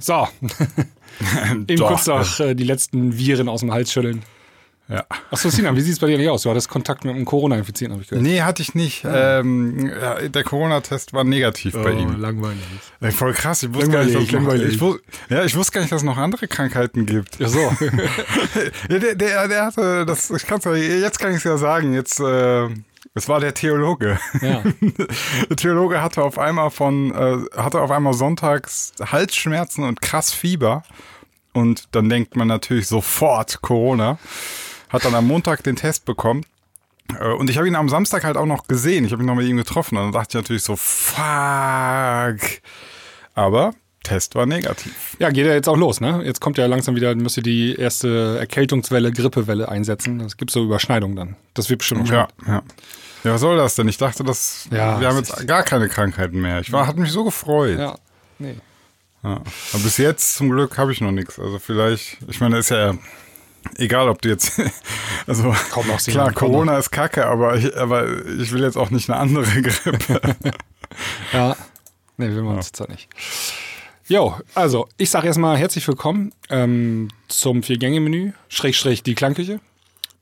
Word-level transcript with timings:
So. 0.00 0.28
Eben 1.68 1.76
kurz 1.78 2.06
noch 2.06 2.40
äh, 2.40 2.54
die 2.54 2.64
letzten 2.64 3.16
Viren 3.18 3.48
aus 3.48 3.60
dem 3.60 3.72
Hals 3.72 3.92
schütteln. 3.92 4.22
Ja. 4.90 5.04
Achso, 5.30 5.50
Sinan, 5.50 5.76
wie 5.76 5.82
sieht 5.82 5.92
es 5.92 5.98
bei 5.98 6.06
dir 6.06 6.16
nicht 6.16 6.30
aus? 6.30 6.44
Du 6.44 6.50
hattest 6.50 6.70
Kontakt 6.70 7.04
mit 7.04 7.14
einem 7.14 7.26
Corona-Infizierten, 7.26 7.92
habe 7.92 8.02
ich 8.02 8.08
gehört. 8.08 8.24
Nee, 8.24 8.40
hatte 8.40 8.62
ich 8.62 8.74
nicht. 8.74 9.04
Ähm, 9.04 9.90
ja, 10.00 10.14
der 10.28 10.44
Corona-Test 10.44 11.12
war 11.12 11.24
negativ 11.24 11.74
bei 11.74 11.90
ihm. 11.90 12.14
Oh, 12.14 12.18
langweilig. 12.18 12.62
Ey, 13.00 13.12
voll 13.12 13.34
krass. 13.34 13.62
Ich 13.64 13.74
wusste, 13.74 13.90
gar 13.90 14.04
nicht, 14.04 14.14
dass 14.16 14.22
es 14.22 14.32
noch, 14.32 14.40
Langweilig, 14.40 14.74
ich, 14.76 14.80
wus- 14.80 14.98
ja, 15.28 15.44
ich 15.44 15.54
wusste 15.56 15.72
gar 15.72 15.80
nicht, 15.82 15.92
dass 15.92 16.00
es 16.00 16.06
noch 16.06 16.16
andere 16.16 16.48
Krankheiten 16.48 17.04
gibt. 17.04 17.38
Ja, 17.38 17.48
so. 17.48 17.58
Ja, 18.88 18.98
der, 18.98 19.14
der, 19.14 19.48
der 19.48 19.66
hatte, 19.66 20.06
das, 20.06 20.30
ich 20.30 20.46
kann's 20.46 20.64
ja, 20.64 20.74
jetzt 20.74 21.18
kann 21.18 21.32
ich 21.32 21.38
es 21.38 21.44
ja 21.44 21.58
sagen, 21.58 21.92
jetzt, 21.92 22.18
äh, 22.20 22.68
es 23.18 23.28
war 23.28 23.40
der 23.40 23.52
Theologe. 23.54 24.18
Ja. 24.40 24.62
Der 25.50 25.56
Theologe 25.56 26.00
hatte 26.00 26.22
auf 26.22 26.38
einmal 26.38 26.70
von, 26.70 27.12
äh, 27.12 27.38
hatte 27.60 27.80
auf 27.80 27.90
einmal 27.90 28.14
sonntags 28.14 28.92
Halsschmerzen 29.00 29.84
und 29.84 30.00
krass 30.00 30.32
Fieber. 30.32 30.82
Und 31.52 31.88
dann 31.92 32.08
denkt 32.08 32.36
man 32.36 32.48
natürlich 32.48 32.86
sofort 32.88 33.60
Corona. 33.62 34.18
Hat 34.88 35.04
dann 35.04 35.14
am 35.14 35.26
Montag 35.26 35.62
den 35.64 35.76
Test 35.76 36.04
bekommen. 36.04 36.44
Äh, 37.20 37.32
Und 37.34 37.50
ich 37.50 37.58
habe 37.58 37.66
ihn 37.68 37.74
am 37.76 37.88
Samstag 37.88 38.24
halt 38.24 38.36
auch 38.36 38.46
noch 38.46 38.66
gesehen. 38.68 39.04
Ich 39.04 39.12
habe 39.12 39.22
ihn 39.22 39.26
noch 39.26 39.34
mit 39.34 39.46
ihm 39.46 39.56
getroffen. 39.56 39.96
Und 39.98 40.04
dann 40.04 40.12
dachte 40.12 40.38
ich 40.38 40.42
natürlich 40.42 40.62
so, 40.62 40.76
fuck. 40.76 42.38
Aber 43.34 43.74
Test 44.04 44.34
war 44.36 44.46
negativ. 44.46 45.16
ja, 45.18 45.28
geht 45.30 45.44
ja 45.46 45.52
jetzt 45.52 45.68
auch 45.68 45.76
los, 45.76 46.00
ne? 46.00 46.22
Jetzt 46.24 46.40
kommt 46.40 46.56
ja 46.56 46.66
langsam 46.66 46.96
wieder, 46.96 47.14
müsste 47.14 47.42
die 47.42 47.74
erste 47.74 48.38
Erkältungswelle, 48.38 49.12
Grippewelle 49.12 49.68
einsetzen. 49.68 50.20
Es 50.20 50.36
gibt 50.36 50.50
so 50.50 50.64
Überschneidungen 50.64 51.16
dann. 51.16 51.36
Das 51.54 51.68
wird 51.68 51.80
bestimmt 51.80 52.04
noch 52.04 52.10
Ja, 52.10 52.28
ja. 52.46 52.62
Ja, 53.24 53.32
was 53.34 53.40
soll 53.40 53.56
das 53.56 53.74
denn? 53.74 53.88
Ich 53.88 53.98
dachte, 53.98 54.24
dass 54.24 54.68
Ja, 54.70 55.00
wir 55.00 55.08
haben 55.08 55.16
jetzt 55.16 55.46
gar 55.46 55.62
keine 55.62 55.88
Krankheiten 55.88 56.40
mehr. 56.40 56.60
Ich 56.60 56.72
war, 56.72 56.86
hat 56.86 56.96
mich 56.96 57.10
so 57.10 57.24
gefreut. 57.24 57.78
Ja, 57.78 57.96
nee. 58.38 58.56
Ja. 59.22 59.42
Aber 59.72 59.82
bis 59.82 59.96
jetzt 59.96 60.36
zum 60.36 60.50
Glück 60.50 60.78
habe 60.78 60.92
ich 60.92 61.00
noch 61.00 61.10
nichts. 61.10 61.38
Also 61.38 61.58
vielleicht, 61.58 62.18
ich 62.28 62.40
meine, 62.40 62.58
ist 62.58 62.70
ja 62.70 62.94
egal, 63.76 64.08
ob 64.08 64.22
du 64.22 64.28
jetzt, 64.28 64.60
also 65.26 65.54
Kaum 65.70 65.88
noch 65.88 66.00
klar, 66.00 66.32
Corona 66.32 66.78
ist 66.78 66.90
kacke, 66.90 67.26
aber 67.26 67.56
ich, 67.56 67.76
aber 67.76 68.06
ich 68.38 68.52
will 68.52 68.62
jetzt 68.62 68.76
auch 68.76 68.90
nicht 68.90 69.10
eine 69.10 69.18
andere 69.18 69.44
Grippe. 69.62 70.36
Ja. 71.32 71.56
Nee, 72.16 72.28
will 72.30 72.42
man 72.42 72.56
uns 72.56 72.72
jetzt 72.74 72.88
nicht. 72.88 73.08
Jo, 74.06 74.34
also 74.54 74.88
ich 74.96 75.10
sage 75.10 75.26
erstmal 75.26 75.58
herzlich 75.58 75.86
willkommen 75.86 76.32
ähm, 76.48 77.08
zum 77.28 77.62
Vier-Gänge-Menü, 77.62 78.32
Schrägstrich 78.48 79.02
die 79.02 79.14
Klangküche. 79.14 79.60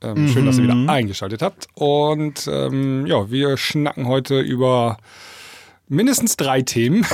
Ähm, 0.02 0.28
Schön, 0.28 0.46
dass 0.46 0.58
ihr 0.58 0.64
wieder 0.64 0.92
eingeschaltet 0.92 1.42
habt. 1.42 1.68
Und 1.74 2.48
ähm, 2.52 3.06
ja, 3.06 3.30
wir 3.30 3.56
schnacken 3.56 4.06
heute 4.06 4.40
über 4.40 4.98
mindestens 5.88 6.36
drei 6.36 6.62
Themen. 6.62 7.06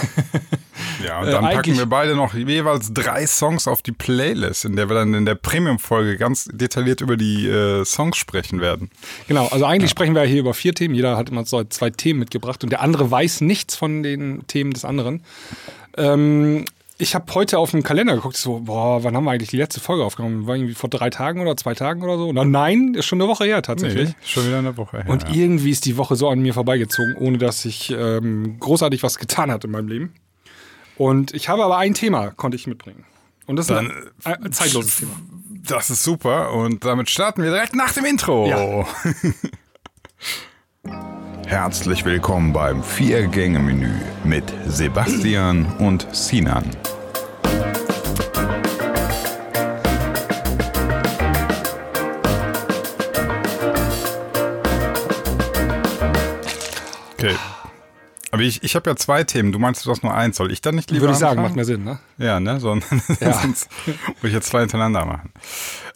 Ja, 1.06 1.20
und 1.20 1.28
Äh, 1.28 1.30
dann 1.32 1.44
packen 1.44 1.56
eigentlich- 1.58 1.78
wir 1.78 1.86
beide 1.86 2.16
noch 2.16 2.34
jeweils 2.34 2.92
drei 2.92 3.26
Songs 3.26 3.68
auf 3.68 3.82
die 3.82 3.92
Playlist, 3.92 4.64
in 4.64 4.76
der 4.76 4.88
wir 4.88 4.94
dann 4.94 5.14
in 5.14 5.26
der 5.26 5.34
Premium-Folge 5.34 6.16
ganz 6.16 6.48
detailliert 6.52 7.00
über 7.02 7.16
die 7.16 7.46
äh, 7.46 7.84
Songs 7.84 8.16
sprechen 8.16 8.60
werden. 8.60 8.90
genau, 9.28 9.46
also 9.48 9.64
eigentlich 9.66 9.90
sprechen 9.90 10.14
wir 10.14 10.22
hier 10.22 10.40
über 10.40 10.54
vier 10.54 10.74
Themen. 10.74 10.94
Jeder 10.94 11.16
hat 11.16 11.28
immer 11.28 11.44
so 11.44 11.62
zwei 11.64 11.90
Themen 11.90 12.18
mitgebracht 12.20 12.64
und 12.64 12.70
der 12.70 12.80
andere 12.80 13.10
weiß 13.10 13.42
nichts 13.42 13.76
von 13.76 14.02
den 14.02 14.46
Themen 14.46 14.72
des 14.72 14.84
anderen. 14.84 15.22
Ähm, 15.96 16.64
ich 17.02 17.16
habe 17.16 17.34
heute 17.34 17.58
auf 17.58 17.72
den 17.72 17.82
Kalender 17.82 18.14
geguckt, 18.14 18.36
so, 18.36 18.60
boah, 18.60 19.02
wann 19.02 19.16
haben 19.16 19.24
wir 19.24 19.32
eigentlich 19.32 19.50
die 19.50 19.56
letzte 19.56 19.80
Folge 19.80 20.04
aufgenommen? 20.04 20.46
War 20.46 20.54
irgendwie 20.54 20.74
vor 20.74 20.88
drei 20.88 21.10
Tagen 21.10 21.40
oder 21.40 21.56
zwei 21.56 21.74
Tagen 21.74 22.00
oder 22.02 22.16
so? 22.16 22.32
Na, 22.32 22.44
nein, 22.44 22.94
ist 22.94 23.06
schon 23.06 23.20
eine 23.20 23.28
Woche 23.28 23.44
her 23.44 23.60
tatsächlich. 23.60 24.10
Nee, 24.10 24.14
schon 24.24 24.46
wieder 24.46 24.58
eine 24.58 24.76
Woche 24.76 24.98
her. 24.98 25.10
Und 25.10 25.24
ja. 25.24 25.34
irgendwie 25.34 25.70
ist 25.70 25.84
die 25.84 25.96
Woche 25.96 26.14
so 26.14 26.28
an 26.28 26.38
mir 26.38 26.54
vorbeigezogen, 26.54 27.16
ohne 27.16 27.38
dass 27.38 27.64
ich 27.64 27.90
ähm, 27.90 28.56
großartig 28.60 29.02
was 29.02 29.18
getan 29.18 29.50
hatte 29.50 29.66
in 29.66 29.72
meinem 29.72 29.88
Leben. 29.88 30.14
Und 30.96 31.34
ich 31.34 31.48
habe 31.48 31.64
aber 31.64 31.76
ein 31.76 31.94
Thema, 31.94 32.30
konnte 32.30 32.56
ich 32.56 32.68
mitbringen. 32.68 33.04
Und 33.46 33.56
das 33.56 33.68
ist 33.68 33.74
Dann, 33.74 33.90
ein, 34.22 34.44
ein 34.44 34.52
zeitloses 34.52 34.98
Thema. 34.98 35.12
Das 35.66 35.90
ist 35.90 36.04
super 36.04 36.52
und 36.52 36.84
damit 36.84 37.10
starten 37.10 37.42
wir 37.42 37.50
direkt 37.50 37.74
nach 37.74 37.92
dem 37.92 38.04
Intro. 38.04 38.46
Ja. 38.46 38.86
Herzlich 41.52 42.06
willkommen 42.06 42.54
beim 42.54 42.82
Vier-Gänge-Menü 42.82 43.90
mit 44.24 44.44
Sebastian 44.68 45.66
und 45.80 46.06
Sinan. 46.10 46.64
Okay. 57.12 57.36
Aber 58.30 58.42
ich, 58.42 58.62
ich 58.62 58.74
habe 58.74 58.88
ja 58.88 58.96
zwei 58.96 59.22
Themen. 59.22 59.52
Du 59.52 59.58
meinst, 59.58 59.84
du 59.84 59.90
hast 59.90 60.02
nur 60.02 60.14
eins. 60.14 60.38
Soll 60.38 60.50
ich 60.50 60.62
dann 60.62 60.74
nicht 60.74 60.90
lieber 60.90 61.02
Würde 61.02 61.12
ich 61.12 61.18
sagen, 61.18 61.42
macht 61.42 61.54
mehr 61.54 61.66
Sinn, 61.66 61.84
ne? 61.84 61.98
Ja, 62.16 62.40
ne? 62.40 62.60
So, 62.60 62.74
Ja. 63.20 63.32
Sonst 63.42 63.68
muss 63.84 64.22
ich 64.22 64.32
jetzt 64.32 64.48
zwei 64.48 64.60
hintereinander 64.60 65.04
machen. 65.04 65.30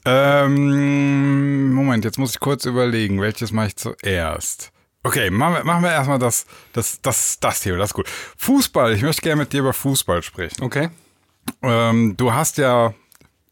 Ähm, 0.04 1.72
Moment, 1.72 2.04
jetzt 2.04 2.18
muss 2.18 2.32
ich 2.32 2.40
kurz 2.40 2.66
überlegen, 2.66 3.22
welches 3.22 3.52
mache 3.52 3.68
ich 3.68 3.76
zuerst. 3.76 4.70
Okay, 5.06 5.30
machen 5.30 5.54
wir, 5.54 5.64
machen 5.64 5.84
wir 5.84 5.92
erstmal 5.92 6.18
das, 6.18 6.46
das, 6.72 7.00
das, 7.00 7.38
das 7.38 7.60
Thema, 7.60 7.78
das 7.78 7.90
ist 7.90 7.94
gut. 7.94 8.08
Fußball, 8.38 8.92
ich 8.92 9.02
möchte 9.02 9.22
gerne 9.22 9.42
mit 9.42 9.52
dir 9.52 9.60
über 9.60 9.72
Fußball 9.72 10.20
sprechen. 10.20 10.64
Okay. 10.64 10.88
Ähm, 11.62 12.16
du 12.16 12.34
hast 12.34 12.58
ja 12.58 12.92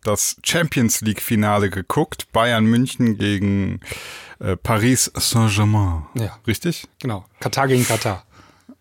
das 0.02 0.34
Champions 0.42 1.00
League-Finale 1.00 1.70
geguckt, 1.70 2.32
Bayern 2.32 2.64
München 2.64 3.18
gegen 3.18 3.78
äh, 4.40 4.56
Paris 4.56 5.12
Saint-Germain. 5.14 6.06
Ja. 6.14 6.36
Richtig? 6.44 6.88
Genau. 6.98 7.24
Katar 7.38 7.68
gegen 7.68 7.86
Katar. 7.86 8.24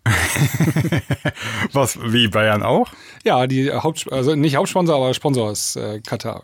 Was, 1.72 1.96
wie 2.02 2.26
Bayern 2.26 2.64
auch? 2.64 2.88
Ja, 3.22 3.46
die 3.46 3.72
Haupt, 3.72 4.12
also 4.12 4.34
nicht 4.34 4.56
Hauptsponsor, 4.56 4.96
aber 4.96 5.14
Sponsor 5.14 5.52
ist 5.52 5.76
äh, 5.76 6.00
Katar. 6.00 6.42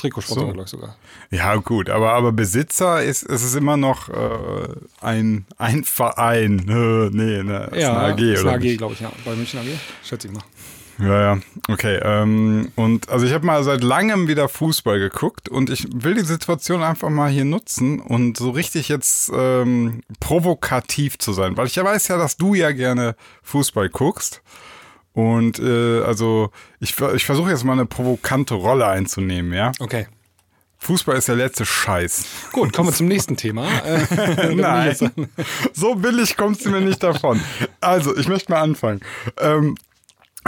Trikotsponsor, 0.00 0.46
So. 0.46 0.52
glaube 0.52 0.64
ich 0.64 0.70
sogar. 0.70 0.96
Ja, 1.30 1.56
gut, 1.56 1.90
aber, 1.90 2.12
aber 2.12 2.32
Besitzer 2.32 3.02
ist, 3.02 3.22
ist 3.22 3.42
es 3.42 3.54
immer 3.54 3.76
noch 3.76 4.08
äh, 4.08 4.68
ein, 5.00 5.46
ein 5.58 5.84
Verein. 5.84 6.64
Nee, 7.12 7.42
ne, 7.42 7.68
ist 7.72 7.80
Ja, 7.82 7.98
eine 7.98 8.14
AG, 8.14 8.20
ist 8.20 8.40
eine 8.46 8.52
AG, 8.52 8.76
glaube 8.76 8.94
ich, 8.94 9.00
ja. 9.00 9.10
Bei 9.24 9.34
München 9.34 9.60
AG, 9.60 9.66
schätze 10.02 10.28
ich 10.28 10.32
mal. 10.34 10.42
Ja, 10.98 11.34
ja, 11.34 11.40
okay. 11.68 11.98
Ähm, 12.02 12.72
und 12.76 13.08
also 13.08 13.24
ich 13.24 13.32
habe 13.32 13.46
mal 13.46 13.64
seit 13.64 13.82
langem 13.82 14.28
wieder 14.28 14.48
Fußball 14.50 14.98
geguckt 14.98 15.48
und 15.48 15.70
ich 15.70 15.86
will 15.92 16.14
die 16.14 16.24
Situation 16.24 16.82
einfach 16.82 17.08
mal 17.08 17.30
hier 17.30 17.46
nutzen 17.46 18.00
und 18.00 18.36
so 18.36 18.50
richtig 18.50 18.88
jetzt 18.88 19.30
ähm, 19.34 20.02
provokativ 20.20 21.18
zu 21.18 21.32
sein, 21.32 21.56
weil 21.56 21.66
ich 21.66 21.76
ja 21.76 21.84
weiß 21.84 22.08
ja, 22.08 22.18
dass 22.18 22.36
du 22.36 22.54
ja 22.54 22.72
gerne 22.72 23.16
Fußball 23.42 23.88
guckst. 23.88 24.42
Und 25.12 25.58
äh, 25.58 26.02
also 26.02 26.50
ich, 26.78 26.98
ich 27.14 27.26
versuche 27.26 27.50
jetzt 27.50 27.64
mal 27.64 27.72
eine 27.72 27.86
provokante 27.86 28.54
Rolle 28.54 28.86
einzunehmen, 28.86 29.52
ja. 29.52 29.72
Okay. 29.80 30.06
Fußball 30.78 31.16
ist 31.16 31.28
der 31.28 31.36
letzte 31.36 31.66
Scheiß. 31.66 32.24
Gut, 32.52 32.72
kommen 32.72 32.88
wir 32.88 32.94
zum 32.94 33.06
nächsten 33.06 33.36
Thema. 33.36 33.68
Äh, 33.84 34.54
Nein, 34.54 34.96
so 35.74 35.94
billig 35.94 36.36
kommst 36.36 36.64
du 36.64 36.70
mir 36.70 36.80
nicht 36.80 37.02
davon. 37.02 37.40
Also, 37.80 38.16
ich 38.16 38.28
möchte 38.28 38.50
mal 38.50 38.62
anfangen. 38.62 39.00
Ähm, 39.38 39.76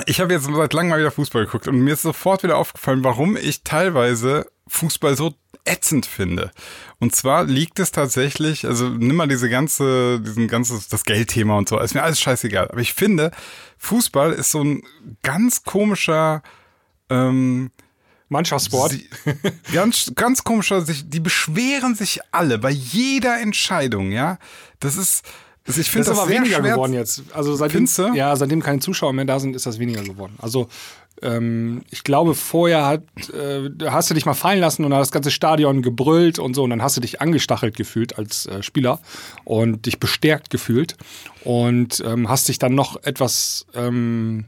ich 0.06 0.20
habe 0.20 0.32
jetzt 0.32 0.48
seit 0.50 0.72
langem 0.72 0.90
mal 0.90 0.98
wieder 0.98 1.10
Fußball 1.10 1.44
geguckt 1.44 1.68
und 1.68 1.78
mir 1.80 1.92
ist 1.92 2.02
sofort 2.02 2.42
wieder 2.42 2.56
aufgefallen, 2.56 3.04
warum 3.04 3.36
ich 3.36 3.62
teilweise 3.62 4.46
Fußball 4.68 5.16
so 5.16 5.34
ätzend 5.66 6.06
finde. 6.06 6.50
Und 7.02 7.16
zwar 7.16 7.42
liegt 7.42 7.80
es 7.80 7.90
tatsächlich, 7.90 8.64
also 8.64 8.88
nimm 8.88 9.16
mal 9.16 9.26
diese 9.26 9.50
ganze, 9.50 10.20
diesen 10.20 10.46
ganzes, 10.46 10.86
das 10.86 11.02
Geldthema 11.02 11.58
und 11.58 11.68
so, 11.68 11.80
ist 11.80 11.94
mir 11.94 12.02
alles 12.04 12.20
scheißegal. 12.20 12.68
Aber 12.68 12.80
ich 12.80 12.94
finde, 12.94 13.32
Fußball 13.78 14.32
ist 14.32 14.52
so 14.52 14.62
ein 14.62 14.84
ganz 15.24 15.64
komischer, 15.64 16.44
ähm, 17.10 17.72
Mannschaftssport. 18.28 18.92
Sie, 18.92 19.08
ganz, 19.72 20.12
ganz 20.14 20.44
komischer, 20.44 20.82
sich, 20.82 21.10
die 21.10 21.18
beschweren 21.18 21.96
sich 21.96 22.20
alle 22.30 22.60
bei 22.60 22.70
jeder 22.70 23.40
Entscheidung, 23.40 24.12
ja. 24.12 24.38
Das 24.78 24.96
ist, 24.96 25.24
also 25.66 25.80
ich 25.80 25.90
finde 25.90 26.06
Das 26.06 26.16
ist 26.16 26.20
das, 26.20 26.28
aber 26.28 26.30
weniger 26.30 26.58
schwer. 26.58 26.74
geworden 26.74 26.92
jetzt. 26.92 27.24
Also 27.34 27.56
seitdem, 27.56 27.88
ja, 28.14 28.36
seitdem 28.36 28.62
keine 28.62 28.78
Zuschauer 28.78 29.12
mehr 29.12 29.24
da 29.24 29.40
sind, 29.40 29.56
ist 29.56 29.66
das 29.66 29.80
weniger 29.80 30.02
geworden. 30.04 30.36
Also 30.40 30.68
ähm, 31.22 31.82
ich 31.90 32.04
glaube, 32.04 32.34
vorher 32.34 32.86
hat, 32.86 33.02
äh, 33.30 33.70
hast 33.86 34.10
du 34.10 34.14
dich 34.14 34.26
mal 34.26 34.34
fallen 34.34 34.60
lassen 34.60 34.84
und 34.84 34.92
hat 34.92 35.00
das 35.00 35.12
ganze 35.12 35.30
Stadion 35.30 35.82
gebrüllt 35.82 36.38
und 36.38 36.54
so. 36.54 36.64
Und 36.64 36.70
dann 36.70 36.82
hast 36.82 36.96
du 36.96 37.00
dich 37.00 37.20
angestachelt 37.20 37.76
gefühlt 37.76 38.18
als 38.18 38.46
äh, 38.46 38.62
Spieler 38.62 39.00
und 39.44 39.86
dich 39.86 39.98
bestärkt 40.00 40.50
gefühlt. 40.50 40.96
Und 41.44 42.02
ähm, 42.06 42.28
hast 42.28 42.48
dich 42.48 42.58
dann 42.58 42.74
noch 42.74 43.02
etwas 43.02 43.66
ähm, 43.74 44.46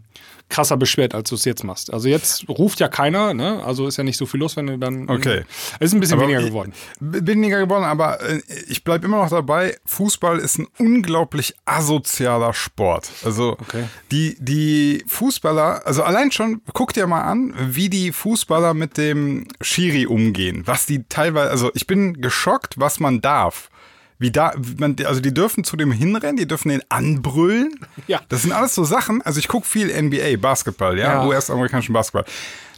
krasser 0.49 0.77
beschwert, 0.77 1.15
als 1.15 1.31
du 1.31 1.35
es 1.35 1.45
jetzt 1.45 1.65
machst. 1.65 1.93
Also 1.93 2.09
jetzt 2.09 2.49
ruft 2.49 2.79
ja 2.79 2.89
keiner, 2.89 3.35
ne? 3.35 3.63
Also 3.65 3.87
ist 3.89 3.97
ja 3.97 4.05
nicht 4.05 4.17
so 4.17 4.27
viel 4.27 4.41
los, 4.41 4.57
wenn 4.57 4.67
du 4.67 4.79
dann. 4.79 5.09
Okay. 5.09 5.45
Es 5.81 5.87
ist 5.89 5.95
ein 5.95 6.01
bisschen 6.01 6.19
Aber 6.19 6.29
weniger 6.29 6.43
geworden. 6.47 6.73
Weniger 7.01 7.59
geworden, 7.61 7.85
aber 7.85 8.21
äh, 8.21 8.41
ich 8.69 8.85
bleibe 8.85 9.07
immer 9.07 9.19
noch 9.23 9.31
dabei. 9.31 9.77
Fußball 9.87 10.39
ist 10.39 10.59
ein 10.59 10.69
unglaublich 10.79 11.55
asozialer 11.65 12.53
Sport. 12.55 13.11
Also 13.25 13.57
Okay. 13.63 13.85
die, 14.11 14.37
die 14.39 15.05
Fußballer, 15.07 15.87
also 15.87 16.03
allein 16.03 16.31
schon, 16.33 16.61
guck 16.73 16.93
dir 16.93 17.07
mal 17.07 17.23
an, 17.23 17.55
wie 17.59 17.89
die 17.89 18.13
Fußballer 18.13 18.75
mit 18.75 18.97
dem 18.99 19.47
Schiri 19.61 20.07
umgehen. 20.07 20.63
Was 20.67 20.87
die 20.87 21.05
teilweise, 21.09 21.51
also 21.51 21.71
ich 21.75 21.87
bin 21.87 22.21
geschockt, 22.21 22.79
was 22.79 23.01
man 23.01 23.21
darf. 23.21 23.71
Wie 24.19 24.31
da, 24.31 24.53
man, 24.79 24.97
also 25.05 25.21
die 25.21 25.35
dürfen 25.35 25.65
zu 25.65 25.77
dem 25.77 25.91
hinrennen, 25.93 26.37
die 26.37 26.47
dürfen 26.47 26.69
den 26.69 26.83
anbrüllen. 26.89 27.75
Ja. 28.07 28.21
Das 28.29 28.43
sind 28.43 28.53
alles 28.53 28.75
so 28.75 28.85
Sachen. 28.85 29.23
Also 29.23 29.39
ich 29.39 29.49
gucke 29.49 29.67
viel 29.67 29.87
NBA, 29.89 30.37
Basketball, 30.39 30.99
ja, 30.99 31.23
Ja. 31.23 31.27
US-amerikanischen 31.27 31.93
Basketball. 31.95 32.25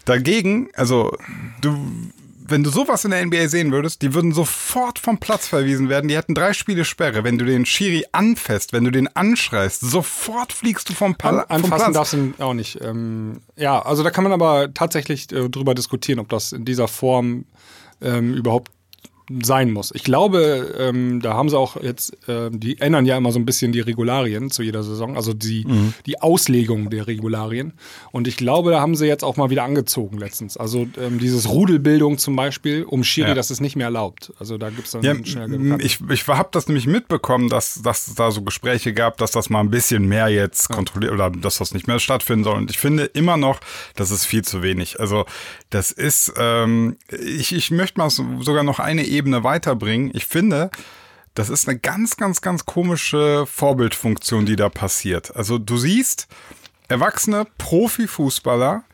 Dagegen, 0.04 0.68
also 0.74 1.10
du, 1.62 1.76
wenn 2.46 2.62
du 2.62 2.70
sowas 2.70 3.04
in 3.04 3.10
der 3.10 3.26
NBA 3.26 3.48
sehen 3.48 3.72
würdest, 3.72 4.02
die 4.02 4.14
würden 4.14 4.30
sofort 4.32 5.00
vom 5.00 5.18
Platz 5.18 5.48
verwiesen 5.48 5.88
werden. 5.88 6.06
Die 6.06 6.16
hätten 6.16 6.34
drei 6.36 6.52
Spiele 6.52 6.84
Sperre. 6.84 7.24
Wenn 7.24 7.38
du 7.38 7.44
den 7.44 7.66
Schiri 7.66 8.04
anfasst, 8.12 8.72
wenn 8.72 8.84
du 8.84 8.92
den 8.92 9.08
anschreist, 9.16 9.80
sofort 9.80 10.52
fliegst 10.52 10.88
du 10.88 10.94
vom, 10.94 11.16
Pal 11.16 11.40
An, 11.40 11.60
vom 11.62 11.72
anfassen 11.72 11.76
Platz. 11.78 11.94
darfst 11.94 12.12
du 12.12 12.16
ihn 12.18 12.34
auch 12.38 12.54
nicht. 12.54 12.78
Ähm, 12.82 13.40
ja, 13.56 13.80
also 13.82 14.04
da 14.04 14.10
kann 14.10 14.22
man 14.22 14.32
aber 14.32 14.72
tatsächlich 14.72 15.32
äh, 15.32 15.48
drüber 15.48 15.74
diskutieren, 15.74 16.20
ob 16.20 16.28
das 16.28 16.52
in 16.52 16.64
dieser 16.64 16.86
Form 16.86 17.46
ähm, 18.00 18.34
überhaupt 18.34 18.70
sein 19.42 19.72
muss. 19.72 19.90
Ich 19.94 20.04
glaube, 20.04 20.74
ähm, 20.78 21.20
da 21.20 21.34
haben 21.34 21.48
sie 21.48 21.58
auch 21.58 21.80
jetzt, 21.82 22.16
ähm, 22.28 22.60
die 22.60 22.80
ändern 22.80 23.06
ja 23.06 23.16
immer 23.16 23.32
so 23.32 23.38
ein 23.38 23.44
bisschen 23.44 23.72
die 23.72 23.80
Regularien 23.80 24.50
zu 24.50 24.62
jeder 24.62 24.82
Saison, 24.84 25.16
also 25.16 25.32
die, 25.34 25.64
Mhm. 25.66 25.94
die 26.06 26.20
Auslegung 26.22 26.90
der 26.90 27.06
Regularien. 27.08 27.72
Und 28.12 28.28
ich 28.28 28.36
glaube, 28.36 28.70
da 28.70 28.80
haben 28.80 28.94
sie 28.94 29.06
jetzt 29.06 29.24
auch 29.24 29.36
mal 29.36 29.50
wieder 29.50 29.64
angezogen 29.64 30.18
letztens. 30.18 30.56
Also 30.56 30.86
ähm, 31.00 31.18
dieses 31.18 31.48
Rudelbildung 31.48 32.18
zum 32.18 32.36
Beispiel 32.36 32.84
um 32.84 33.02
Schiri, 33.02 33.28
Ja. 33.28 33.34
das 33.34 33.50
ist 33.50 33.60
nicht 33.60 33.74
mehr 33.74 33.86
erlaubt. 33.86 34.32
Also 34.38 34.58
da 34.58 34.70
gibt 34.70 34.86
es 34.86 34.92
dann 34.92 35.02
Ja, 35.02 35.14
schnell 35.24 35.80
ich, 35.80 35.98
ich 36.08 36.26
habe 36.28 36.48
das 36.52 36.68
nämlich 36.68 36.86
mitbekommen, 36.86 37.48
dass, 37.48 37.82
dass 37.82 38.06
es 38.08 38.14
da 38.14 38.30
so 38.30 38.42
Gespräche 38.42 38.92
gab, 38.92 39.16
dass 39.18 39.32
das 39.32 39.50
mal 39.50 39.60
ein 39.60 39.70
bisschen 39.70 40.06
mehr 40.06 40.28
jetzt 40.28 40.68
kontrolliert 40.68 41.12
oder 41.12 41.30
dass 41.30 41.58
das 41.58 41.74
nicht 41.74 41.88
mehr 41.88 41.98
stattfinden 41.98 42.44
soll. 42.44 42.56
Und 42.56 42.70
ich 42.70 42.78
finde 42.78 43.04
immer 43.04 43.36
noch, 43.36 43.58
das 43.96 44.10
ist 44.10 44.24
viel 44.24 44.42
zu 44.42 44.62
wenig. 44.62 45.00
Also 45.00 45.24
das 45.70 45.90
ist, 45.90 46.32
ähm, 46.36 46.96
ich, 47.08 47.52
ich 47.52 47.70
möchte 47.70 47.98
mal 47.98 48.10
so, 48.10 48.42
sogar 48.42 48.62
noch 48.62 48.78
eine 48.78 49.04
Ebene 49.04 49.44
weiterbringen. 49.44 50.10
Ich 50.14 50.26
finde, 50.26 50.70
das 51.34 51.50
ist 51.50 51.68
eine 51.68 51.78
ganz, 51.78 52.16
ganz, 52.16 52.40
ganz 52.40 52.66
komische 52.66 53.46
Vorbildfunktion, 53.46 54.46
die 54.46 54.56
da 54.56 54.68
passiert. 54.68 55.36
Also 55.36 55.58
du 55.58 55.76
siehst 55.76 56.28
erwachsene 56.88 57.46
Profifußballer, 57.58 58.84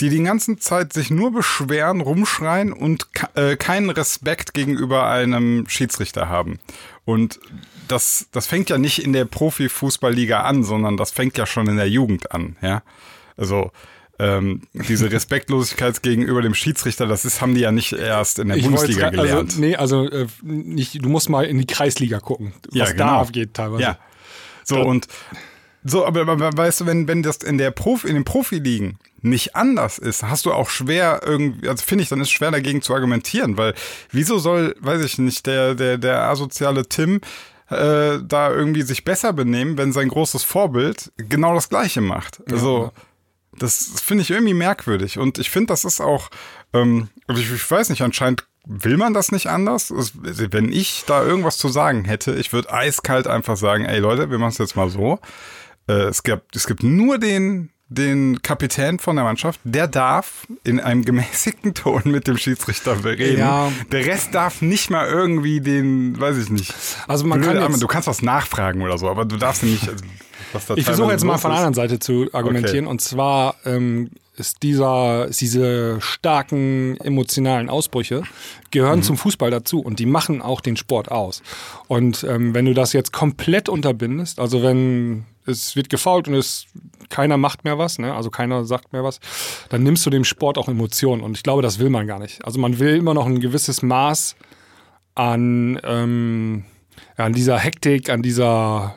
die 0.00 0.08
die 0.08 0.22
ganze 0.22 0.56
Zeit 0.56 0.92
sich 0.92 1.10
nur 1.10 1.32
beschweren, 1.32 2.00
rumschreien 2.00 2.72
und 2.72 3.08
äh, 3.34 3.56
keinen 3.56 3.90
Respekt 3.90 4.54
gegenüber 4.54 5.08
einem 5.08 5.68
Schiedsrichter 5.68 6.28
haben. 6.28 6.58
Und 7.04 7.40
das, 7.88 8.26
das 8.32 8.46
fängt 8.46 8.68
ja 8.68 8.78
nicht 8.78 9.02
in 9.02 9.12
der 9.12 9.24
Profifußballliga 9.24 10.42
an, 10.42 10.64
sondern 10.64 10.96
das 10.96 11.10
fängt 11.10 11.38
ja 11.38 11.46
schon 11.46 11.68
in 11.68 11.76
der 11.76 11.88
Jugend 11.88 12.32
an, 12.32 12.56
ja. 12.60 12.82
Also 13.36 13.70
ähm, 14.18 14.62
diese 14.72 15.10
Respektlosigkeit 15.12 16.02
gegenüber 16.02 16.42
dem 16.42 16.54
Schiedsrichter, 16.54 17.06
das 17.06 17.24
ist, 17.24 17.40
haben 17.40 17.54
die 17.54 17.60
ja 17.60 17.72
nicht 17.72 17.92
erst 17.92 18.38
in 18.38 18.48
der 18.48 18.56
Ich 18.56 18.64
Bundesliga 18.64 19.06
wollte- 19.06 19.16
gelernt. 19.18 19.50
Also, 19.50 19.60
nee, 19.60 19.76
also 19.76 20.08
äh, 20.10 20.26
nicht, 20.42 21.04
du 21.04 21.08
musst 21.08 21.28
mal 21.28 21.44
in 21.44 21.58
die 21.58 21.66
Kreisliga 21.66 22.20
gucken, 22.20 22.52
was 22.68 22.74
Ja, 22.74 22.84
da 22.86 22.92
genau. 22.92 23.20
abgeht 23.20 23.54
teilweise. 23.54 23.82
Ja. 23.82 23.98
So 24.64 24.80
und 24.80 25.06
so, 25.84 26.04
aber, 26.04 26.22
aber 26.26 26.56
weißt 26.56 26.80
du, 26.80 26.86
wenn, 26.86 27.06
wenn 27.06 27.22
das 27.22 27.36
in 27.36 27.58
der 27.58 27.70
Profi, 27.70 28.08
in 28.08 28.14
den 28.14 28.24
Profiligen 28.24 28.98
nicht 29.22 29.54
anders 29.54 29.98
ist, 29.98 30.24
hast 30.24 30.44
du 30.46 30.52
auch 30.52 30.68
schwer 30.68 31.20
irgendwie, 31.24 31.68
also 31.68 31.84
finde 31.84 32.02
ich, 32.02 32.08
dann 32.08 32.20
ist 32.20 32.28
es 32.28 32.32
schwer 32.32 32.50
dagegen 32.50 32.82
zu 32.82 32.92
argumentieren, 32.94 33.56
weil 33.56 33.74
wieso 34.10 34.38
soll, 34.38 34.74
weiß 34.80 35.04
ich 35.04 35.18
nicht, 35.18 35.46
der, 35.46 35.74
der, 35.76 35.98
der 35.98 36.22
asoziale 36.22 36.88
Tim 36.88 37.20
äh, 37.70 38.18
da 38.24 38.50
irgendwie 38.50 38.82
sich 38.82 39.04
besser 39.04 39.32
benehmen, 39.32 39.78
wenn 39.78 39.92
sein 39.92 40.08
großes 40.08 40.42
Vorbild 40.42 41.12
genau 41.16 41.54
das 41.54 41.68
Gleiche 41.68 42.00
macht. 42.00 42.40
Also 42.50 42.90
das 43.58 44.00
finde 44.02 44.22
ich 44.22 44.30
irgendwie 44.30 44.54
merkwürdig 44.54 45.18
und 45.18 45.38
ich 45.38 45.50
finde, 45.50 45.68
das 45.68 45.84
ist 45.84 46.00
auch, 46.00 46.30
ähm, 46.72 47.08
also 47.26 47.40
ich, 47.40 47.52
ich 47.52 47.70
weiß 47.70 47.90
nicht, 47.90 48.02
anscheinend 48.02 48.46
will 48.66 48.96
man 48.96 49.14
das 49.14 49.30
nicht 49.30 49.48
anders. 49.48 49.92
Wenn 50.14 50.72
ich 50.72 51.04
da 51.06 51.22
irgendwas 51.24 51.56
zu 51.56 51.68
sagen 51.68 52.04
hätte, 52.04 52.34
ich 52.34 52.52
würde 52.52 52.72
eiskalt 52.72 53.26
einfach 53.26 53.56
sagen, 53.56 53.84
ey 53.84 54.00
Leute, 54.00 54.30
wir 54.30 54.38
machen 54.38 54.50
es 54.50 54.58
jetzt 54.58 54.76
mal 54.76 54.90
so. 54.90 55.20
Äh, 55.88 56.08
es, 56.08 56.22
gibt, 56.22 56.56
es 56.56 56.66
gibt 56.66 56.82
nur 56.82 57.18
den, 57.18 57.70
den 57.88 58.42
Kapitän 58.42 58.98
von 58.98 59.14
der 59.16 59.24
Mannschaft, 59.24 59.60
der 59.62 59.86
darf 59.86 60.46
in 60.64 60.80
einem 60.80 61.04
gemäßigten 61.04 61.72
Ton 61.74 62.02
mit 62.06 62.26
dem 62.26 62.36
Schiedsrichter 62.36 63.04
reden. 63.04 63.38
Ja. 63.38 63.70
Der 63.92 64.04
Rest 64.06 64.34
darf 64.34 64.60
nicht 64.60 64.90
mal 64.90 65.06
irgendwie 65.08 65.60
den, 65.60 66.18
weiß 66.20 66.36
ich 66.38 66.50
nicht. 66.50 66.74
Also 67.06 67.24
man 67.26 67.40
blöde 67.40 67.60
kann 67.60 67.70
jetzt- 67.70 67.82
du 67.82 67.86
kannst 67.86 68.08
was 68.08 68.22
nachfragen 68.22 68.82
oder 68.82 68.98
so, 68.98 69.08
aber 69.08 69.24
du 69.24 69.36
darfst 69.36 69.62
nicht. 69.62 69.88
Also, 70.54 70.74
Ich 70.76 70.84
versuche 70.84 71.10
jetzt 71.10 71.24
mal 71.24 71.36
von 71.38 71.50
der 71.50 71.58
anderen 71.58 71.74
Seite 71.74 71.98
zu 71.98 72.28
argumentieren. 72.32 72.86
Und 72.86 73.00
zwar 73.00 73.56
ähm, 73.66 74.10
ist 74.36 74.62
dieser, 74.62 75.26
ist 75.26 75.40
diese 75.40 76.00
starken 76.00 76.96
emotionalen 76.98 77.68
Ausbrüche 77.68 78.22
gehören 78.70 79.02
zum 79.02 79.16
Fußball 79.16 79.50
dazu 79.50 79.80
und 79.80 79.98
die 79.98 80.06
machen 80.06 80.42
auch 80.42 80.60
den 80.60 80.76
Sport 80.76 81.10
aus. 81.10 81.42
Und 81.88 82.24
ähm, 82.28 82.54
wenn 82.54 82.66
du 82.66 82.74
das 82.74 82.92
jetzt 82.92 83.12
komplett 83.12 83.68
unterbindest, 83.68 84.38
also 84.38 84.62
wenn 84.62 85.24
es 85.46 85.76
wird 85.76 85.88
gefault 85.90 86.28
und 86.28 86.34
es 86.34 86.66
keiner 87.08 87.36
macht 87.36 87.64
mehr 87.64 87.78
was, 87.78 87.98
ne? 87.98 88.14
also 88.14 88.30
keiner 88.30 88.64
sagt 88.64 88.92
mehr 88.92 89.04
was, 89.04 89.20
dann 89.68 89.82
nimmst 89.82 90.04
du 90.04 90.10
dem 90.10 90.24
Sport 90.24 90.58
auch 90.58 90.68
Emotionen. 90.68 91.22
Und 91.22 91.36
ich 91.36 91.42
glaube, 91.42 91.62
das 91.62 91.78
will 91.78 91.88
man 91.88 92.06
gar 92.06 92.18
nicht. 92.18 92.44
Also 92.44 92.58
man 92.58 92.78
will 92.78 92.96
immer 92.96 93.14
noch 93.14 93.26
ein 93.26 93.40
gewisses 93.40 93.82
Maß 93.82 94.36
an, 95.14 95.80
ähm, 95.84 96.64
ja, 97.16 97.24
an 97.24 97.32
dieser 97.32 97.58
Hektik, 97.58 98.10
an 98.10 98.22
dieser 98.22 98.96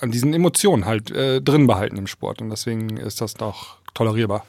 an 0.00 0.10
diesen 0.10 0.34
Emotionen 0.34 0.84
halt 0.84 1.10
äh, 1.10 1.40
drin 1.40 1.66
behalten 1.66 1.96
im 1.96 2.06
Sport. 2.06 2.42
Und 2.42 2.50
deswegen 2.50 2.96
ist 2.96 3.20
das 3.20 3.34
doch 3.34 3.78
tolerierbar. 3.94 4.44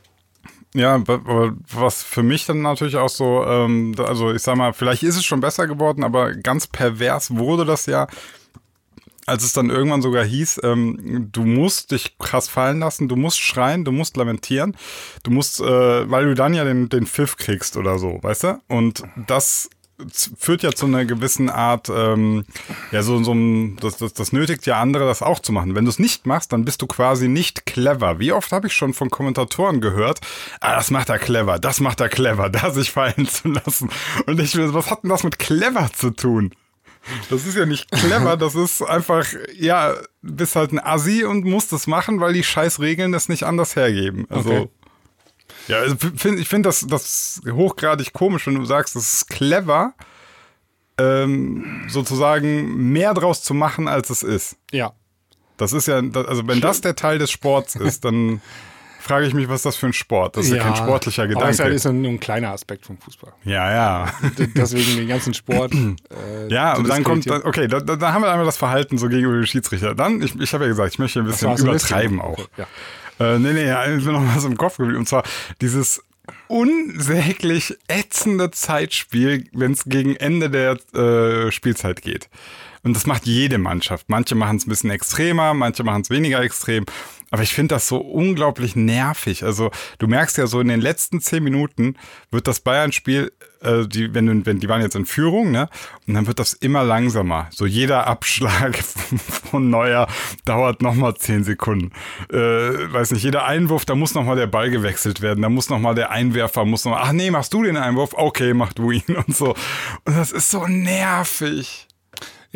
Ja, 0.76 1.02
was 1.06 2.04
für 2.04 2.22
mich 2.22 2.46
dann 2.46 2.62
natürlich 2.62 2.98
auch 2.98 3.08
so, 3.08 3.46
ähm, 3.46 3.96
also 3.98 4.34
ich 4.34 4.42
sag 4.42 4.58
mal, 4.58 4.74
vielleicht 4.74 5.04
ist 5.04 5.16
es 5.16 5.24
schon 5.24 5.40
besser 5.40 5.68
geworden, 5.68 6.04
aber 6.04 6.34
ganz 6.34 6.68
pervers 6.68 7.34
wurde 7.34 7.64
das 7.64 7.86
ja, 7.86 8.08
als 9.26 9.44
es 9.44 9.54
dann 9.54 9.70
irgendwann 9.70 10.02
sogar 10.02 10.26
hieß, 10.26 10.60
ähm, 10.64 11.30
du 11.32 11.46
musst 11.46 11.92
dich 11.92 12.18
krass 12.18 12.50
fallen 12.50 12.80
lassen, 12.80 13.08
du 13.08 13.16
musst 13.16 13.40
schreien, 13.40 13.86
du 13.86 13.94
musst 13.94 14.18
lamentieren, 14.18 14.76
du 15.24 15.32
musst, 15.32 15.62
äh, 15.62 16.12
weil 16.12 16.26
du 16.26 16.36
dann 16.36 16.54
ja 16.54 16.66
den, 16.66 16.90
den 16.90 17.08
Pfiff 17.08 17.38
kriegst 17.38 17.78
oder 17.78 17.98
so, 17.98 18.20
weißt 18.22 18.44
du? 18.44 18.62
Und 18.68 19.04
das 19.28 19.70
führt 20.38 20.64
ja 20.64 20.72
zu 20.72 20.86
einer 20.86 21.06
gewissen 21.06 21.50
Art, 21.50 21.90
ähm, 21.90 22.46
ja, 22.92 23.02
so, 23.02 23.24
so 23.24 23.34
ein, 23.34 23.78
das, 23.78 23.98
das, 23.98 24.14
das 24.14 24.34
nötigt 24.34 24.66
ja 24.66 24.82
andere, 24.82 25.06
das 25.06 25.22
auch 25.22 25.40
zu 25.40 25.52
machen. 25.52 25.76
Wenn 25.76 25.86
du 25.86 25.90
es 25.90 26.00
nicht 26.00 26.26
machst, 26.26 26.52
dann 26.52 26.66
bist 26.66 26.82
du 26.82 26.88
quasi 26.88 27.28
nicht 27.28 27.66
clever. 27.66 28.20
Wie 28.20 28.32
oft 28.34 28.52
habe 28.52 28.68
ich 28.68 28.74
schon 28.74 28.94
von 28.94 29.10
Kommentatoren 29.10 29.82
gehört, 29.82 30.20
ah, 30.60 30.76
das 30.76 30.92
macht 30.92 31.10
er 31.10 31.20
clever, 31.20 31.60
das 31.60 31.80
macht 31.80 32.02
er 32.02 32.10
clever, 32.10 32.50
da 32.50 32.72
sich 32.72 32.92
fallen 32.92 33.28
zu 33.28 33.48
lassen. 33.50 33.90
Und 34.26 34.40
ich 34.40 34.56
will, 34.56 34.74
was 34.74 34.92
hat 34.92 35.04
denn 35.04 35.10
das 35.10 35.24
mit 35.24 35.40
clever 35.40 35.90
zu 35.94 36.12
tun? 36.12 36.54
Das 37.30 37.46
ist 37.46 37.56
ja 37.56 37.66
nicht 37.66 37.90
clever, 37.92 38.36
das 38.38 38.56
ist 38.56 38.82
einfach, 38.82 39.26
ja, 39.58 39.94
bist 40.22 40.56
halt 40.56 40.72
ein 40.72 40.80
Assi 40.80 41.24
und 41.24 41.46
musst 41.46 41.72
es 41.72 41.88
machen, 41.88 42.20
weil 42.20 42.34
die 42.34 42.44
scheiß 42.44 42.80
Regeln 42.80 43.12
das 43.12 43.30
nicht 43.30 43.44
anders 43.44 43.76
hergeben. 43.76 44.26
Also, 44.30 44.50
Okay. 44.50 44.70
Ja, 45.68 45.78
also 45.80 45.96
find, 46.16 46.40
ich 46.40 46.48
finde 46.48 46.70
das, 46.70 46.86
das 46.88 47.42
hochgradig 47.50 48.14
komisch, 48.14 48.48
wenn 48.48 48.56
du 48.56 48.66
sagst, 48.66 48.96
das 48.96 49.14
ist 49.14 49.30
clever, 49.30 49.94
ähm, 50.98 51.86
sozusagen 51.88 52.92
mehr 52.92 53.14
draus 53.14 53.44
zu 53.44 53.54
machen, 53.54 53.88
als 53.88 54.10
es 54.10 54.24
ist. 54.24 54.58
Ja. 54.72 54.94
Das 55.58 55.74
ist 55.74 55.88
ja, 55.88 55.98
also 55.98 56.48
wenn 56.48 56.62
das 56.62 56.82
der 56.82 56.96
Teil 56.96 57.18
des 57.18 57.32
Sports 57.32 57.76
ist, 57.76 58.04
dann 58.06 58.42
frage 59.00 59.28
ich 59.28 59.34
mich, 59.34 59.48
was 59.48 59.58
ist 59.58 59.66
das 59.66 59.76
für 59.76 59.86
ein 59.86 59.94
Sport? 59.94 60.36
Das 60.36 60.46
ist 60.48 60.54
ja, 60.54 60.64
kein 60.64 60.76
sportlicher 60.76 61.24
Aber 61.24 61.50
es 61.50 61.58
Gedanke. 61.58 61.76
ist 61.76 61.86
ja 61.86 61.94
nur 61.94 62.12
ein 62.12 62.20
kleiner 62.20 62.52
Aspekt 62.52 62.86
vom 62.86 62.98
Fußball. 62.98 63.34
ja, 63.44 63.72
ja. 63.72 64.14
Deswegen 64.56 64.98
den 64.98 65.08
ganzen 65.08 65.34
Sport. 65.34 65.74
Äh, 66.10 66.48
Ja, 66.50 66.76
und 66.76 66.88
dann 66.90 67.04
kommt, 67.04 67.30
dann, 67.30 67.44
okay, 67.44 67.68
da, 67.68 67.80
da, 67.80 68.14
haben 68.14 68.22
wir 68.24 68.32
einmal 68.32 68.46
das 68.46 68.58
Verhalten 68.58 68.98
so 68.98 69.08
gegenüber 69.08 69.36
den 69.36 69.48
Schiedsrichter. 69.48 69.96
Dann, 69.96 70.22
ich, 70.22 70.40
ich 70.40 70.54
habe 70.54 70.64
ja 70.66 70.70
gesagt, 70.70 70.94
ich 70.94 71.00
möchte 71.00 71.20
ein 71.20 71.26
bisschen 71.26 71.56
übertreiben 71.58 72.18
Liste. 72.18 72.24
auch. 72.24 72.40
Ja. 72.58 72.68
Äh, 73.20 73.40
nee, 73.40 73.54
nee, 73.54 73.68
ja, 73.68 73.84
ist 73.84 74.06
mir 74.06 74.14
noch 74.14 74.36
was 74.36 74.46
im 74.46 74.58
Kopf 74.58 74.78
geblieben. 74.78 75.00
Und 75.00 75.10
zwar 75.10 75.24
dieses 75.62 76.02
unsäglich 76.48 77.78
ätzende 77.88 78.52
Zeitspiel, 78.52 79.46
wenn 79.54 79.72
es 79.72 79.86
gegen 79.86 80.16
Ende 80.16 80.50
der 80.50 80.78
äh, 80.94 81.52
Spielzeit 81.52 82.02
geht. 82.02 82.30
Und 82.86 82.96
das 82.96 83.08
macht 83.08 83.26
jede 83.26 83.58
Mannschaft. 83.58 84.10
Manche 84.10 84.36
machen 84.36 84.58
es 84.58 84.68
ein 84.68 84.70
bisschen 84.70 84.92
extremer, 84.92 85.56
manche 85.56 85.84
machen 85.84 86.04
es 86.04 86.12
weniger 86.12 86.42
extrem. 86.42 86.86
Aber 87.32 87.42
ich 87.42 87.52
finde 87.52 87.74
das 87.76 87.88
so 87.88 87.98
unglaublich 87.98 88.76
nervig. 88.76 89.44
Also 89.44 89.72
du 89.98 90.08
merkst 90.08 90.38
ja 90.38 90.46
so 90.46 90.60
in 90.60 90.68
den 90.68 90.82
letzten 90.82 91.20
zehn 91.20 91.44
Minuten 91.44 91.98
wird 92.30 92.48
das 92.48 92.60
Bayern-Spiel, 92.60 93.34
äh, 93.62 93.88
die, 93.88 94.14
wenn, 94.14 94.46
wenn 94.46 94.60
die 94.60 94.70
waren 94.70 94.84
jetzt 94.84 94.96
in 94.96 95.08
Führung, 95.08 95.50
ne? 95.50 95.68
Und 96.08 96.14
dann 96.14 96.28
wird 96.28 96.38
das 96.38 96.54
immer 96.54 96.84
langsamer. 96.84 97.48
So 97.50 97.66
jeder 97.66 98.06
Abschlag 98.06 98.78
von 99.50 99.72
Neuer 99.72 100.08
dauert 100.46 100.84
nochmal 100.84 101.16
zehn 101.16 101.44
Sekunden. 101.44 101.92
Äh, 102.32 102.38
weiß 102.38 103.12
nicht, 103.12 103.24
jeder 103.24 103.46
Einwurf, 103.46 103.86
da 103.86 103.96
muss 103.96 104.14
nochmal 104.14 104.36
der 104.36 104.48
Ball 104.48 104.70
gewechselt 104.70 105.22
werden. 105.22 105.42
Da 105.42 105.50
muss 105.50 105.72
nochmal 105.72 105.96
der 105.96 106.12
Einwerfer, 106.12 106.66
muss 106.66 106.86
noch 106.86 106.96
ach 106.96 107.14
nee, 107.14 107.32
machst 107.32 107.52
du 107.52 107.64
den 107.64 107.78
Einwurf? 107.78 108.14
Okay, 108.14 108.54
mach 108.54 108.74
du 108.74 108.92
ihn 108.92 109.04
und 109.28 109.36
so. 109.36 109.56
Und 110.04 110.16
das 110.16 110.32
ist 110.32 110.52
so 110.52 110.68
nervig. 110.68 111.88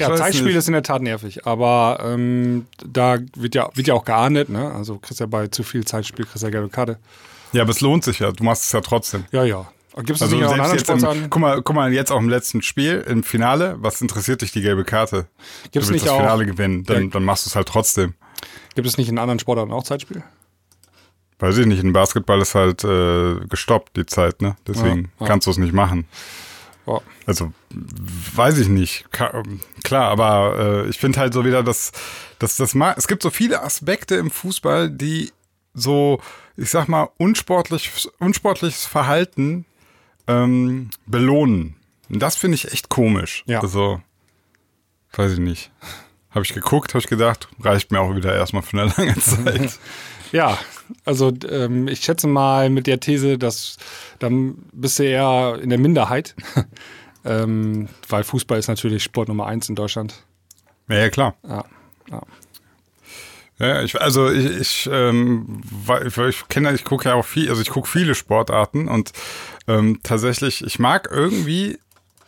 Ja, 0.01 0.15
Zeitspiel 0.15 0.55
ist 0.55 0.67
in 0.67 0.73
der 0.73 0.83
Tat 0.83 1.01
nervig, 1.01 1.45
aber 1.45 1.99
ähm, 2.05 2.65
da 2.85 3.17
wird 3.35 3.55
ja, 3.55 3.69
wird 3.73 3.87
ja 3.87 3.93
auch 3.93 4.05
geahndet, 4.05 4.49
ne? 4.49 4.71
Also 4.73 4.97
kriegst 4.97 5.19
ja 5.19 5.25
bei 5.25 5.47
zu 5.47 5.63
viel 5.63 5.85
Zeitspiel, 5.85 6.25
kriegst 6.25 6.43
ja 6.43 6.49
gelbe 6.49 6.69
Karte. 6.69 6.97
Ja, 7.53 7.63
aber 7.63 7.71
es 7.71 7.81
lohnt 7.81 8.03
sich 8.03 8.19
ja. 8.19 8.31
Du 8.31 8.43
machst 8.43 8.63
es 8.65 8.71
ja 8.71 8.81
trotzdem. 8.81 9.25
Ja, 9.31 9.43
ja. 9.43 9.69
Gibt 9.97 10.11
es 10.11 10.21
Also 10.21 10.35
nicht 10.35 10.45
auch 10.45 10.55
in 10.55 10.63
selbst 10.65 10.89
anderen 10.89 10.99
Sportarten? 10.99 11.29
guck 11.29 11.41
mal, 11.41 11.61
guck 11.61 11.75
mal, 11.75 11.91
jetzt 11.91 12.11
auch 12.11 12.19
im 12.19 12.29
letzten 12.29 12.61
Spiel, 12.61 13.03
im 13.07 13.23
Finale, 13.23 13.75
was 13.79 13.99
interessiert 14.01 14.41
dich 14.41 14.51
die 14.51 14.61
gelbe 14.61 14.85
Karte? 14.85 15.27
Du 15.71 15.75
willst 15.75 15.91
nicht 15.91 16.05
das 16.05 16.11
auch- 16.13 16.17
Finale 16.19 16.45
gewinnen, 16.45 16.83
dann, 16.85 17.03
Ja. 17.05 17.09
dann 17.09 17.23
machst 17.25 17.45
du 17.45 17.49
es 17.49 17.55
halt 17.55 17.67
trotzdem. 17.67 18.13
Gibt 18.75 18.87
es 18.87 18.97
nicht 18.97 19.09
in 19.09 19.17
anderen 19.17 19.39
Sportarten 19.39 19.73
auch 19.73 19.83
Zeitspiel? 19.83 20.23
Weiß 21.39 21.57
ich 21.57 21.65
nicht, 21.65 21.81
in 21.83 21.91
Basketball 21.93 22.39
ist 22.41 22.53
halt 22.53 22.83
äh, 22.83 23.35
gestoppt, 23.49 23.95
die 23.97 24.05
Zeit, 24.05 24.41
ne? 24.41 24.55
Deswegen 24.67 25.03
Ja, 25.19 25.21
ja. 25.21 25.27
kannst 25.27 25.47
du 25.47 25.51
es 25.51 25.57
nicht 25.57 25.73
machen. 25.73 26.05
Ja. 26.89 27.01
Also, 27.25 27.53
weiß 27.71 28.57
ich 28.57 28.67
nicht. 28.67 29.11
Ka 29.11 29.43
klar, 29.83 30.09
aber 30.09 30.83
äh, 30.85 30.89
ich 30.89 30.97
finde 30.97 31.19
halt 31.19 31.33
so 31.33 31.45
wieder, 31.45 31.63
dass, 31.63 31.91
dass 32.39 32.55
das 32.55 32.75
mal, 32.75 32.95
es 32.97 33.07
gibt 33.07 33.23
so 33.23 33.29
viele 33.29 33.61
Aspekte 33.61 34.15
im 34.15 34.31
Fußball, 34.31 34.89
die 34.89 35.31
so, 35.73 36.19
ich 36.57 36.69
sag 36.69 36.87
mal, 36.87 37.09
unsportlich, 37.17 37.91
unsportliches 38.19 38.85
Verhalten 38.85 39.65
ähm, 40.27 40.89
belohnen. 41.05 41.75
Und 42.09 42.19
das 42.19 42.35
finde 42.35 42.55
ich 42.55 42.71
echt 42.71 42.89
komisch. 42.89 43.43
Ja. 43.45 43.61
Also, 43.61 44.01
weiß 45.13 45.33
ich 45.33 45.39
nicht. 45.39 45.71
Habe 46.31 46.45
ich 46.45 46.53
geguckt, 46.53 46.93
habe 46.93 46.99
ich 46.99 47.07
gedacht, 47.07 47.47
reicht 47.61 47.91
mir 47.91 47.99
auch 47.99 48.15
wieder 48.15 48.35
erstmal 48.35 48.61
für 48.61 48.79
eine 48.79 48.93
lange 48.95 49.15
Zeit. 49.19 49.79
Ja, 50.31 50.57
also 51.05 51.31
ähm, 51.49 51.87
ich 51.87 52.01
schätze 52.01 52.27
mal 52.27 52.69
mit 52.69 52.87
der 52.87 52.99
These, 52.99 53.37
dass 53.37 53.77
dann 54.19 54.55
bist 54.71 54.99
du 54.99 55.03
eher 55.03 55.59
in 55.61 55.69
der 55.69 55.79
Minderheit. 55.79 56.35
ähm, 57.25 57.87
weil 58.07 58.23
Fußball 58.23 58.59
ist 58.59 58.67
natürlich 58.67 59.03
Sport 59.03 59.27
Nummer 59.27 59.47
eins 59.47 59.69
in 59.69 59.75
Deutschland. 59.75 60.23
ja, 60.87 60.97
ja, 60.97 61.09
klar. 61.09 61.35
Ja, 61.47 61.65
ja. 62.11 62.21
Ja, 63.61 63.83
ich, 63.83 63.99
also 63.99 64.31
ich, 64.31 64.45
ich, 64.45 64.89
ähm, 64.89 65.61
ich, 66.05 66.17
ich 66.17 66.47
kenne, 66.47 66.73
ich 66.73 66.85
gucke 66.85 67.09
ja 67.09 67.15
auch 67.15 67.25
viel, 67.25 67.49
also 67.49 67.61
ich 67.61 67.69
gucke 67.69 67.89
viele 67.89 68.15
Sportarten 68.15 68.87
und 68.87 69.11
ähm, 69.67 69.99
tatsächlich, 70.01 70.63
ich 70.63 70.79
mag 70.79 71.09
irgendwie 71.11 71.77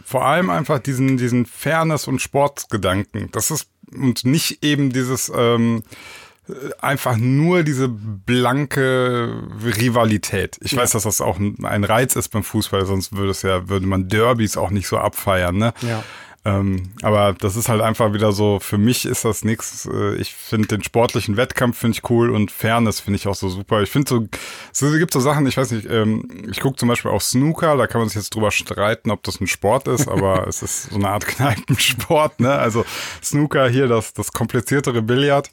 vor 0.03 0.25
allem 0.25 0.49
einfach 0.49 0.79
diesen, 0.79 1.15
diesen 1.15 1.45
Fairness- 1.45 2.09
und 2.09 2.21
Sportgedanken. 2.21 3.29
Das 3.31 3.49
ist 3.49 3.69
und 3.93 4.25
nicht 4.25 4.63
eben 4.63 4.91
dieses 4.91 5.31
ähm, 5.33 5.83
äh, 5.83 6.30
einfach 6.79 7.17
nur 7.17 7.63
diese 7.63 7.87
blanke 7.89 9.43
Rivalität. 9.63 10.57
Ich 10.61 10.75
weiß, 10.75 10.91
dass 10.91 11.03
das 11.03 11.21
auch 11.21 11.37
ein, 11.37 11.63
ein 11.63 11.83
Reiz 11.83 12.15
ist 12.15 12.29
beim 12.29 12.43
Fußball, 12.43 12.85
sonst 12.85 13.15
würde 13.15 13.31
es 13.31 13.41
ja, 13.41 13.69
würde 13.69 13.85
man 13.85 14.07
Derbys 14.07 14.57
auch 14.57 14.69
nicht 14.69 14.87
so 14.87 14.97
abfeiern, 14.97 15.57
ne? 15.57 15.73
Ja. 15.81 16.03
Ähm, 16.43 16.89
aber 17.03 17.35
das 17.39 17.55
ist 17.55 17.69
halt 17.69 17.81
einfach 17.81 18.13
wieder 18.13 18.31
so, 18.31 18.59
für 18.59 18.79
mich 18.79 19.05
ist 19.05 19.25
das 19.25 19.45
nichts. 19.45 19.85
Äh, 19.85 20.15
ich 20.15 20.33
finde 20.33 20.69
den 20.69 20.83
sportlichen 20.83 21.37
Wettkampf 21.37 21.77
finde 21.77 21.97
ich 21.97 22.09
cool 22.09 22.31
und 22.31 22.49
Fairness 22.49 22.99
finde 22.99 23.17
ich 23.17 23.27
auch 23.27 23.35
so 23.35 23.47
super. 23.47 23.83
Ich 23.83 23.91
finde 23.91 24.09
so, 24.09 24.27
es 24.71 24.97
gibt 24.97 25.13
so 25.13 25.19
Sachen, 25.19 25.45
ich 25.45 25.55
weiß 25.55 25.69
nicht, 25.71 25.87
ähm, 25.87 26.47
ich 26.49 26.59
gucke 26.59 26.77
zum 26.77 26.89
Beispiel 26.89 27.11
auch 27.11 27.21
Snooker, 27.21 27.77
da 27.77 27.85
kann 27.85 28.01
man 28.01 28.09
sich 28.09 28.15
jetzt 28.15 28.33
drüber 28.33 28.49
streiten, 28.49 29.11
ob 29.11 29.21
das 29.21 29.39
ein 29.39 29.45
Sport 29.45 29.87
ist, 29.87 30.07
aber 30.07 30.47
es 30.47 30.63
ist 30.63 30.89
so 30.89 30.95
eine 30.95 31.09
Art 31.09 31.27
Kneipensport, 31.27 32.39
ne? 32.39 32.53
Also 32.53 32.85
Snooker 33.23 33.69
hier, 33.69 33.87
das, 33.87 34.13
das 34.13 34.31
kompliziertere 34.31 35.03
Billard. 35.03 35.51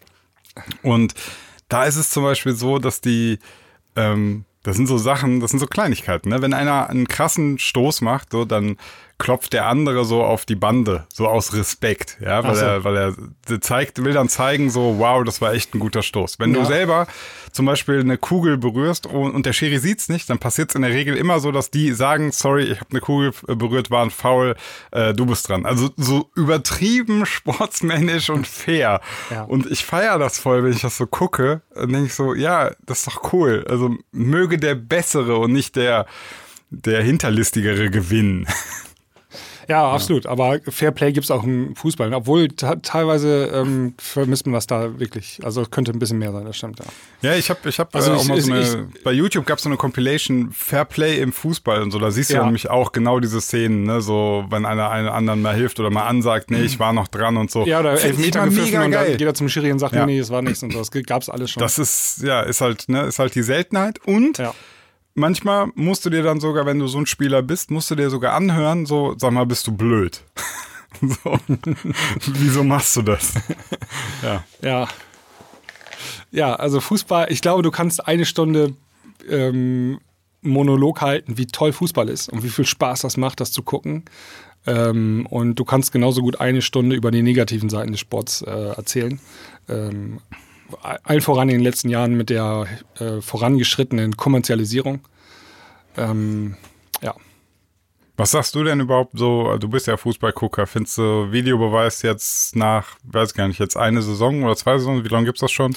Und 0.83 1.15
da 1.69 1.85
ist 1.85 1.97
es 1.97 2.11
zum 2.11 2.23
Beispiel 2.23 2.55
so, 2.55 2.79
dass 2.79 3.01
die, 3.01 3.39
ähm, 3.97 4.45
das 4.63 4.77
sind 4.77 4.87
so 4.87 4.99
Sachen, 4.99 5.41
das 5.41 5.51
sind 5.51 5.61
so 5.61 5.67
Kleinigkeiten. 5.67 6.31
Ne? 6.31 6.43
Wenn 6.43 6.55
einer 6.55 6.89
einen 6.89 7.09
krassen 7.09 7.59
Stoß 7.59 8.01
macht, 8.01 8.33
so, 8.33 8.45
dann 8.45 8.77
klopft 9.19 9.53
der 9.53 9.67
andere 9.67 10.05
so 10.05 10.23
auf 10.23 10.45
die 10.47 10.55
Bande, 10.55 11.07
so 11.13 11.27
aus 11.27 11.53
Respekt, 11.53 12.19
ja, 12.21 12.45
weil 12.45 12.55
so. 12.55 12.65
er, 12.65 12.85
weil 12.85 12.97
er 12.97 13.61
zeigt, 13.61 14.03
will 14.05 14.13
dann 14.13 14.29
zeigen, 14.29 14.71
so, 14.71 14.97
wow, 14.99 15.25
das 15.25 15.41
war 15.41 15.53
echt 15.55 15.75
ein 15.75 15.81
guter 15.81 16.03
Stoß. 16.03 16.39
Wenn 16.39 16.55
Ja. 16.55 16.61
du 16.61 16.65
selber 16.67 17.07
zum 17.51 17.67
Beispiel 17.67 17.99
eine 17.99 18.17
Kugel 18.17 18.59
berührst 18.59 19.07
und, 19.07 19.33
und 19.35 19.45
der 19.45 19.53
Schiri 19.53 19.79
sieht's 19.79 20.09
nicht, 20.09 20.31
dann 20.31 20.39
passiert 20.39 20.71
es 20.71 20.77
in 20.77 20.83
der 20.83 20.93
Regel 20.93 21.17
immer 21.17 21.41
so, 21.41 21.51
dass 21.51 21.71
die 21.73 21.93
sagen, 21.93 22.31
sorry, 22.31 22.65
ich 22.65 22.79
habe 22.81 22.91
eine 22.91 23.01
Kugel 23.01 23.33
äh, 23.49 23.57
berührt, 23.57 23.91
war 23.91 24.05
ein 24.05 24.11
Foul, 24.11 24.55
äh, 24.93 25.13
du 25.15 25.27
bist 25.27 25.49
dran. 25.49 25.67
Also 25.67 25.91
so 25.97 26.31
übertrieben 26.37 27.27
sportsmännisch 27.59 28.31
und 28.31 28.47
fair. 28.47 29.01
Ja. 29.31 29.43
Und 29.43 29.67
ich 29.71 29.85
feiere 29.85 30.19
das 30.19 30.39
voll, 30.39 30.63
wenn 30.63 30.73
ich 30.73 30.83
das 30.83 30.97
so 30.97 31.07
gucke, 31.07 31.63
dann 31.75 31.91
denke 31.93 32.07
ich 32.07 32.15
so, 32.15 32.35
ja, 32.35 32.71
das 32.87 32.99
ist 32.99 33.09
doch 33.09 33.33
cool. 33.33 33.65
Also 33.69 33.97
möge 34.13 34.59
der 34.59 34.77
Bessere 34.77 35.39
und 35.39 35.53
nicht 35.53 35.75
der, 35.75 36.07
der 36.71 37.03
Hinterlistigere 37.03 37.91
gewinnen. 37.91 38.47
Ja, 39.69 39.93
absolut. 39.93 40.27
Aber 40.27 40.59
Fairplay 40.69 41.13
gibt 41.13 41.25
es 41.25 41.31
auch 41.31 41.45
im 41.45 41.77
Fußball. 41.77 42.13
Obwohl 42.15 42.49
ta- 42.49 42.77
teilweise 42.77 43.51
ähm, 43.55 43.93
vermisst 43.99 44.47
man 44.47 44.55
das 44.55 44.67
da 44.67 44.99
wirklich. 44.99 45.41
Also 45.45 45.63
könnte 45.65 45.93
ein 45.93 45.99
bisschen 45.99 46.19
mehr 46.19 46.33
sein, 46.33 46.47
das 46.47 46.57
stimmt, 46.57 46.79
ja. 46.79 46.87
Ja, 47.31 47.37
ich 47.37 47.51
habe 47.51 47.69
ich 47.69 47.79
hab 47.79 47.95
Also 47.95 48.13
äh, 48.13 48.15
auch 48.17 48.23
ich- 48.23 48.29
mal 48.29 48.41
so 48.41 48.55
ich- 48.55 48.73
eine, 48.75 48.89
bei 49.05 49.13
YouTube 49.13 49.45
gab 49.45 49.59
es 49.59 49.65
so 49.65 49.69
eine 49.69 49.77
Compilation 49.77 50.51
Fair 50.53 50.87
Play 50.87 51.21
im 51.21 51.33
Fußball 51.33 51.83
und 51.83 51.91
so, 51.91 51.99
da 51.99 52.11
siehst 52.11 52.31
du 52.31 52.35
Ja. 52.35 52.41
ja. 52.41 52.47
nämlich 52.47 52.71
auch 52.71 52.93
genau 52.93 53.21
diese 53.21 53.41
Szenen, 53.43 53.83
ne, 53.85 54.01
so 54.01 54.45
wenn 54.49 54.65
einer 54.65 54.91
einem 54.91 55.09
anderen 55.11 55.43
mal 55.43 55.55
hilft 55.55 55.79
oder 55.81 55.91
mal 55.91 56.07
ansagt, 56.07 56.51
nee, 56.51 56.63
ich 56.63 56.79
war 56.79 56.95
noch 56.95 57.09
dran 57.09 57.37
und 57.37 57.51
so. 57.51 57.67
Ja, 57.67 57.81
oder 57.81 57.95
ich 57.95 58.05
Elfmeter 58.05 58.47
mega 58.47 58.85
und 58.85 58.93
dann 58.93 59.07
geht 59.19 59.21
er 59.21 59.35
zum 59.35 59.49
Schiri 59.51 59.71
und 59.71 59.79
sagt, 59.81 59.95
Ja. 59.95 60.07
nee, 60.07 60.15
nee, 60.15 60.19
es 60.21 60.31
war 60.31 60.41
nichts 60.41 60.63
und 60.63 60.73
so. 60.73 60.79
Das 60.79 60.91
gab 60.91 61.21
es 61.23 61.29
alles 61.29 61.51
schon. 61.51 61.61
Das 61.61 61.79
ist, 61.79 62.23
ja, 62.23 62.41
ist 62.41 62.63
halt, 62.63 62.89
ne, 62.89 63.03
ist 63.03 63.19
halt 63.19 63.35
die 63.35 63.43
Seltenheit 63.43 63.99
und 64.07 64.39
ja. 64.39 64.55
Manchmal 65.19 65.69
musst 65.75 66.05
du 66.07 66.11
dir 66.11 66.23
dann 66.23 66.41
sogar, 66.41 66.65
wenn 66.67 66.79
du 66.79 66.87
so 66.87 66.99
ein 66.99 67.07
Spieler 67.07 67.43
bist, 67.43 67.71
musst 67.71 67.91
du 67.91 67.95
dir 67.95 68.11
sogar 68.11 68.35
anhören, 68.35 68.87
so, 68.87 69.15
sag 69.19 69.33
mal, 69.33 69.45
bist 69.45 69.67
du 69.67 69.73
blöd. 69.73 70.23
so. 71.01 71.39
Wieso 72.27 72.65
machst 72.65 72.97
du 72.97 73.03
das? 73.03 73.35
ja. 74.23 74.45
Ja. 74.63 74.89
Ja, 76.31 76.55
also 76.55 76.81
Fußball, 76.81 77.31
ich 77.31 77.41
glaube, 77.41 77.63
du 77.63 77.71
kannst 77.71 78.07
eine 78.07 78.25
Stunde 78.25 78.75
ähm, 79.29 79.99
Monolog 80.43 81.01
halten, 81.01 81.39
wie 81.39 81.47
toll 81.47 81.73
Fußball 81.73 82.09
ist 82.09 82.29
und 82.29 82.43
wie 82.43 82.51
viel 82.51 82.67
Spaß 82.67 83.01
das 83.01 83.17
macht, 83.17 83.41
das 83.41 83.51
zu 83.51 83.63
gucken. 83.63 84.05
Ähm, 84.67 85.27
und 85.31 85.57
du 85.57 85.65
kannst 85.65 85.93
genauso 85.93 86.21
gut 86.21 86.41
eine 86.41 86.63
Stunde 86.63 86.95
über 86.95 87.11
die 87.11 87.23
negativen 87.23 87.71
Seiten 87.71 87.93
des 87.93 88.01
Sports 88.01 88.43
äh, 88.43 88.51
erzählen. 88.51 89.19
Ähm, 89.69 90.21
allen 90.83 91.21
voran 91.21 91.49
in 91.49 91.57
den 91.57 91.65
letzten 91.65 91.89
Jahren 91.89 92.15
mit 92.17 92.31
der 92.31 92.67
äh, 92.99 93.21
vorangeschrittenen 93.21 94.17
Kommerzialisierung. 94.17 95.01
Ähm, 95.97 96.57
ja. 97.03 97.15
Was 98.17 98.33
sagst 98.33 98.55
du 98.55 98.65
denn 98.65 98.81
überhaupt 98.81 99.17
so? 99.17 99.47
also 99.47 99.59
Du 99.59 99.69
bist 99.69 99.87
ja 99.87 99.97
Fußballgucker. 99.97 100.67
Findest 100.67 100.99
du 100.99 101.31
Videobeweis 101.33 102.03
jetzt 102.03 102.57
nach, 102.57 102.97
weiß 103.05 103.35
gar 103.35 103.49
nicht, 103.49 103.61
jetzt 103.61 103.77
eine 103.77 104.03
Saison 104.03 104.43
oder 104.45 104.57
zwei 104.57 104.79
Saison? 104.79 105.05
Wie 105.05 105.09
lange 105.09 105.27
gibt's 105.27 105.41
das 105.41 105.53
schon? 105.53 105.75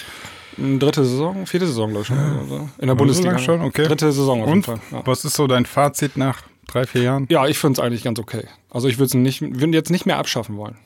Dritte 0.58 1.06
Saison, 1.06 1.46
vierte 1.46 1.66
Saison, 1.68 1.92
glaube 1.92 2.02
ich 2.02 2.08
schon. 2.08 2.18
Also 2.18 2.70
in 2.78 2.88
der 2.88 2.96
Bundesliga. 2.96 3.32
lang 3.32 3.40
schon? 3.40 3.62
Okay. 3.62 3.84
Dritte 3.84 4.12
Saison 4.12 4.42
auf 4.42 4.48
jeden 4.48 4.58
Und 4.58 4.66
Fall. 4.66 4.80
Ja. 4.92 5.02
was 5.06 5.24
ist 5.24 5.36
so 5.36 5.48
dein 5.48 5.66
Fazit 5.66 6.18
nach 6.18 6.42
drei, 6.68 6.86
vier 6.86 7.04
Jahren? 7.04 7.26
Ja, 7.30 7.48
ich 7.48 7.58
finde 7.58 7.80
es 7.80 7.86
eigentlich 7.86 8.04
ganz 8.04 8.20
okay. 8.20 8.46
Also 8.70 8.88
ich 8.90 8.98
würde 8.98 9.06
es 9.06 9.14
nicht, 9.14 9.42
würd 9.42 9.74
jetzt 9.74 9.90
nicht 9.92 10.06
mehr 10.06 10.18
abschaffen 10.18 10.58
wollen. 10.58 10.78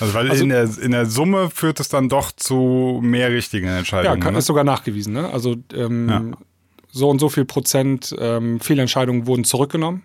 Also 0.00 0.14
weil 0.14 0.30
Also- 0.30 0.42
in, 0.42 0.48
der, 0.50 0.68
in 0.80 0.90
der 0.92 1.06
Summe 1.06 1.50
führt 1.50 1.78
es 1.80 1.88
dann 1.88 2.08
doch 2.08 2.32
zu 2.32 3.00
mehr 3.02 3.30
richtigen 3.30 3.66
Ja, 3.66 3.78
Entscheidungen. 3.78 4.20
kann, 4.20 4.32
ne? 4.32 4.38
ist 4.40 4.46
sogar 4.46 4.64
nachgewiesen. 4.64 5.12
Ne? 5.12 5.28
Also 5.30 5.56
ähm, 5.72 6.08
Ja. 6.08 6.22
so 6.90 7.08
und 7.08 7.18
so 7.18 7.28
viel 7.28 7.44
Prozent 7.44 8.14
ähm, 8.18 8.60
Fehlentscheidungen 8.60 9.26
wurden 9.26 9.44
zurückgenommen 9.44 10.02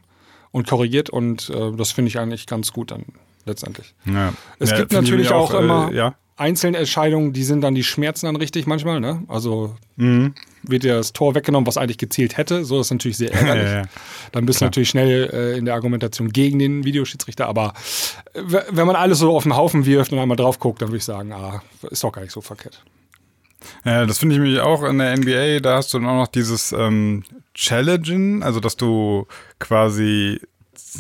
und 0.51 0.67
korrigiert 0.67 1.09
und 1.09 1.49
äh, 1.49 1.71
das 1.75 1.91
finde 1.91 2.09
ich 2.09 2.19
eigentlich 2.19 2.45
ganz 2.47 2.71
gut 2.73 2.91
dann 2.91 3.05
letztendlich. 3.45 3.93
ja. 4.05 4.33
Es 4.59 4.71
Ja, 4.71 4.77
gibt 4.77 4.91
natürlich 4.91 5.31
auch, 5.31 5.53
äh, 5.53 5.57
immer 5.59 5.91
ja. 5.91 6.15
Einzelentscheidungen, 6.39 7.33
die 7.33 7.43
sind 7.43 7.61
dann 7.61 7.75
die 7.75 7.83
Schmerzen 7.83 8.25
dann 8.27 8.35
richtig 8.35 8.65
manchmal. 8.67 8.99
Ne? 8.99 9.23
Also 9.27 9.75
Mhm. 9.97 10.33
wird 10.63 10.83
dir 10.83 10.95
das 10.95 11.11
Tor 11.13 11.35
weggenommen, 11.35 11.67
was 11.67 11.77
eigentlich 11.77 11.97
gezielt 11.97 12.37
hätte. 12.37 12.63
So 12.63 12.79
ist 12.79 12.89
natürlich 12.91 13.17
sehr 13.17 13.31
ärgerlich. 13.33 13.65
Ja, 13.69 13.77
ja. 13.81 13.83
Dann 14.31 14.45
bist 14.45 14.61
du 14.61 14.65
natürlich 14.65 14.89
schnell 14.89 15.29
äh, 15.33 15.57
in 15.57 15.65
der 15.65 15.73
Argumentation 15.73 16.29
gegen 16.31 16.57
den 16.59 16.85
Videoschiedsrichter. 16.85 17.47
Aber 17.47 17.73
wenn 18.33 18.87
man 18.87 18.95
alles 18.95 19.19
so 19.19 19.35
auf 19.35 19.43
den 19.43 19.55
Haufen 19.57 19.85
wirft 19.85 20.11
und 20.13 20.19
einmal 20.19 20.37
drauf 20.37 20.59
guckt, 20.59 20.81
dann 20.81 20.89
würde 20.89 20.97
ich 20.97 21.03
sagen, 21.05 21.31
ah, 21.33 21.61
ist 21.91 22.03
doch 22.03 22.11
gar 22.11 22.21
nicht 22.21 22.31
so 22.31 22.41
verkehrt. 22.41 22.83
Ja, 23.83 24.05
das 24.05 24.19
finde 24.19 24.35
ich 24.35 24.41
nämlich 24.41 24.61
auch 24.61 24.83
in 24.83 24.99
der 24.99 25.17
NBA, 25.17 25.59
da 25.59 25.75
hast 25.75 25.93
du 25.93 25.99
dann 25.99 26.07
auch 26.07 26.15
noch 26.15 26.27
dieses 26.27 26.71
ähm, 26.71 27.23
Challengen, 27.53 28.41
also 28.41 28.61
dass 28.61 28.77
du 28.77 29.27
quasi, 29.59 30.39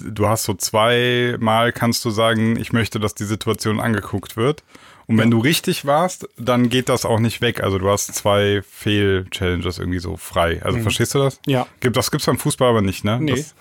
du 0.05 0.27
hast 0.27 0.43
so 0.43 0.53
zweimal 0.55 1.71
kannst 1.71 2.03
du 2.03 2.09
sagen, 2.09 2.57
ich 2.57 2.73
möchte, 2.73 2.99
dass 2.99 3.15
die 3.15 3.23
Situation 3.23 3.79
angeguckt 3.79 4.35
wird. 4.35 4.63
Und 5.09 5.17
wenn 5.17 5.31
du 5.31 5.39
richtig 5.39 5.85
warst, 5.85 6.29
dann 6.37 6.69
geht 6.69 6.87
das 6.87 7.03
auch 7.03 7.19
nicht 7.19 7.41
weg. 7.41 7.63
Also 7.63 7.79
du 7.79 7.89
hast 7.89 8.13
zwei 8.13 8.61
Fehl-Challenges 8.61 9.79
irgendwie 9.79 9.97
so 9.97 10.17
frei. 10.17 10.61
Also 10.63 10.77
verstehst 10.79 11.15
du 11.15 11.19
das? 11.19 11.39
Ja. 11.47 11.65
Gibt, 11.79 11.97
das 11.97 12.11
gibt's 12.11 12.27
beim 12.27 12.37
Fußball 12.37 12.69
aber 12.69 12.83
nicht, 12.83 13.03
ne? 13.03 13.17
Nee. 13.19 13.31
Das, 13.31 13.55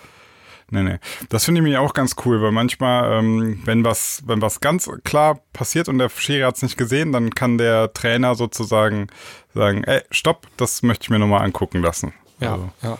nee, 0.70 0.82
nee. 0.82 0.98
Das 1.30 1.46
finde 1.46 1.62
ich 1.62 1.66
mir 1.66 1.80
auch 1.80 1.94
ganz 1.94 2.16
cool, 2.26 2.42
weil 2.42 2.52
manchmal, 2.52 3.18
ähm, 3.18 3.62
wenn 3.64 3.82
was, 3.82 4.22
wenn 4.26 4.42
was 4.42 4.60
ganz 4.60 4.90
klar 5.04 5.40
passiert 5.54 5.88
und 5.88 5.96
der 5.96 6.10
Schiri 6.10 6.42
hat's 6.42 6.60
nicht 6.60 6.76
gesehen, 6.76 7.12
dann 7.12 7.34
kann 7.34 7.56
der 7.56 7.94
Trainer 7.94 8.34
sozusagen 8.34 9.06
sagen, 9.54 9.84
ey, 9.84 10.02
stopp, 10.10 10.48
das 10.58 10.82
möchte 10.82 11.04
ich 11.04 11.10
mir 11.10 11.18
nochmal 11.18 11.46
angucken 11.46 11.80
lassen. 11.80 12.12
Ja, 12.40 12.52
Also, 12.52 12.70
ja. 12.82 12.98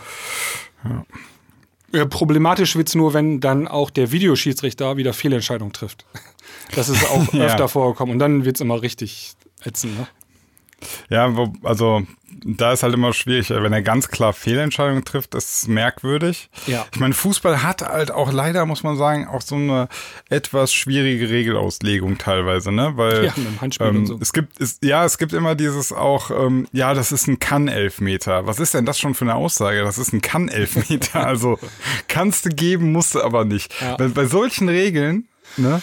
Ja, 0.84 1.04
problematisch 2.10 2.76
wird 2.76 2.88
es 2.88 2.94
nur, 2.94 3.14
wenn 3.14 3.40
dann 3.40 3.66
auch 3.68 3.90
der 3.90 4.12
Videoschiedsrichter 4.12 4.96
wieder 4.96 5.12
Fehlentscheidungen 5.12 5.72
trifft. 5.72 6.04
Das 6.74 6.88
ist 6.88 7.04
auch 7.10 7.32
Ja. 7.32 7.46
öfter 7.46 7.68
vorgekommen 7.68 8.12
und 8.14 8.18
dann 8.18 8.44
wird 8.44 8.56
es 8.56 8.60
immer 8.60 8.80
richtig 8.82 9.32
ätzend. 9.64 9.98
Ne? 9.98 10.06
Ja, 11.10 11.36
wo, 11.36 11.52
also 11.62 12.06
da 12.44 12.72
ist 12.72 12.82
halt 12.82 12.94
immer 12.94 13.12
schwierig, 13.12 13.50
wenn 13.50 13.72
er 13.72 13.82
ganz 13.82 14.08
klar 14.08 14.32
Fehlentscheidungen 14.32 15.04
trifft, 15.04 15.34
ist 15.34 15.62
es 15.62 15.68
merkwürdig. 15.68 16.50
Ja. 16.66 16.86
Ich 16.92 17.00
meine, 17.00 17.14
Fußball 17.14 17.62
hat 17.62 17.82
halt 17.82 18.10
auch 18.10 18.32
leider, 18.32 18.66
muss 18.66 18.82
man 18.82 18.96
sagen, 18.96 19.26
auch 19.26 19.42
so 19.42 19.56
eine 19.56 19.88
etwas 20.28 20.72
schwierige 20.72 21.28
Regelauslegung 21.28 22.18
teilweise, 22.18 22.72
ne? 22.72 22.92
Weil 22.96 23.24
Ja, 23.24 23.32
mit 23.36 23.46
dem 23.46 23.60
Handspiel 23.60 23.86
ähm, 23.86 23.96
und 23.96 24.06
so. 24.06 24.18
es 24.20 24.32
gibt, 24.32 24.60
es, 24.60 24.78
ja, 24.82 25.04
es 25.04 25.18
gibt 25.18 25.32
immer 25.32 25.54
dieses 25.54 25.92
auch, 25.92 26.30
ähm, 26.30 26.68
ja, 26.72 26.94
das 26.94 27.12
ist 27.12 27.26
ein 27.26 27.38
Kann-Elfmeter. 27.38 28.46
Was 28.46 28.60
ist 28.60 28.74
denn 28.74 28.86
das 28.86 28.98
schon 28.98 29.14
für 29.14 29.24
eine 29.24 29.34
Aussage? 29.34 29.82
Das 29.82 29.98
ist 29.98 30.12
ein 30.12 30.22
Kann-Elfmeter. 30.22 31.26
also 31.26 31.58
kannst 32.08 32.46
du 32.46 32.50
geben, 32.50 32.92
musst 32.92 33.14
du 33.14 33.22
aber 33.22 33.44
nicht. 33.44 33.74
Ja. 33.80 33.96
Bei, 33.96 34.08
bei 34.08 34.26
solchen 34.26 34.68
Regeln, 34.68 35.28
ne, 35.56 35.82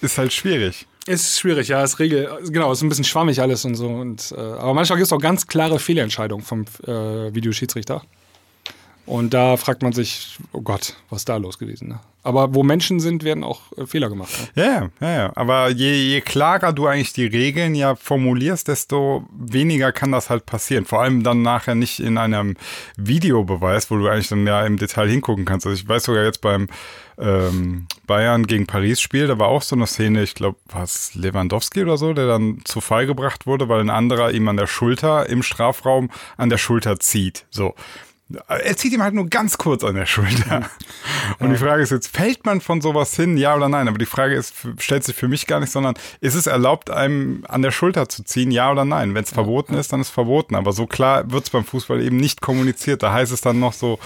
ist 0.00 0.18
halt 0.18 0.32
schwierig. 0.32 0.86
Ist 1.06 1.38
schwierig, 1.38 1.68
ja, 1.68 1.82
ist 1.82 1.98
Regel, 1.98 2.28
genau, 2.48 2.70
ist 2.70 2.82
ein 2.82 2.88
bisschen 2.88 3.04
schwammig 3.04 3.40
alles 3.40 3.64
und 3.64 3.74
so. 3.74 3.88
Und, 3.88 4.32
äh, 4.36 4.40
aber 4.40 4.72
manchmal 4.72 4.98
gibt 4.98 5.06
es 5.06 5.12
auch 5.12 5.20
ganz 5.20 5.46
klare 5.46 5.80
Fehlentscheidungen 5.80 6.44
vom 6.44 6.64
äh, 6.86 7.34
Videoschiedsrichter. 7.34 8.02
Und 9.04 9.34
da 9.34 9.56
fragt 9.56 9.82
man 9.82 9.92
sich, 9.92 10.38
oh 10.52 10.60
Gott, 10.60 10.94
was 11.10 11.22
ist 11.22 11.28
da 11.28 11.36
los 11.36 11.58
gewesen? 11.58 11.88
Ne? 11.88 12.00
Aber 12.22 12.54
wo 12.54 12.62
Menschen 12.62 13.00
sind, 13.00 13.24
werden 13.24 13.42
auch 13.42 13.60
äh, 13.76 13.84
Fehler 13.84 14.08
gemacht. 14.08 14.30
Ne? 14.54 14.62
Ja, 14.64 14.90
ja, 15.00 15.14
ja. 15.16 15.32
Aber 15.34 15.70
je, 15.70 15.92
je 15.92 16.20
klarer 16.20 16.72
du 16.72 16.86
eigentlich 16.86 17.12
die 17.12 17.26
Regeln 17.26 17.74
ja 17.74 17.96
formulierst, 17.96 18.68
desto 18.68 19.26
weniger 19.36 19.90
kann 19.90 20.12
das 20.12 20.30
halt 20.30 20.46
passieren. 20.46 20.84
Vor 20.84 21.02
allem 21.02 21.24
dann 21.24 21.42
nachher 21.42 21.74
nicht 21.74 21.98
in 21.98 22.16
einem 22.16 22.56
Videobeweis, 22.96 23.90
wo 23.90 23.96
du 23.96 24.06
eigentlich 24.06 24.28
dann 24.28 24.46
ja 24.46 24.64
im 24.64 24.76
Detail 24.76 25.08
hingucken 25.08 25.46
kannst. 25.46 25.66
Also 25.66 25.82
ich 25.82 25.88
weiß 25.88 26.04
sogar 26.04 26.22
jetzt 26.22 26.40
beim 26.40 26.68
ähm, 27.22 27.86
Bayern 28.06 28.46
gegen 28.46 28.66
Paris 28.66 29.00
Spiel, 29.00 29.28
da 29.28 29.38
war 29.38 29.48
auch 29.48 29.62
so 29.62 29.76
eine 29.76 29.86
Szene, 29.86 30.22
ich 30.22 30.34
glaube, 30.34 30.58
war 30.68 30.82
es 30.82 31.14
Lewandowski 31.14 31.82
oder 31.82 31.96
so, 31.96 32.12
der 32.12 32.26
dann 32.26 32.60
zu 32.64 32.80
Fall 32.80 33.06
gebracht 33.06 33.46
wurde, 33.46 33.68
weil 33.68 33.80
ein 33.80 33.90
anderer 33.90 34.32
ihm 34.32 34.48
an 34.48 34.56
der 34.56 34.66
Schulter 34.66 35.28
im 35.28 35.42
Strafraum 35.42 36.10
an 36.36 36.50
der 36.50 36.58
Schulter 36.58 36.98
zieht. 36.98 37.46
So. 37.50 37.74
Er 38.48 38.76
zieht 38.78 38.94
ihm 38.94 39.02
halt 39.02 39.12
nur 39.12 39.28
ganz 39.28 39.58
kurz 39.58 39.84
an 39.84 39.94
der 39.94 40.06
Schulter. 40.06 40.70
Und 41.38 41.50
die 41.50 41.58
Frage 41.58 41.82
ist 41.82 41.90
jetzt, 41.90 42.16
fällt 42.16 42.46
man 42.46 42.62
von 42.62 42.80
sowas 42.80 43.14
hin, 43.14 43.36
ja 43.36 43.54
oder 43.54 43.68
nein? 43.68 43.88
Aber 43.88 43.98
die 43.98 44.06
Frage 44.06 44.34
ist, 44.34 44.54
stellt 44.78 45.04
sich 45.04 45.14
für 45.14 45.28
mich 45.28 45.46
gar 45.46 45.60
nicht, 45.60 45.70
sondern 45.70 45.94
ist 46.20 46.34
es 46.34 46.46
erlaubt, 46.46 46.88
einem 46.88 47.44
an 47.46 47.60
der 47.60 47.72
Schulter 47.72 48.08
zu 48.08 48.24
ziehen, 48.24 48.50
ja 48.50 48.72
oder 48.72 48.86
nein? 48.86 49.14
Wenn 49.14 49.24
es 49.24 49.32
verboten 49.32 49.74
ist, 49.74 49.92
dann 49.92 50.00
ist 50.00 50.08
es 50.08 50.12
verboten. 50.14 50.54
Aber 50.54 50.72
so 50.72 50.86
klar 50.86 51.30
wird 51.30 51.44
es 51.44 51.50
beim 51.50 51.64
Fußball 51.64 52.00
eben 52.00 52.16
nicht 52.16 52.40
kommuniziert. 52.40 53.02
Da 53.02 53.12
heißt 53.12 53.32
es 53.32 53.42
dann 53.42 53.60
noch 53.60 53.74
so, 53.74 53.98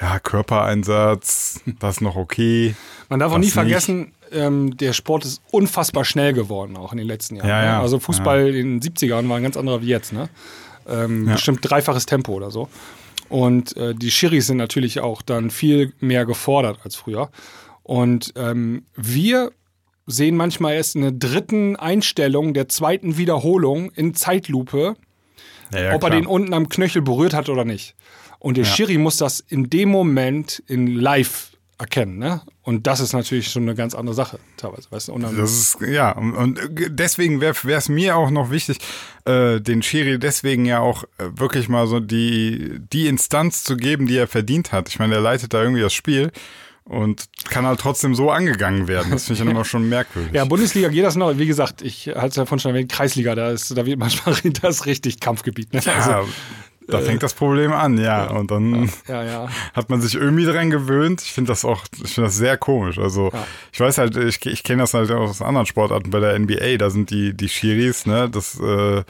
ja, 0.00 0.18
Körpereinsatz, 0.18 1.60
das 1.78 1.96
ist 1.96 2.00
noch 2.00 2.16
okay. 2.16 2.74
Man 3.08 3.20
darf 3.20 3.32
auch 3.32 3.38
nie 3.38 3.50
vergessen, 3.50 4.12
ähm, 4.32 4.76
der 4.76 4.92
Sport 4.92 5.24
ist 5.24 5.42
unfassbar 5.50 6.04
schnell 6.04 6.32
geworden, 6.32 6.76
auch 6.76 6.92
in 6.92 6.98
den 6.98 7.06
letzten 7.06 7.36
Jahren. 7.36 7.48
Ja, 7.48 7.64
ja. 7.64 7.80
Also 7.80 7.98
Fußball 7.98 8.54
in 8.54 8.80
den 8.80 8.92
70ern 8.94 9.28
war 9.28 9.36
ein 9.36 9.42
ganz 9.42 9.56
anderer 9.56 9.82
wie 9.82 9.88
jetzt. 9.88 10.12
Ne? 10.12 10.28
Ähm, 10.88 11.26
Bestimmt 11.26 11.60
dreifaches 11.62 12.06
Tempo 12.06 12.32
oder 12.32 12.50
so. 12.50 12.68
Und 13.28 13.76
äh, 13.76 13.94
die 13.94 14.10
Schiris 14.10 14.46
sind 14.48 14.56
natürlich 14.56 15.00
auch 15.00 15.22
dann 15.22 15.50
viel 15.50 15.92
mehr 16.00 16.24
gefordert 16.26 16.78
als 16.84 16.96
früher. 16.96 17.30
Und 17.82 18.32
ähm, 18.36 18.84
wir 18.96 19.52
sehen 20.06 20.36
manchmal 20.36 20.74
erst 20.74 20.96
in 20.96 21.02
der 21.02 21.12
dritten 21.12 21.76
Einstellung 21.76 22.54
der 22.54 22.68
zweiten 22.68 23.16
Wiederholung 23.16 23.90
in 23.92 24.14
Zeitlupe, 24.14 24.96
Ja, 25.72 25.80
ja, 25.80 25.94
ob 25.94 26.02
er 26.02 26.08
klar. 26.08 26.10
den 26.10 26.26
unten 26.26 26.54
am 26.54 26.68
Knöchel 26.68 27.02
berührt 27.02 27.34
hat 27.34 27.48
oder 27.48 27.64
nicht. 27.64 27.94
Und 28.40 28.56
der 28.56 28.64
Schiri 28.64 28.98
muss 28.98 29.18
das 29.18 29.40
in 29.40 29.70
dem 29.70 29.90
Moment 29.90 30.62
in 30.66 30.88
live 30.88 31.50
erkennen. 31.78 32.18
Ne? 32.18 32.42
Und 32.62 32.86
das 32.86 33.00
ist 33.00 33.12
natürlich 33.12 33.48
schon 33.48 33.62
eine 33.62 33.74
ganz 33.74 33.94
andere 33.94 34.14
Sache 34.14 34.38
teilweise. 34.56 34.90
Weißt 34.90 35.08
du? 35.08 35.18
Das 35.18 35.52
ist, 35.52 35.78
ja, 35.80 36.12
und, 36.12 36.34
und 36.34 36.60
deswegen 36.88 37.40
wäre 37.40 37.54
es 37.66 37.88
mir 37.88 38.16
auch 38.16 38.30
noch 38.30 38.50
wichtig, 38.50 38.78
äh, 39.24 39.60
den 39.60 39.82
Schiri 39.82 40.18
deswegen 40.18 40.66
ja 40.66 40.80
auch 40.80 41.04
äh, 41.18 41.24
wirklich 41.36 41.68
mal 41.68 41.86
so 41.86 42.00
die, 42.00 42.78
die 42.92 43.06
Instanz 43.08 43.64
zu 43.64 43.76
geben, 43.76 44.06
die 44.06 44.16
er 44.16 44.26
verdient 44.26 44.72
hat. 44.72 44.88
Ich 44.88 44.98
meine, 44.98 45.14
er 45.14 45.20
leitet 45.20 45.54
da 45.54 45.62
irgendwie 45.62 45.82
das 45.82 45.94
Spiel 45.94 46.32
und 46.84 47.28
kann 47.48 47.66
halt 47.66 47.80
trotzdem 47.80 48.14
so 48.14 48.30
angegangen 48.30 48.88
werden. 48.88 49.10
Das 49.10 49.24
finde 49.24 49.34
ich 49.34 49.46
dann 49.46 49.50
immer 49.54 49.64
schon 49.64 49.88
merkwürdig. 49.88 50.32
ja, 50.32 50.44
Bundesliga 50.44 50.88
geht 50.88 51.04
das 51.04 51.16
noch. 51.16 51.38
Wie 51.38 51.46
gesagt, 51.46 51.82
ich 51.82 52.08
hatte 52.08 52.28
es 52.28 52.36
ja 52.36 52.46
vorhin 52.46 52.60
schon 52.60 52.72
erwähnt, 52.72 52.92
Kreisliga, 52.92 53.34
da, 53.34 53.50
ist, 53.50 53.76
da 53.76 53.86
wird 53.86 53.98
manchmal 53.98 54.34
das 54.62 54.86
richtig 54.86 55.20
Kampfgebiet. 55.20 55.72
Ne? 55.72 55.80
Ja, 55.82 55.94
Also, 55.94 56.28
da 56.88 56.98
fängt 56.98 57.22
das 57.22 57.34
Problem 57.34 57.72
an, 57.72 57.98
ja. 57.98 58.26
Und 58.30 58.50
dann 58.50 58.90
ja, 59.08 59.22
ja. 59.22 59.48
hat 59.74 59.90
man 59.90 60.00
sich 60.00 60.14
irgendwie 60.14 60.44
dran 60.44 60.70
gewöhnt. 60.70 61.22
Ich 61.22 61.32
finde 61.32 61.52
das 61.52 61.64
auch, 61.64 61.84
ich 62.02 62.14
finde 62.14 62.28
das 62.28 62.36
sehr 62.36 62.56
komisch. 62.56 62.98
Also 62.98 63.30
Ja. 63.32 63.46
ich 63.72 63.78
weiß 63.80 63.98
halt, 63.98 64.16
ich, 64.16 64.44
ich 64.46 64.62
kenne 64.64 64.82
das 64.82 64.94
halt 64.94 65.10
aus 65.10 65.40
anderen 65.42 65.66
Sportarten 65.66 66.10
bei 66.10 66.20
der 66.20 66.38
NBA, 66.38 66.76
da 66.78 66.90
sind 66.90 67.10
die, 67.10 67.32
die 67.34 67.48
Schiris, 67.48 68.06
ne, 68.06 68.28
das, 68.28 68.58
äh, 68.58 69.04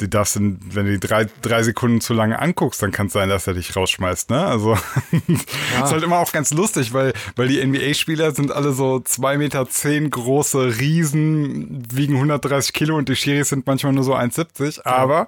die 0.00 0.08
darfst 0.08 0.36
du, 0.36 0.56
wenn 0.70 0.86
du 0.86 0.92
die 0.92 1.00
drei, 1.00 1.26
drei 1.42 1.64
Sekunden 1.64 2.00
zu 2.00 2.14
lange 2.14 2.38
anguckst, 2.38 2.80
dann 2.80 2.92
kann 2.92 3.08
es 3.08 3.14
sein, 3.14 3.28
dass 3.28 3.48
er 3.48 3.54
dich 3.54 3.74
rausschmeißt, 3.74 4.30
ne? 4.30 4.46
Also 4.46 4.74
ist 5.26 5.92
halt 5.92 6.04
immer 6.04 6.18
auch 6.18 6.30
ganz 6.30 6.52
lustig, 6.52 6.92
weil, 6.92 7.12
weil 7.34 7.48
die 7.48 7.64
NBA-Spieler 7.66 8.32
sind 8.32 8.52
alle 8.52 8.72
so 8.72 9.00
zwei 9.00 9.38
Meter 9.38 9.68
zehn 9.68 10.08
große 10.08 10.78
Riesen, 10.78 11.82
wiegen 11.92 12.14
130 12.14 12.72
Kilo 12.72 12.96
und 12.96 13.08
die 13.08 13.16
Schiris 13.16 13.48
sind 13.48 13.66
manchmal 13.66 13.92
nur 13.92 14.04
so 14.04 14.14
1,70, 14.14 14.84
aber 14.84 15.26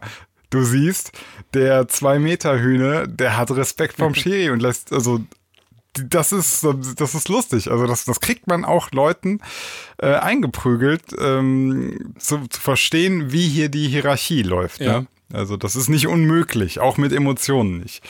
du 0.51 0.63
siehst, 0.63 1.13
der 1.55 1.89
zwei 1.89 2.19
Meter 2.19 2.59
Hühne, 2.61 3.09
der 3.09 3.37
hat 3.37 3.51
Respekt 3.53 3.97
vom 3.97 4.15
Schiri 4.17 4.51
und 4.51 4.61
lässt, 4.61 4.93
also 4.93 5.21
das 5.93 6.31
ist, 6.33 6.65
das 6.97 7.15
ist 7.15 7.29
lustig. 7.29 7.71
Also 7.71 7.87
das, 7.87 8.05
das 8.05 8.21
kriegt 8.21 8.47
man 8.47 8.65
auch 8.65 8.93
Leuten 8.93 9.41
äh, 9.99 10.15
eingeprügelt, 10.15 11.03
ähm, 11.19 12.15
zu, 12.19 12.47
zu 12.49 12.61
verstehen, 12.61 13.33
wie 13.33 13.49
hier 13.49 13.69
die 13.69 13.89
Hierarchie 13.89 14.43
läuft. 14.43 14.81
Ja. 14.81 15.01
Ne? 15.01 15.07
Also 15.33 15.57
das 15.57 15.77
ist 15.77 15.89
nicht 15.89 16.07
unmöglich, 16.07 16.79
auch 16.81 16.97
mit 16.97 17.13
Emotionen 17.13 17.79
nicht. 17.79 18.03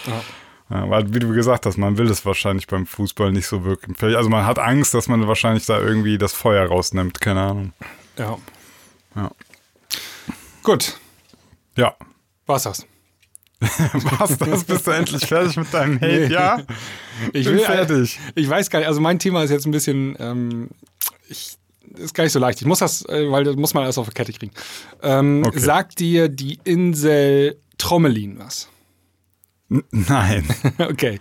Ja, 0.70 0.88
weil, 0.88 1.12
wie 1.12 1.18
du 1.18 1.32
gesagt 1.32 1.66
hast, 1.66 1.78
man 1.78 1.98
will 1.98 2.08
es 2.10 2.24
wahrscheinlich 2.24 2.66
beim 2.66 2.86
Fußball 2.86 3.32
nicht 3.32 3.46
so 3.46 3.64
wirklich. 3.64 4.16
Also 4.16 4.30
man 4.30 4.46
hat 4.46 4.58
Angst, 4.58 4.94
dass 4.94 5.08
man 5.08 5.26
wahrscheinlich 5.26 5.66
da 5.66 5.80
irgendwie 5.80 6.16
das 6.16 6.32
Feuer 6.32 6.66
rausnimmt, 6.66 7.20
keine 7.20 7.40
Ahnung. 7.40 7.72
ja. 8.16 8.38
Ja. 9.16 9.30
Gut, 10.62 10.98
Ja. 11.76 11.94
War's 12.50 12.64
das. 12.64 12.86
Was, 13.60 14.38
das 14.38 14.64
bist 14.64 14.86
du 14.86 14.90
endlich 14.90 15.26
fertig 15.26 15.56
mit 15.56 15.72
deinem 15.74 16.00
Hate? 16.00 16.06
Nee. 16.28 16.32
Ja, 16.32 16.62
Ich 17.34 17.46
bin 17.46 17.58
fertig. 17.58 18.18
Ich 18.34 18.48
weiß 18.48 18.70
gar 18.70 18.78
nicht, 18.78 18.88
also 18.88 19.00
mein 19.00 19.18
Thema 19.18 19.42
ist 19.44 19.50
jetzt 19.50 19.66
ein 19.66 19.70
bisschen, 19.70 20.16
ähm, 20.18 20.68
ich, 21.28 21.56
ist 21.96 22.14
gar 22.14 22.24
nicht 22.24 22.32
so 22.32 22.38
leicht. 22.38 22.60
Ich 22.62 22.66
muss 22.66 22.78
das, 22.78 23.04
äh, 23.06 23.30
weil 23.30 23.44
das 23.44 23.56
muss 23.56 23.74
man 23.74 23.84
alles 23.84 23.98
auf 23.98 24.08
die 24.08 24.14
Kette 24.14 24.32
kriegen. 24.32 24.52
Ähm, 25.02 25.42
Okay. 25.46 25.58
Sagt 25.58 25.98
dir 26.00 26.28
die 26.30 26.58
Insel 26.64 27.58
Trommelin 27.76 28.38
was? 28.38 28.68
N- 29.70 29.84
Nein. 29.90 30.48
okay, 30.78 31.20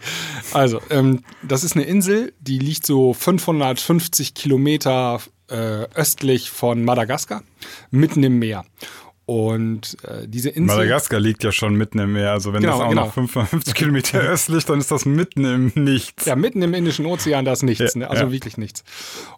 also 0.53 0.81
ähm, 0.89 1.23
das 1.43 1.63
ist 1.65 1.75
eine 1.75 1.83
Insel, 1.85 2.33
die 2.39 2.57
liegt 2.59 2.85
so 2.85 3.13
550 3.13 4.33
Kilometer 4.33 5.19
äh, 5.49 5.55
östlich 5.93 6.49
von 6.51 6.85
Madagaskar, 6.85 7.43
mitten 7.91 8.23
im 8.23 8.39
Meer. 8.39 8.63
Und 9.29 9.95
äh, 10.05 10.27
diese 10.27 10.49
Insel. 10.49 10.75
Madagaskar 10.75 11.19
liegt 11.19 11.43
ja 11.43 11.51
schon 11.51 11.75
mitten 11.75 11.99
im 11.99 12.13
Meer. 12.13 12.31
Also 12.31 12.51
wenn 12.51 12.61
Genau, 12.61 12.79
das 12.79 12.85
auch 12.87 12.89
genau. 12.89 13.05
noch 13.05 13.13
55 13.13 13.75
Kilometer 13.75 14.19
östlich, 14.21 14.65
dann 14.65 14.79
ist 14.79 14.89
das 14.89 15.05
mitten 15.05 15.45
im 15.45 15.71
Nichts. 15.75 16.25
Ja, 16.25 16.35
mitten 16.35 16.63
im 16.63 16.73
Indischen 16.73 17.05
Ozean, 17.05 17.45
da 17.45 17.51
ist 17.53 17.61
nichts, 17.61 17.93
Ja, 17.93 17.99
ne? 17.99 18.09
also 18.09 18.23
ja. 18.23 18.31
wirklich 18.31 18.57
nichts. 18.57 18.83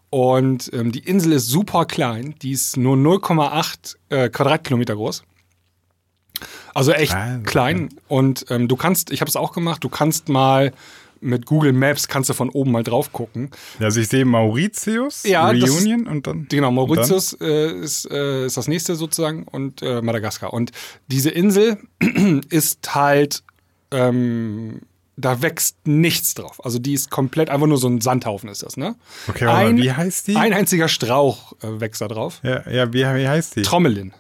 Und 0.10 0.70
ähm, 0.74 0.94
die 0.94 1.00
Insel 1.00 1.34
ist 1.34 1.48
super 1.48 1.84
klein, 1.84 2.36
die 2.42 2.52
ist 2.52 2.78
nur 2.78 2.96
0,8 2.96 3.98
äh, 4.08 4.30
Quadratkilometer 4.30 4.96
groß. 4.96 5.24
Also 6.74 6.94
echt 6.94 7.14
Also, 7.14 7.44
klein. 7.44 7.90
Und 8.08 8.46
ähm, 8.50 8.70
du 8.70 8.78
kannst, 8.78 9.12
ich 9.12 9.20
habe 9.20 9.28
es 9.28 9.36
auch 9.36 9.52
gemacht, 9.52 9.84
du 9.84 9.90
kannst 9.90 10.30
mal 10.30 10.72
mit 11.22 11.46
Google 11.46 11.72
Maps, 11.74 12.08
kannst 12.08 12.30
du 12.30 12.34
von 12.34 12.50
oben 12.50 12.72
mal 12.72 12.84
drauf 12.84 13.14
gucken. 13.14 13.52
Ja, 13.80 13.86
also 13.86 14.00
ich 14.02 14.08
sehe 14.08 14.26
Mauritius, 14.26 15.24
Ja, 15.24 15.54
das- 15.54 15.70
Reunion 15.70 16.08
und 16.08 16.28
dann. 16.28 16.48
Genau, 16.50 16.70
und 16.70 16.76
dann? 16.78 16.88
Mauritius 16.88 17.34
äh, 17.40 17.72
ist, 17.80 18.10
äh, 18.12 18.46
ist 18.48 18.58
das 18.58 18.68
nächste 18.68 18.96
sozusagen 18.96 19.44
und 19.44 19.82
äh, 19.82 20.02
Madagaskar. 20.02 20.52
Und 20.54 20.72
diese 21.08 21.30
Insel 21.30 21.78
ist 22.50 22.94
halt, 22.96 23.44
ähm, 23.92 24.82
da 25.18 25.42
wächst 25.42 25.78
nichts 25.86 26.34
drauf. 26.34 26.64
Also 26.66 26.80
die 26.80 26.94
ist 26.94 27.12
komplett, 27.12 27.50
einfach 27.50 27.68
nur 27.68 27.78
so 27.78 27.88
ein 27.88 28.02
Sandhaufen 28.02 28.50
ist 28.50 28.64
das, 28.64 28.76
ne? 28.78 28.96
Okay, 29.28 29.46
warte 29.46 29.74
mal, 29.74 29.78
wie 29.82 29.92
heißt 29.92 30.28
die? 30.28 30.36
Ein 30.36 30.54
einziger 30.54 30.88
Strauch 30.88 31.54
äh, 31.62 31.80
wächst 31.80 32.02
da 32.02 32.08
drauf. 32.08 32.40
Ja, 32.44 32.68
ja 32.70 32.92
wie, 32.94 33.04
wie 33.04 33.28
heißt 33.28 33.58
die? 33.58 33.62
Trommelin. 33.62 34.14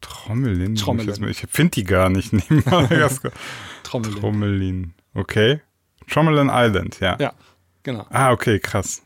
Trommelin. 0.00 0.76
Trommelin. 0.76 1.28
Ich, 1.28 1.42
ich 1.44 1.50
finde 1.50 1.72
die 1.72 1.84
gar 1.84 2.08
nicht. 2.08 2.30
Trommelin. 3.82 4.20
Trommelin. 4.20 4.94
Okay. 5.14 5.60
Trommelin 6.10 6.50
Island, 6.52 6.98
ja. 7.00 7.16
ja, 7.20 7.32
genau. 7.82 8.04
Ah, 8.10 8.32
okay, 8.32 8.58
krass. 8.58 9.02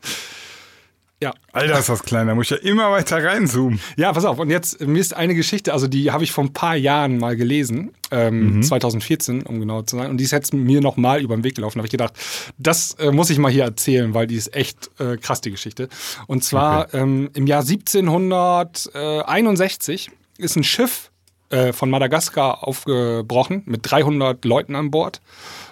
Ja. 1.21 1.33
Alter, 1.51 1.79
ist 1.79 1.89
das 1.89 2.01
klein, 2.03 2.27
da 2.27 2.35
muss 2.35 2.45
ich 2.45 2.51
ja 2.51 2.57
immer 2.69 2.91
weiter 2.91 3.21
reinzoomen. 3.21 3.77
Ja, 3.97 4.13
pass 4.13 4.23
auf. 4.23 4.39
Und 4.39 4.49
jetzt, 4.49 4.79
mir 4.79 5.01
ist 5.01 5.13
eine 5.13 5.35
Geschichte, 5.35 5.73
also 5.73 5.85
die 5.87 6.11
habe 6.11 6.23
ich 6.23 6.31
vor 6.31 6.45
ein 6.45 6.53
paar 6.53 6.77
Jahren 6.77 7.17
mal 7.17 7.35
gelesen, 7.35 7.91
ähm, 8.09 8.55
Mhm. 8.55 8.63
2014, 8.63 9.41
um 9.43 9.59
genau 9.59 9.81
zu 9.81 9.97
sein. 9.97 10.09
Und 10.11 10.15
die 10.17 10.23
ist 10.23 10.31
jetzt 10.31 10.53
mir 10.53 10.79
noch 10.79 10.95
mal 10.95 11.21
über 11.21 11.35
den 11.35 11.43
Weg 11.43 11.55
gelaufen. 11.55 11.77
Da 11.77 11.79
habe 11.79 11.87
ich 11.87 11.91
gedacht, 11.91 12.13
das 12.57 12.93
äh, 12.93 13.11
muss 13.11 13.29
ich 13.31 13.37
mal 13.37 13.51
hier 13.51 13.65
erzählen, 13.65 14.13
weil 14.13 14.27
die 14.27 14.35
ist 14.35 14.55
echt 14.55 14.91
äh, 15.01 15.17
krass, 15.17 15.41
die 15.41 15.51
Geschichte. 15.51 15.89
Und 16.27 16.45
zwar 16.45 16.93
ähm, 16.93 17.29
im 17.33 17.47
Jahr 17.47 17.63
1761 17.63 20.09
ist 20.37 20.55
ein 20.55 20.63
Schiff 20.63 21.11
äh, 21.49 21.73
von 21.73 21.89
Madagaskar 21.89 22.67
aufgebrochen 22.67 23.63
mit 23.65 23.81
300 23.83 24.43
Leuten 24.45 24.75
an 24.75 24.91
Bord. 24.91 25.21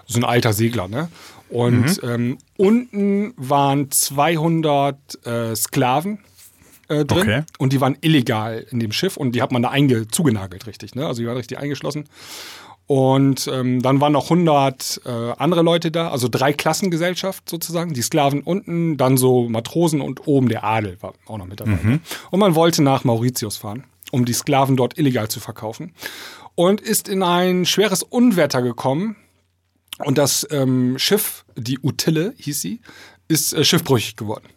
So 0.06 0.20
ein 0.20 0.24
alter 0.26 0.54
Segler, 0.54 0.88
ne? 0.88 1.10
Und 1.50 2.02
Mhm. 2.04 2.10
ähm, 2.10 2.38
unten 2.58 3.34
waren 3.38 3.90
200 3.92 5.26
äh, 5.26 5.56
Sklaven 5.56 6.20
äh, 6.90 7.06
drin 7.06 7.20
Okay. 7.22 7.44
und 7.58 7.74
die 7.74 7.82
waren 7.82 7.98
illegal 8.02 8.66
in 8.72 8.80
dem 8.80 8.92
Schiff 8.92 9.18
und 9.18 9.34
die 9.34 9.42
hat 9.42 9.52
man 9.52 9.62
da 9.62 9.70
einge 9.70 10.08
zugenagelt, 10.08 10.68
richtig, 10.68 10.96
ne? 10.96 11.06
Also 11.06 11.22
die 11.22 11.28
waren 11.28 11.38
richtig 11.38 11.58
eingeschlossen. 11.60 12.06
Und 12.88 13.50
ähm, 13.54 13.82
dann 13.82 14.00
waren 14.00 14.13
noch 14.13 14.24
100 14.32 15.02
äh, 15.06 15.10
andere 15.38 15.62
Leute 15.62 15.92
da, 15.92 16.10
also 16.10 16.30
drei 16.30 16.54
Klassengesellschaft 16.54 17.50
sozusagen, 17.50 17.94
die 17.94 18.02
Sklaven 18.02 18.42
unten, 18.42 18.96
dann 18.96 19.18
so 19.18 19.50
Matrosen 19.50 20.00
und 20.00 20.26
oben 20.26 20.48
der 20.48 20.63
Adel 20.63 20.96
war 21.02 21.13
auch 21.26 21.38
noch 21.38 21.48
mit 21.48 21.60
dabei. 21.60 21.80
Ne? 21.84 22.00
Und 22.32 22.40
man 22.40 22.56
wollte 22.56 22.82
nach 22.82 23.04
Mauritius 23.04 23.58
fahren, 23.58 23.84
um 24.12 24.26
die 24.26 24.34
Sklaven 24.34 24.76
dort 24.76 24.98
illegal 24.98 25.28
zu 25.30 25.39
verkaufen. 25.39 25.93
Und 26.56 26.82
ist 26.82 27.08
in 27.08 27.24
ein 27.24 27.65
schweres 27.65 28.04
Unwetter 28.04 28.62
gekommen. 28.62 29.15
Und 30.00 30.17
das 30.17 30.48
ähm, 30.52 30.98
Schiff, 30.98 31.46
die 31.56 31.80
Utille 31.82 32.34
hieß 32.38 32.62
sie, 32.62 32.82
ist 33.28 33.54
äh, 33.54 33.63
schiffbrüchig 33.63 34.15
geworden. 34.15 34.48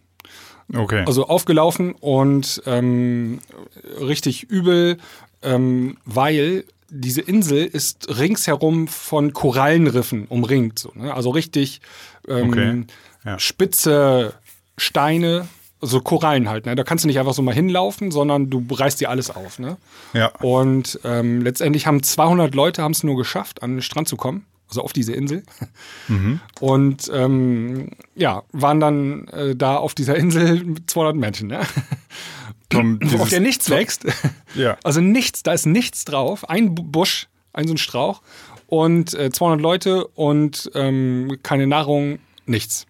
Okay. 0.74 1.04
Also 1.06 1.26
aufgelaufen 1.26 1.92
und 1.92 2.62
ähm, 2.66 3.40
richtig 4.00 4.44
übel, 4.44 4.98
ähm, 5.42 5.96
weil 6.04 6.64
diese 6.90 7.20
Insel 7.20 7.64
ist 7.64 8.18
ringsherum 8.18 8.88
von 8.88 9.32
Korallenriffen 9.32 10.26
umringt. 10.26 10.78
So, 10.78 10.92
ne? 10.94 11.14
Also 11.14 11.30
richtig 11.30 11.80
ähm, 12.28 12.48
Okay, 12.48 12.84
ja. 13.24 13.38
spitze 13.38 14.34
Steine, 14.76 15.48
so 15.80 16.00
Korallen 16.00 16.48
halt. 16.48 16.66
Ne? 16.66 16.74
Da 16.74 16.82
kannst 16.84 17.04
du 17.04 17.08
nicht 17.08 17.18
einfach 17.18 17.32
so 17.34 17.42
mal 17.42 17.54
hinlaufen, 17.54 18.10
sondern 18.10 18.50
du 18.50 18.64
reißt 18.70 19.00
dir 19.00 19.10
alles 19.10 19.30
auf. 19.30 19.58
Ne? 19.58 19.76
ja. 20.12 20.26
Und 20.40 21.00
ähm, 21.04 21.40
letztendlich 21.42 21.86
haben 21.86 22.02
200 22.02 22.54
Leute 22.54 22.82
haben 22.82 22.92
es 22.92 23.02
nur 23.02 23.16
geschafft, 23.16 23.62
an 23.62 23.76
den 23.76 23.82
Strand 23.82 24.08
zu 24.08 24.16
kommen, 24.16 24.44
also 24.68 24.82
auf 24.82 24.92
diese 24.92 25.12
Insel. 25.12 25.42
Und 26.60 27.10
ähm, 27.14 27.90
ja, 28.14 28.42
waren 28.52 28.80
dann 28.80 29.28
äh, 29.28 29.56
da 29.56 29.76
auf 29.76 29.94
dieser 29.94 30.16
Insel 30.16 30.64
mit 30.64 30.90
200 30.90 31.16
Menschen, 31.16 31.48
ne? 31.48 31.60
Um 32.72 33.00
auf 33.18 33.30
der 33.30 33.40
nichts 33.40 33.68
wächst. 33.70 34.04
Ja. 34.54 34.76
Also 34.84 35.00
nichts, 35.00 35.42
da 35.42 35.52
ist 35.52 35.66
nichts 35.66 36.04
drauf. 36.04 36.48
Ein 36.48 36.74
Bu- 36.74 36.84
Busch, 36.84 37.28
ein 37.52 37.66
so 37.66 37.74
ein 37.74 37.78
Strauch 37.78 38.22
und 38.68 39.12
äh, 39.14 39.30
200 39.30 39.60
Leute 39.60 40.06
und 40.08 40.70
ähm, 40.74 41.38
keine 41.42 41.66
Nahrung, 41.66 42.20
nichts. 42.46 42.86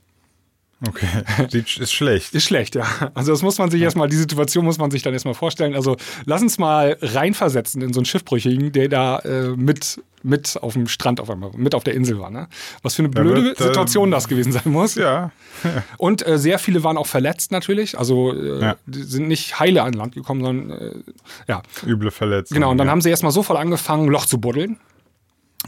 Okay. 0.87 1.07
Ist 1.53 1.93
schlecht. 1.93 2.35
Ist 2.35 2.45
schlecht, 2.45 2.75
ja. 2.75 2.87
Also 3.15 3.33
das 3.33 3.43
muss 3.43 3.59
man 3.59 3.71
sich 3.71 3.83
erstmal, 3.83 4.09
die 4.09 4.17
Situation 4.17 4.65
muss 4.65 4.79
man 4.79 4.91
sich 4.91 5.03
dann 5.03 5.13
erstmal 5.13 5.35
vorstellen. 5.35 5.75
Also 5.75 5.97
lass 6.25 6.41
uns 6.41 6.59
mal 6.59 6.97
reinversetzen 7.03 7.83
in 7.83 7.93
so 7.93 8.01
einen 8.01 8.07
Schiffbrüchigen, 8.07 8.73
der 8.73 8.89
da 8.89 9.19
äh, 9.19 9.49
mit, 9.51 10.01
mit 10.23 10.57
auf 10.63 10.73
dem 10.73 10.89
Strand 10.89 11.21
auf 11.21 11.29
einmal, 11.29 11.51
mit 11.55 11.75
auf 11.75 11.85
der 11.85 11.95
Insel 11.95 12.19
war. 12.19 12.31
Ne? 12.31 12.49
Was 12.83 12.95
für 12.95 13.03
eine 13.03 13.11
blöde 13.11 13.45
wird, 13.45 13.61
äh, 13.61 13.65
Situation 13.65 14.11
das 14.11 14.27
gewesen 14.27 14.53
sein 14.53 14.73
muss. 14.73 14.95
Ja. 14.95 15.33
Und 15.99 16.27
äh, 16.27 16.39
sehr 16.39 16.59
viele 16.59 16.83
waren 16.83 16.97
auch 16.97 17.07
verletzt 17.07 17.53
natürlich. 17.53 17.99
Also 17.99 18.33
äh, 18.33 18.61
Ja. 18.61 18.77
die 18.87 19.03
sind 19.03 19.29
nicht 19.29 19.61
heile 19.61 19.83
an 19.83 19.93
Land 19.93 20.15
gekommen, 20.15 20.43
sondern 20.43 20.71
äh, 20.79 20.95
ja. 21.47 21.63
Üble 21.87 22.11
Verletzung. 22.11 22.55
Genau, 22.55 22.71
und 22.71 22.79
dann 22.79 22.87
ja. 22.87 22.91
haben 22.91 23.03
sie 23.03 23.11
erstmal 23.11 23.33
sofort 23.33 23.59
angefangen, 23.59 24.09
Loch 24.09 24.25
zu 24.25 24.41
buddeln 24.41 24.79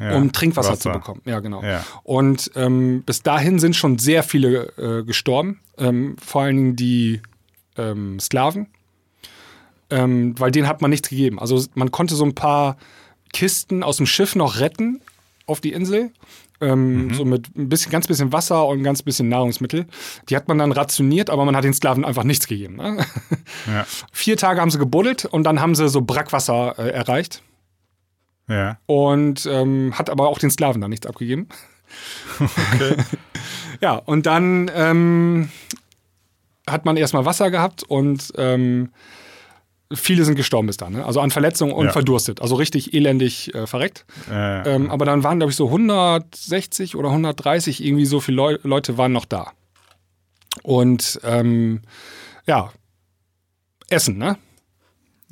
ja. 0.01 0.17
um 0.17 0.33
Trinkwasser 0.33 0.73
Wasser. 0.73 0.81
zu 0.81 0.99
bekommen. 0.99 1.23
Ja, 1.25 1.41
genau. 1.41 1.63
Ja. 1.63 1.85
Und 2.03 2.51
ähm, 2.55 3.03
bis 3.03 3.23
dahin 3.23 3.59
sind 3.59 3.77
schon 3.77 3.99
sehr 3.99 4.23
viele 4.23 4.73
äh, 4.79 5.05
gestorben, 5.05 5.61
ähm, 5.79 6.17
vor 6.25 6.43
allen 6.43 6.57
Dingen 6.57 6.77
die 6.77 7.21
ähm, 7.77 8.19
Sklaven, 8.21 8.67
ähm, 9.91 10.39
weil 10.39 10.51
denen 10.51 10.69
hat 10.69 10.81
man 10.81 10.91
nichts 10.91 11.09
gegeben. 11.09 11.39
Also 11.39 11.65
man 11.75 11.91
konnte 11.91 12.15
so 12.15 12.25
ein 12.25 12.35
paar 12.35 12.77
Kisten 13.33 13.83
aus 13.83 13.97
dem 13.97 14.07
Schiff 14.07 14.35
noch 14.35 14.61
retten 14.61 15.01
auf 15.47 15.61
die 15.61 15.73
Insel. 15.73 16.11
Ähm, 16.61 17.13
So 17.13 17.25
mit 17.25 17.57
ein 17.57 17.69
bisschen, 17.69 17.91
ganz 17.91 18.07
bisschen 18.07 18.33
Wasser 18.33 18.67
und 18.67 18.79
ein 18.79 18.85
ganz 18.85 19.03
bisschen 19.03 19.29
Nahrungsmittel. 19.29 19.87
Die 20.29 20.37
hat 20.37 20.47
man 20.47 20.59
dann 20.59 20.71
rationiert, 20.71 21.29
aber 21.29 21.45
man 21.45 21.57
hat 21.57 21.65
den 21.65 21.75
Sklaven 21.75 22.05
einfach 22.05 22.23
nichts 22.23 22.47
gegeben. 22.47 22.77
Ne? 22.77 23.05
Ja. 23.67 23.85
Vier 24.13 24.37
Tage 24.37 24.61
haben 24.61 24.71
sie 24.71 24.79
gebuddelt 24.79 25.25
und 25.25 25.43
dann 25.45 25.61
haben 25.61 25.75
sie 25.75 25.89
so 25.89 26.03
Brackwasser 26.03 26.79
äh, 26.79 26.91
erreicht 26.91 27.43
Ja. 28.53 28.79
und 28.87 29.47
ähm, 29.51 29.95
hat 29.99 30.11
aber 30.11 30.29
auch 30.29 30.39
den 30.39 30.51
Sklaven 30.51 30.81
da 30.81 30.89
nichts 30.89 31.07
abgegeben. 31.07 31.49
ja, 33.81 33.95
und 33.97 34.27
dann 34.27 34.71
ähm, 34.75 35.49
hat 36.69 36.85
man 36.85 36.97
erstmal 36.97 37.25
Wasser 37.25 37.51
gehabt 37.51 37.83
und 37.83 38.33
ähm, 38.37 38.91
viele 39.93 40.25
sind 40.25 40.37
gestorben 40.37 40.67
bis 40.69 40.77
dann. 40.77 40.93
Ne? 40.95 41.05
Also 41.05 41.21
an 41.21 41.31
Verletzungen 41.31 41.73
und 41.73 41.87
Ja. 41.87 41.93
verdurstet. 41.93 42.41
Also 42.41 42.55
richtig 42.55 42.95
elendig 42.95 43.55
äh, 43.55 43.67
verreckt. 43.67 44.05
Äh, 44.31 44.75
Ähm, 44.75 44.91
aber 44.91 45.05
dann 45.05 45.23
waren, 45.25 45.39
glaube 45.39 45.51
ich, 45.51 45.57
so 45.57 45.67
160 45.67 46.97
oder 46.97 47.09
130, 47.11 47.85
irgendwie 47.85 48.07
so 48.07 48.21
viele 48.21 48.37
Leu 48.37 48.59
Leute 48.63 48.97
waren 48.99 49.13
noch 49.13 49.25
da. 49.27 49.53
Und 50.63 51.21
ähm, 51.25 51.83
ja, 52.47 52.71
Essen, 53.91 54.17
ne? 54.19 54.37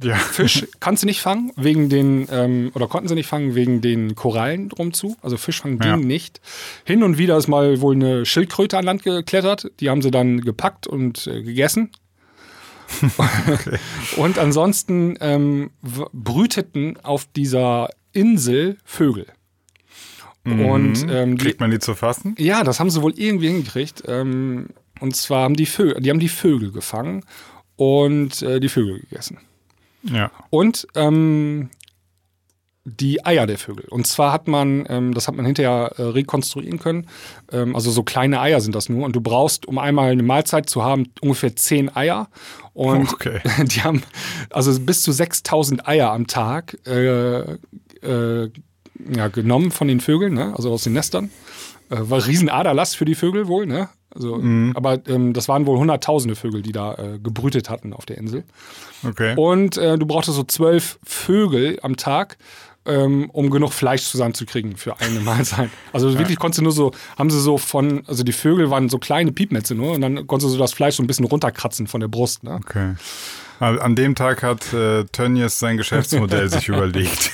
Ja. 0.02 0.16
Fisch 0.16 0.66
kannst 0.80 1.02
du 1.02 1.06
nicht 1.06 1.20
fangen, 1.20 1.52
wegen 1.56 1.88
den, 1.88 2.26
ähm, 2.30 2.70
oder 2.74 2.86
konnten 2.88 3.08
sie 3.08 3.14
nicht 3.14 3.26
fangen, 3.26 3.54
wegen 3.54 3.80
den 3.80 4.14
Korallen 4.14 4.68
drum 4.68 4.92
zu. 4.92 5.16
Also 5.22 5.36
Fisch 5.36 5.60
fangen 5.60 5.78
Ja. 5.82 5.96
ging 5.96 6.06
nicht. 6.06 6.40
Hin 6.84 7.02
und 7.02 7.18
wieder 7.18 7.36
ist 7.36 7.48
mal 7.48 7.80
wohl 7.80 7.94
eine 7.94 8.24
Schildkröte 8.26 8.78
an 8.78 8.84
Land 8.84 9.02
geklettert. 9.02 9.70
Die 9.80 9.90
haben 9.90 10.02
sie 10.02 10.10
dann 10.10 10.40
gepackt 10.40 10.86
und 10.86 11.26
äh, 11.26 11.42
gegessen. 11.42 11.90
Und 14.16 14.38
ansonsten 14.38 15.16
ähm, 15.20 15.70
brüteten 16.12 16.96
auf 17.04 17.24
dieser 17.36 17.88
Insel 18.12 18.78
Vögel. 18.84 19.26
Und 20.44 21.06
ähm, 21.08 21.36
die, 21.36 21.44
Kriegt 21.44 21.60
man 21.60 21.70
die 21.70 21.78
zu 21.78 21.94
fassen? 21.94 22.34
ja, 22.38 22.64
das 22.64 22.80
haben 22.80 22.90
sie 22.90 23.00
wohl 23.02 23.12
irgendwie 23.16 23.48
hingekriegt. 23.48 24.02
Ähm, 24.08 24.70
und 24.98 25.14
zwar 25.14 25.44
haben 25.44 25.54
die 25.54 25.66
Vögel, 25.66 26.00
die 26.00 26.10
haben 26.10 26.18
die 26.18 26.28
Vögel 26.28 26.72
gefangen 26.72 27.24
und 27.76 28.42
äh, 28.42 28.58
die 28.58 28.68
Vögel 28.68 29.00
gegessen. 29.00 29.38
Ja. 30.02 30.30
Und 30.50 30.86
ähm, 30.94 31.70
die 32.84 33.24
Eier 33.24 33.46
der 33.46 33.58
Vögel. 33.58 33.86
Und 33.90 34.06
zwar 34.06 34.32
hat 34.32 34.48
man, 34.48 34.86
ähm, 34.88 35.14
das 35.14 35.28
hat 35.28 35.36
man 35.36 35.44
hinterher 35.44 35.92
äh, 35.96 36.02
rekonstruieren 36.02 36.78
können, 36.78 37.06
ähm, 37.52 37.74
also 37.74 37.90
so 37.90 38.02
kleine 38.02 38.40
Eier 38.40 38.60
sind 38.60 38.74
das 38.74 38.88
nur. 38.88 39.04
Und 39.04 39.14
du 39.14 39.20
brauchst, 39.20 39.66
um 39.66 39.78
einmal 39.78 40.10
eine 40.10 40.22
Mahlzeit 40.22 40.68
zu 40.68 40.82
haben, 40.82 41.12
ungefähr 41.20 41.54
zehn 41.56 41.94
Eier. 41.94 42.28
Und 42.72 43.12
Okay. 43.12 43.40
die 43.64 43.82
haben 43.82 44.02
also 44.50 44.78
bis 44.80 45.02
zu 45.02 45.12
6000 45.12 45.86
Eier 45.86 46.10
am 46.10 46.26
Tag 46.26 46.78
äh, 46.86 47.40
äh, 48.02 48.50
ja, 49.14 49.28
genommen 49.28 49.70
von 49.70 49.88
den 49.88 50.00
Vögeln, 50.00 50.34
ne? 50.34 50.54
also 50.56 50.72
aus 50.72 50.84
den 50.84 50.94
Nestern. 50.94 51.30
Äh, 51.90 51.96
war 52.08 52.24
riesen 52.24 52.48
Aderlass 52.48 52.94
für 52.94 53.04
die 53.04 53.14
Vögel 53.14 53.48
wohl, 53.48 53.66
ne? 53.66 53.88
Also, 54.12 54.42
Aber 54.74 55.06
ähm, 55.06 55.34
das 55.34 55.46
waren 55.48 55.66
wohl 55.66 55.78
hunderttausende 55.78 56.34
Vögel, 56.34 56.62
die 56.62 56.72
da 56.72 56.94
äh, 56.94 57.18
gebrütet 57.22 57.70
hatten 57.70 57.92
auf 57.92 58.06
der 58.06 58.18
Insel. 58.18 58.42
Okay. 59.06 59.34
Und 59.36 59.76
äh, 59.76 59.98
du 59.98 60.06
brauchtest 60.06 60.36
so 60.36 60.42
zwölf 60.42 60.98
Vögel 61.04 61.78
am 61.82 61.96
Tag, 61.96 62.36
ähm, 62.86 63.30
um 63.30 63.50
genug 63.50 63.72
Fleisch 63.72 64.02
zusammenzukriegen 64.02 64.76
für 64.76 64.98
eine 64.98 65.20
Mahlzeit. 65.24 65.70
Also 65.92 66.18
wirklich 66.18 66.40
konntest 66.40 66.58
du 66.58 66.64
nur 66.64 66.72
so, 66.72 66.90
haben 67.16 67.30
sie 67.30 67.40
so 67.40 67.56
von, 67.56 68.02
also 68.08 68.24
die 68.24 68.32
Vögel 68.32 68.68
waren 68.68 68.88
so 68.88 68.98
kleine 68.98 69.30
Piepmetze 69.30 69.76
nur 69.76 69.92
und 69.92 70.00
dann 70.00 70.26
konntest 70.26 70.48
du 70.48 70.52
so 70.54 70.58
das 70.58 70.72
Fleisch 70.72 70.96
so 70.96 71.04
ein 71.04 71.06
bisschen 71.06 71.26
runterkratzen 71.26 71.86
von 71.86 72.00
der 72.00 72.08
Brust. 72.08 72.42
Ne? 72.42 72.58
Okay. 72.64 72.94
An 73.60 73.94
dem 73.94 74.14
Tag 74.14 74.42
hat 74.42 74.72
äh, 74.72 75.04
Tönnies 75.04 75.58
sein 75.58 75.76
Geschäftsmodell 75.76 76.48
sich 76.48 76.68
überlegt. 76.68 77.30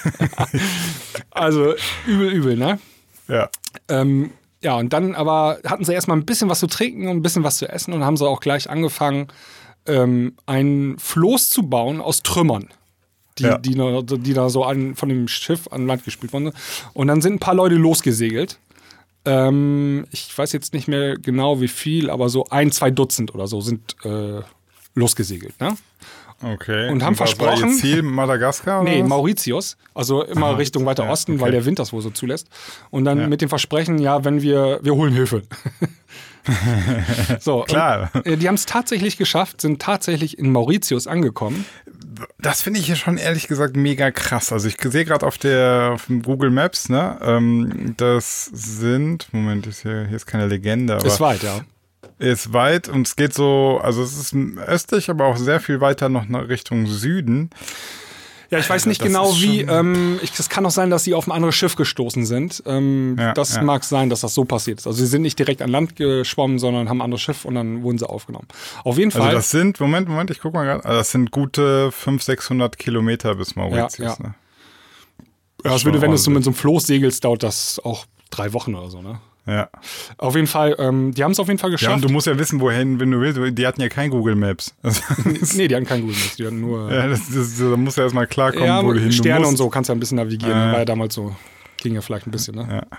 Also 1.30 1.74
übel, 2.06 2.32
übel, 2.32 2.56
ne? 2.56 2.80
ja. 3.28 3.48
Ähm, 3.88 4.32
ja, 4.66 4.74
und 4.76 4.92
dann 4.92 5.14
aber 5.14 5.58
hatten 5.64 5.84
sie 5.84 5.92
erstmal 5.94 6.16
ein 6.16 6.26
bisschen 6.26 6.48
was 6.48 6.58
zu 6.58 6.66
trinken 6.66 7.06
und 7.08 7.16
ein 7.16 7.22
bisschen 7.22 7.44
was 7.44 7.56
zu 7.58 7.68
essen 7.68 7.92
und 7.94 8.04
haben 8.04 8.16
sie 8.16 8.26
auch 8.26 8.40
gleich 8.40 8.68
angefangen, 8.68 9.28
ähm, 9.86 10.34
ein 10.46 10.96
Floß 10.98 11.50
zu 11.50 11.62
bauen 11.62 12.00
aus 12.00 12.22
Trümmern. 12.24 12.68
Die, 13.38 13.44
Ja. 13.44 13.58
die, 13.58 13.74
da- 13.76 14.02
die 14.02 14.32
da 14.32 14.48
so 14.50 14.64
an, 14.64 14.96
von 14.96 15.08
dem 15.08 15.28
Schiff 15.28 15.68
an 15.70 15.86
Land 15.86 16.04
gespült 16.04 16.32
wurden. 16.32 16.50
Und 16.94 17.06
dann 17.06 17.20
sind 17.22 17.34
ein 17.34 17.38
paar 17.38 17.54
Leute 17.54 17.76
losgesegelt. 17.76 18.58
Ähm, 19.24 20.06
ich 20.10 20.36
weiß 20.36 20.52
jetzt 20.52 20.72
nicht 20.72 20.88
mehr 20.88 21.16
genau 21.16 21.60
wie 21.60 21.68
viel, 21.68 22.10
aber 22.10 22.28
so 22.28 22.46
ein, 22.50 22.72
zwei 22.72 22.90
Dutzend 22.90 23.34
oder 23.34 23.46
so 23.46 23.60
sind 23.60 23.94
äh, 24.04 24.40
losgesegelt. 24.94 25.60
Ne? 25.60 25.76
Okay. 26.42 26.90
Und 26.90 27.02
haben 27.02 27.18
War 27.18 27.26
versprochen- 27.26 27.70
ihr 27.70 27.76
Ziel 27.76 28.02
Madagaskar? 28.02 28.80
Oder 28.82 28.90
Nee, 28.90 29.02
was? 29.02 29.08
Mauritius. 29.08 29.76
Also 29.94 30.22
immer 30.22 30.58
Richtung 30.58 30.84
weiter 30.84 31.04
ja, 31.04 31.10
Osten, 31.10 31.32
okay. 31.32 31.40
weil 31.40 31.50
der 31.52 31.64
Wind 31.64 31.78
das 31.78 31.92
wohl 31.92 32.02
so 32.02 32.10
zulässt. 32.10 32.48
Und 32.90 33.04
dann 33.06 33.18
Ja. 33.20 33.26
mit 33.26 33.40
dem 33.40 33.48
Versprechen, 33.48 33.98
ja, 33.98 34.24
wenn 34.24 34.42
wir, 34.42 34.78
wir 34.82 34.94
holen 34.94 35.12
Hilfe. 35.14 35.42
so, 37.40 37.62
Klar. 37.62 38.10
Und, 38.14 38.26
äh, 38.26 38.36
die 38.36 38.48
haben 38.48 38.54
es 38.54 38.66
tatsächlich 38.66 39.16
geschafft, 39.16 39.60
sind 39.60 39.80
tatsächlich 39.82 40.38
in 40.38 40.52
Mauritius 40.52 41.06
angekommen. 41.06 41.64
Das 42.38 42.62
finde 42.62 42.80
ich 42.80 42.86
hier 42.86 42.96
schon 42.96 43.18
ehrlich 43.18 43.46
gesagt 43.48 43.76
mega 43.76 44.10
krass. 44.10 44.52
Also 44.52 44.68
ich 44.68 44.76
sehe 44.80 45.04
gerade 45.04 45.26
auf 45.26 45.38
der 45.38 45.90
auf 45.94 46.06
dem 46.06 46.22
Google 46.22 46.50
Maps, 46.50 46.88
ne, 46.88 47.18
ähm, 47.22 47.94
das 47.98 48.46
sind, 48.46 49.28
Moment, 49.32 49.66
ist 49.66 49.82
hier, 49.82 50.06
hier 50.06 50.16
ist 50.16 50.26
keine 50.26 50.46
Legende, 50.46 50.94
aber 50.94 51.04
ist 51.06 51.20
weit, 51.20 51.42
ja. 51.42 51.60
Ist 52.18 52.52
weit 52.52 52.88
und 52.88 53.06
es 53.06 53.16
geht 53.16 53.34
so, 53.34 53.80
also 53.82 54.02
es 54.02 54.16
ist 54.18 54.34
östlich, 54.66 55.10
aber 55.10 55.26
auch 55.26 55.36
sehr 55.36 55.60
viel 55.60 55.80
weiter 55.80 56.08
noch 56.08 56.26
Richtung 56.48 56.86
Süden. 56.86 57.50
Ja, 58.48 58.58
ich 58.58 58.70
weiß 58.70 58.86
nicht 58.86 59.00
Das 59.00 59.08
genau 59.08 59.34
wie. 59.34 59.62
Ähm, 59.62 60.20
ich, 60.22 60.30
es 60.38 60.48
kann 60.48 60.64
auch 60.66 60.70
sein, 60.70 60.88
dass 60.88 61.02
sie 61.02 61.14
auf 61.14 61.26
ein 61.26 61.32
anderes 61.32 61.56
Schiff 61.56 61.74
gestoßen 61.74 62.24
sind. 62.26 62.62
Ähm, 62.64 63.16
Ja, 63.18 63.32
das 63.32 63.56
ja. 63.56 63.62
mag 63.62 63.82
sein, 63.82 64.08
dass 64.08 64.20
das 64.20 64.34
so 64.34 64.44
passiert 64.44 64.78
ist. 64.78 64.86
Also 64.86 65.00
sie 65.00 65.06
sind 65.06 65.22
nicht 65.22 65.36
direkt 65.38 65.62
an 65.62 65.70
Land 65.70 65.96
geschwommen, 65.96 66.60
sondern 66.60 66.88
haben 66.88 66.98
ein 66.98 67.04
anderes 67.06 67.22
Schiff 67.22 67.44
und 67.44 67.56
dann 67.56 67.82
wurden 67.82 67.98
sie 67.98 68.08
aufgenommen. 68.08 68.46
Auf 68.84 68.98
jeden 68.98 69.10
Also 69.10 69.18
Fall. 69.24 69.34
das 69.34 69.50
sind, 69.50 69.80
Moment, 69.80 70.08
Moment, 70.08 70.30
ich 70.30 70.38
guck 70.40 70.54
mal 70.54 70.64
gerade, 70.64 70.84
also 70.84 70.96
das 70.96 71.10
sind 71.10 71.32
gute 71.32 71.90
500, 71.90 72.22
600 72.22 72.78
Kilometer 72.78 73.34
bis 73.34 73.56
Mauritius. 73.56 73.98
Ja, 73.98 74.04
ja. 74.04 74.16
Ne? 74.28 74.34
ja, 75.64 75.70
das 75.72 75.84
würde, 75.84 76.00
wenn 76.00 76.12
du 76.12 76.16
so 76.16 76.30
mit 76.30 76.44
so 76.44 76.50
einem 76.50 76.56
Floß 76.56 76.86
segelst, 76.86 77.24
dauert 77.24 77.42
das 77.42 77.80
auch 77.82 78.06
drei 78.30 78.52
Wochen 78.52 78.76
oder 78.76 78.90
so, 78.90 79.02
ne? 79.02 79.18
Ja. 79.46 79.70
Auf 80.18 80.34
jeden 80.34 80.48
Fall, 80.48 80.74
ähm, 80.78 81.12
die 81.14 81.22
haben 81.22 81.30
es 81.30 81.38
auf 81.38 81.46
jeden 81.46 81.58
Fall 81.58 81.70
ja, 81.70 81.74
und 81.74 81.78
geschafft. 81.80 82.04
du 82.04 82.08
musst 82.08 82.26
ja 82.26 82.36
wissen, 82.38 82.60
wohin, 82.60 82.98
wenn 82.98 83.10
du 83.12 83.20
willst. 83.20 83.38
Die 83.58 83.66
hatten 83.66 83.80
ja 83.80 83.88
kein 83.88 84.10
Google 84.10 84.34
Maps. 84.34 84.74
Nee, 85.54 85.68
die 85.68 85.74
hatten 85.76 85.86
kein 85.86 86.00
Google 86.00 86.16
Maps, 86.16 86.36
die 86.36 86.46
hatten 86.46 86.60
nur 86.60 86.92
ja, 86.92 87.06
das, 87.06 87.30
das, 87.32 87.58
da 87.58 87.76
musst 87.76 87.96
du 87.96 88.02
erstmal 88.02 88.26
klarkommen, 88.26 88.66
ja, 88.66 88.82
wo 88.84 88.92
du 88.92 88.98
hin 89.00 89.12
Sterne 89.12 89.40
musst. 89.40 89.52
und 89.52 89.56
so 89.58 89.68
kannst 89.70 89.88
du 89.88 89.92
ein 89.92 90.00
bisschen 90.00 90.16
navigieren. 90.16 90.52
Ja. 90.56 90.72
War 90.72 90.78
ja 90.80 90.84
damals 90.84 91.14
so, 91.14 91.34
ging 91.80 91.94
ja 91.94 92.00
vielleicht 92.00 92.26
ein 92.26 92.32
bisschen, 92.32 92.56
ne? 92.56 92.66
Ja. 92.68 92.98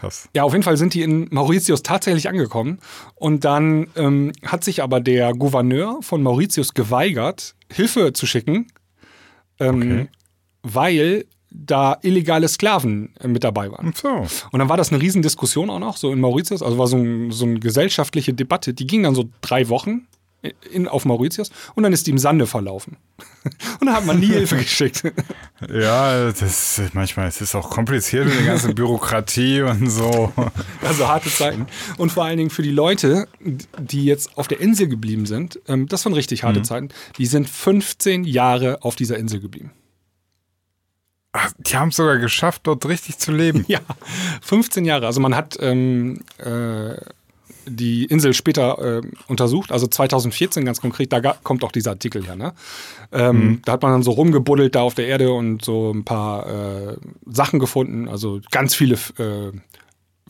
Krass. 0.00 0.28
Ja, 0.34 0.42
auf 0.44 0.52
jeden 0.52 0.62
Fall 0.64 0.76
sind 0.76 0.94
die 0.94 1.02
in 1.02 1.28
Mauritius 1.30 1.82
tatsächlich 1.82 2.28
angekommen. 2.28 2.78
Und 3.14 3.44
dann 3.44 3.88
ähm, 3.96 4.32
hat 4.44 4.64
sich 4.64 4.82
aber 4.82 5.00
der 5.00 5.32
Gouverneur 5.34 5.98
von 6.02 6.22
Mauritius 6.22 6.74
geweigert, 6.74 7.54
Hilfe 7.72 8.12
zu 8.12 8.26
schicken, 8.26 8.66
ähm, 9.60 9.76
Okay. 9.76 10.08
weil 10.62 11.24
da 11.54 11.98
illegale 12.02 12.48
Sklaven 12.48 13.14
äh, 13.20 13.28
mit 13.28 13.44
dabei 13.44 13.70
waren. 13.70 13.86
Und 13.86 13.96
so. 13.96 14.08
Und 14.08 14.58
dann 14.58 14.68
war 14.68 14.76
das 14.76 14.92
eine 14.92 15.00
Riesendiskussion 15.00 15.70
auch 15.70 15.78
noch, 15.78 15.96
so 15.96 16.12
in 16.12 16.20
Mauritius. 16.20 16.62
Also 16.62 16.76
war 16.78 16.88
so, 16.88 16.96
ein, 16.96 17.30
so 17.30 17.46
eine 17.46 17.60
gesellschaftliche 17.60 18.34
Debatte. 18.34 18.74
Die 18.74 18.86
ging 18.86 19.04
dann 19.04 19.14
so 19.14 19.28
drei 19.40 19.68
Wochen 19.68 20.06
in, 20.70 20.88
auf 20.88 21.04
Mauritius 21.04 21.50
und 21.74 21.84
dann 21.84 21.92
ist 21.92 22.06
die 22.06 22.10
im 22.10 22.18
Sande 22.18 22.46
verlaufen. 22.46 22.96
Und 23.80 23.86
dann 23.86 23.96
hat 23.96 24.06
man 24.06 24.20
nie 24.20 24.26
Hilfe 24.26 24.56
geschickt. 24.56 25.02
Ja, 25.72 26.30
das 26.30 26.80
manchmal 26.92 27.28
es 27.28 27.40
ist 27.40 27.54
auch 27.54 27.70
kompliziert 27.70 28.26
mit 28.26 28.38
der 28.38 28.44
ganzen 28.44 28.74
Bürokratie 28.74 29.62
und 29.62 29.88
so. 29.88 30.32
Also 30.82 31.08
harte 31.08 31.30
Zeiten. 31.30 31.66
Und 31.96 32.12
vor 32.12 32.24
allen 32.24 32.36
Dingen 32.36 32.50
für 32.50 32.62
die 32.62 32.70
Leute, 32.70 33.28
die 33.40 34.04
jetzt 34.04 34.36
auf 34.36 34.48
der 34.48 34.60
Insel 34.60 34.88
geblieben 34.88 35.24
sind, 35.24 35.58
ähm, 35.68 35.86
das 35.86 36.04
waren 36.04 36.12
richtig 36.12 36.44
harte 36.44 36.62
Zeiten, 36.62 36.88
die 37.16 37.26
sind 37.26 37.48
15 37.48 38.24
Jahre 38.24 38.82
auf 38.82 38.96
dieser 38.96 39.16
Insel 39.16 39.40
geblieben. 39.40 39.70
Ach, 41.36 41.50
die 41.58 41.76
haben 41.76 41.88
es 41.88 41.96
sogar 41.96 42.18
geschafft, 42.18 42.62
dort 42.64 42.86
richtig 42.86 43.18
zu 43.18 43.32
leben. 43.32 43.64
Ja, 43.68 43.80
15 44.42 44.84
Jahre. 44.84 45.06
Also 45.06 45.20
man 45.20 45.34
hat 45.34 45.58
ähm, 45.60 46.20
äh, 46.38 46.94
die 47.66 48.04
Insel 48.04 48.34
später 48.34 48.98
äh, 48.98 49.02
untersucht, 49.26 49.72
also 49.72 49.88
2014 49.88 50.64
ganz 50.64 50.80
konkret, 50.80 51.12
da 51.12 51.20
kommt 51.42 51.64
auch 51.64 51.72
dieser 51.72 51.90
Artikel 51.90 52.24
her. 52.24 52.36
Ne? 52.36 52.52
Ähm, 53.10 53.60
Da 53.64 53.72
hat 53.72 53.82
man 53.82 53.90
dann 53.90 54.02
so 54.04 54.12
rumgebuddelt 54.12 54.76
da 54.76 54.82
auf 54.82 54.94
der 54.94 55.08
Erde 55.08 55.32
und 55.32 55.64
so 55.64 55.90
ein 55.92 56.04
paar 56.04 56.46
äh, 56.46 56.96
Sachen 57.26 57.58
gefunden, 57.58 58.08
also 58.08 58.40
ganz 58.52 58.76
viele 58.76 58.94
äh, 59.18 59.50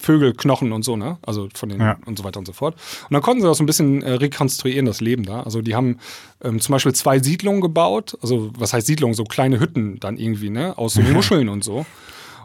Vögelknochen 0.04 0.72
und 0.72 0.84
so, 0.84 0.96
ne? 0.96 1.18
Also 1.22 1.48
von 1.54 1.68
den 1.70 1.80
Ja. 1.80 1.96
und 2.06 2.18
so 2.18 2.24
weiter 2.24 2.38
und 2.38 2.46
so 2.46 2.52
fort. 2.52 2.74
Und 3.08 3.12
dann 3.14 3.22
konnten 3.22 3.40
sie 3.42 3.48
das 3.48 3.58
so 3.58 3.64
ein 3.64 3.66
bisschen 3.66 4.02
äh, 4.02 4.12
rekonstruieren, 4.12 4.86
das 4.86 5.00
Leben 5.00 5.24
da. 5.24 5.42
Also 5.42 5.62
die 5.62 5.74
haben 5.74 5.98
ähm, 6.42 6.60
zum 6.60 6.72
Beispiel 6.72 6.94
zwei 6.94 7.18
Siedlungen 7.18 7.60
gebaut, 7.60 8.16
also 8.22 8.50
was 8.58 8.72
heißt 8.72 8.86
Siedlungen, 8.86 9.14
so 9.14 9.24
kleine 9.24 9.58
Hütten 9.60 9.98
dann 10.00 10.16
irgendwie, 10.18 10.50
ne? 10.50 10.76
Aus 10.78 10.94
so 10.94 11.00
Muscheln 11.02 11.48
und 11.48 11.64
so. 11.64 11.86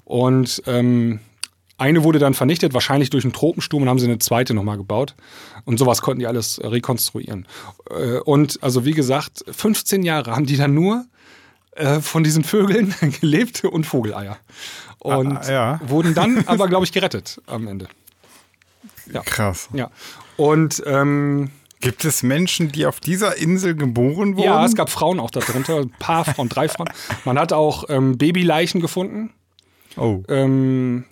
Und 0.06 0.64
ähm, 0.66 1.20
eine 1.78 2.04
wurde 2.04 2.20
dann 2.20 2.34
vernichtet, 2.34 2.74
wahrscheinlich 2.74 3.10
durch 3.10 3.24
einen 3.24 3.34
Tropensturm, 3.34 3.84
und 3.84 3.90
haben 3.90 4.00
sie 4.00 4.06
eine 4.08 4.20
zweite 4.20 4.54
nochmal 4.54 4.78
gebaut. 4.78 5.16
Und 5.66 5.78
sowas 5.80 6.02
konnten 6.02 6.20
die 6.20 6.28
alles 6.28 6.58
äh, 6.58 6.68
rekonstruieren. 6.68 7.48
Äh, 7.90 8.20
und 8.20 8.60
also 8.62 8.86
wie 8.86 8.92
gesagt, 8.92 9.46
15 9.50 10.04
Jahre 10.04 10.36
haben 10.36 10.46
die 10.46 10.58
dann 10.58 10.74
nur 10.74 11.06
äh, 11.72 12.00
von 12.00 12.24
diesen 12.24 12.44
Vögeln 12.44 12.94
gelebt 13.22 13.64
und 13.64 13.86
Vogeleier. 13.86 14.38
Und 15.00 15.38
Ah, 15.38 15.52
ja. 15.52 15.82
wurden 15.88 16.14
dann 16.14 16.44
aber, 16.48 16.68
glaube 16.68 16.86
ich, 16.86 16.92
gerettet 16.92 17.42
am 17.48 17.68
Ende. 17.68 17.88
Krass. 19.26 19.70
Ja. 19.74 19.90
Und 20.38 20.84
ähm, 20.86 21.52
Gibt 21.82 22.04
es 22.04 22.24
Menschen, 22.24 22.72
die 22.74 22.86
auf 22.86 23.00
dieser 23.00 23.38
Insel 23.38 23.74
geboren 23.74 24.36
wurden? 24.36 24.46
ja, 24.46 24.66
es 24.66 24.76
gab 24.76 24.90
Frauen 24.90 25.18
auch 25.20 25.32
da 25.32 25.40
drunter, 25.40 25.78
ein 25.78 25.92
paar 25.98 26.26
Frauen, 26.26 26.50
drei 26.50 26.68
Frauen. 26.68 26.90
Man 27.24 27.40
hat 27.40 27.54
auch 27.54 27.86
ähm, 27.88 28.18
Babyleichen 28.18 28.82
gefunden. 28.82 29.32
Oh. 29.96 30.22
Ähm, 30.28 31.06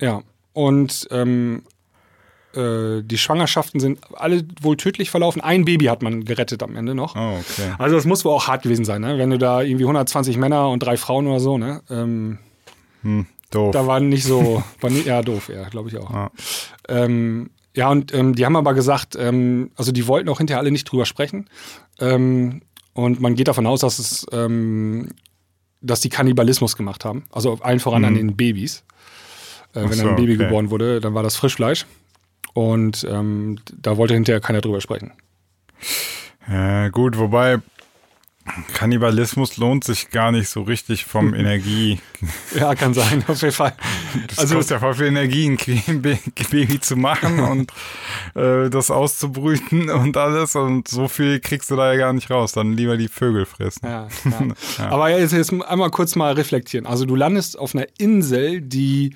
ja, 0.00 0.22
und 0.54 1.06
ähm, 1.10 1.64
äh, 2.54 3.02
die 3.02 3.18
Schwangerschaften 3.18 3.80
sind 3.80 4.00
alle 4.14 4.44
wohl 4.60 4.76
tödlich 4.76 5.10
verlaufen. 5.10 5.40
Ein 5.40 5.64
Baby 5.64 5.86
hat 5.86 6.02
man 6.02 6.24
gerettet 6.24 6.62
am 6.62 6.76
Ende 6.76 6.94
noch. 6.94 7.14
Oh, 7.16 7.38
okay. 7.38 7.72
Also 7.78 7.96
das 7.96 8.04
muss 8.04 8.24
wohl 8.24 8.32
auch 8.32 8.48
hart 8.48 8.62
gewesen 8.62 8.84
sein, 8.84 9.02
ne? 9.02 9.18
wenn 9.18 9.30
du 9.30 9.38
da 9.38 9.62
irgendwie 9.62 9.84
120 9.84 10.36
Männer 10.36 10.68
und 10.68 10.80
drei 10.80 10.96
Frauen 10.96 11.26
oder 11.26 11.40
so, 11.40 11.58
ne? 11.58 11.82
Ähm, 11.90 12.38
Hm, 13.02 13.26
doof. 13.50 13.72
da 13.72 13.86
war 13.86 14.00
nicht 14.00 14.24
so, 14.24 14.62
war 14.80 14.90
nicht, 14.90 15.06
ja 15.06 15.22
doof, 15.22 15.48
ja, 15.48 15.68
glaube 15.68 15.88
ich 15.88 15.96
auch. 15.96 16.10
Ja. 16.12 16.30
Ähm, 16.88 17.50
ja, 17.74 17.88
und 17.88 18.12
ähm, 18.12 18.34
die 18.34 18.44
haben 18.44 18.56
aber 18.56 18.74
gesagt, 18.74 19.16
ähm, 19.16 19.70
also 19.76 19.92
die 19.92 20.06
wollten 20.06 20.28
auch 20.28 20.38
hinterher 20.38 20.58
alle 20.60 20.72
nicht 20.72 20.84
drüber 20.84 21.06
sprechen. 21.06 21.48
Ähm, 22.00 22.62
und 22.92 23.20
man 23.20 23.36
geht 23.36 23.48
davon 23.48 23.66
aus, 23.66 23.80
dass 23.80 23.98
es, 23.98 24.26
ähm, 24.32 25.08
dass 25.80 26.00
die 26.00 26.08
Kannibalismus 26.08 26.76
gemacht 26.76 27.04
haben. 27.04 27.24
Also 27.30 27.58
allen 27.60 27.78
voran 27.80 28.04
an 28.04 28.14
den 28.14 28.36
Babys. 28.36 28.84
Äh, 29.72 29.82
wenn 29.82 29.92
so, 29.92 30.08
ein 30.08 30.16
Baby 30.16 30.34
okay. 30.34 30.44
geboren 30.44 30.70
wurde, 30.70 31.00
dann 31.00 31.14
war 31.14 31.22
das 31.22 31.36
Frischfleisch. 31.36 31.86
Und 32.54 33.06
ähm, 33.10 33.58
da 33.72 33.96
wollte 33.96 34.14
hinterher 34.14 34.40
keiner 34.40 34.60
drüber 34.60 34.80
sprechen. 34.80 35.12
Ja, 36.48 36.88
gut, 36.88 37.16
wobei 37.18 37.58
Kannibalismus 38.74 39.58
lohnt 39.58 39.84
sich 39.84 40.10
gar 40.10 40.32
nicht 40.32 40.48
so 40.48 40.62
richtig 40.62 41.04
vom 41.04 41.34
Energie. 41.34 42.00
Ja, 42.58 42.74
kann 42.74 42.94
sein, 42.94 43.22
auf 43.28 43.40
jeden 43.42 43.54
Fall. 43.54 43.74
Das 44.26 44.38
Also, 44.40 44.56
kostet 44.56 44.72
ja 44.76 44.78
voll 44.80 44.94
viel 44.94 45.06
Energie, 45.06 45.56
ein 45.86 46.02
Ba- 46.02 46.18
Baby 46.50 46.80
zu 46.80 46.96
machen 46.96 47.38
und 47.40 47.72
äh, 48.34 48.68
das 48.68 48.90
auszubrüten 48.90 49.88
und 49.90 50.16
alles. 50.16 50.56
Und 50.56 50.88
so 50.88 51.06
viel 51.06 51.38
kriegst 51.38 51.70
du 51.70 51.76
da 51.76 51.92
ja 51.92 51.98
gar 51.98 52.12
nicht 52.12 52.30
raus. 52.30 52.52
Dann 52.52 52.72
lieber 52.72 52.96
die 52.96 53.08
Vögel 53.08 53.46
fressen. 53.46 53.86
Ja, 53.86 54.08
ja. 54.78 54.88
Aber 54.90 55.10
jetzt, 55.16 55.32
jetzt 55.32 55.52
einmal 55.52 55.90
kurz 55.90 56.16
mal 56.16 56.32
reflektieren. 56.32 56.86
Also 56.86 57.04
du 57.04 57.14
landest 57.14 57.56
auf 57.58 57.74
einer 57.74 57.86
Insel, 57.98 58.60
die, 58.62 59.14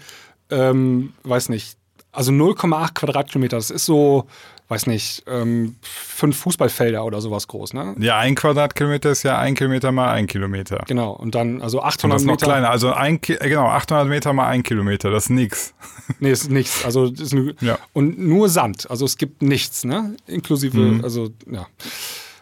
ähm, 0.50 1.12
weiß 1.24 1.48
nicht, 1.48 1.76
also 2.14 2.33
0,8 2.33 2.94
Quadratkilometer. 2.94 3.57
Das 3.57 3.70
ist 3.70 3.85
so, 3.87 4.27
weiß 4.68 4.87
nicht, 4.87 5.24
ähm, 5.27 5.77
fünf 5.83 6.38
Fußballfelder 6.38 7.05
oder 7.05 7.20
sowas 7.20 7.46
groß, 7.48 7.74
ne? 7.74 7.94
Ja, 7.98 8.18
ein 8.18 8.35
Quadratkilometer 8.35 9.11
ist 9.11 9.22
ja 9.22 9.38
ein 9.38 9.55
Kilometer 9.55 9.92
mal 9.92 10.11
ein 10.12 10.27
Kilometer. 10.27 10.85
Genau. 10.87 11.11
Und 11.12 11.35
dann 11.35 11.61
also 11.61 11.81
Und 11.81 11.87
800 11.87 12.14
das 12.16 12.22
ist 12.22 12.27
noch 12.27 12.33
Meter. 12.35 12.46
kleiner. 12.46 12.70
Also 12.70 12.92
ein, 12.92 13.20
Ki- 13.20 13.35
äh, 13.35 13.48
genau, 13.48 13.66
800 13.68 14.09
Meter 14.09 14.33
mal 14.33 14.46
ein 14.48 14.62
Kilometer. 14.62 15.11
Das 15.11 15.24
ist 15.24 15.31
nix. 15.31 15.74
Nee, 16.20 16.33
ist 16.33 16.50
nichts. 16.50 16.85
Also 16.85 17.09
das 17.09 17.20
ist 17.20 17.33
eine, 17.33 17.55
Ja. 17.61 17.79
und 17.94 18.18
nur 18.18 18.48
Sand. 18.50 18.90
Also 18.90 19.05
es 19.07 19.16
gibt 19.16 19.40
nichts, 19.42 19.85
ne? 19.85 20.16
Inklusive, 20.27 20.77
Mhm. 20.79 21.03
also 21.05 21.31
ja. 21.50 21.66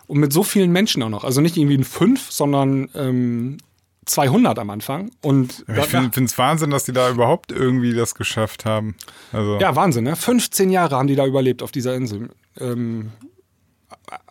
Und 0.09 0.19
mit 0.19 0.33
so 0.33 0.43
vielen 0.43 0.73
Menschen 0.73 1.01
auch 1.03 1.09
noch. 1.09 1.23
Also 1.25 1.41
nicht 1.41 1.57
irgendwie 1.57 1.79
ein 1.79 1.85
fünf, 1.85 2.31
sondern 2.33 2.91
ähm, 2.97 3.59
200 4.05 4.59
am 4.59 4.71
Anfang. 4.71 5.11
Und 5.21 5.65
Ich 5.77 5.87
finde 5.87 6.25
es 6.25 6.37
Wahnsinn, 6.39 6.71
dass 6.71 6.85
die 6.85 6.93
da 6.93 7.11
überhaupt 7.11 7.53
irgendwie 7.53 7.95
das 7.95 8.15
geschafft 8.15 8.65
haben. 8.65 8.97
Also, 9.33 9.59
Ja, 9.61 9.77
Wahnsinn, 9.77 10.05
ne? 10.05 10.17
15 10.17 10.71
Jahre 10.71 10.97
haben 10.97 11.07
die 11.07 11.17
da 11.17 11.27
überlebt 11.27 11.63
auf 11.63 11.71
dieser 11.71 11.95
Insel. 11.95 12.31
Ähm, 12.59 13.13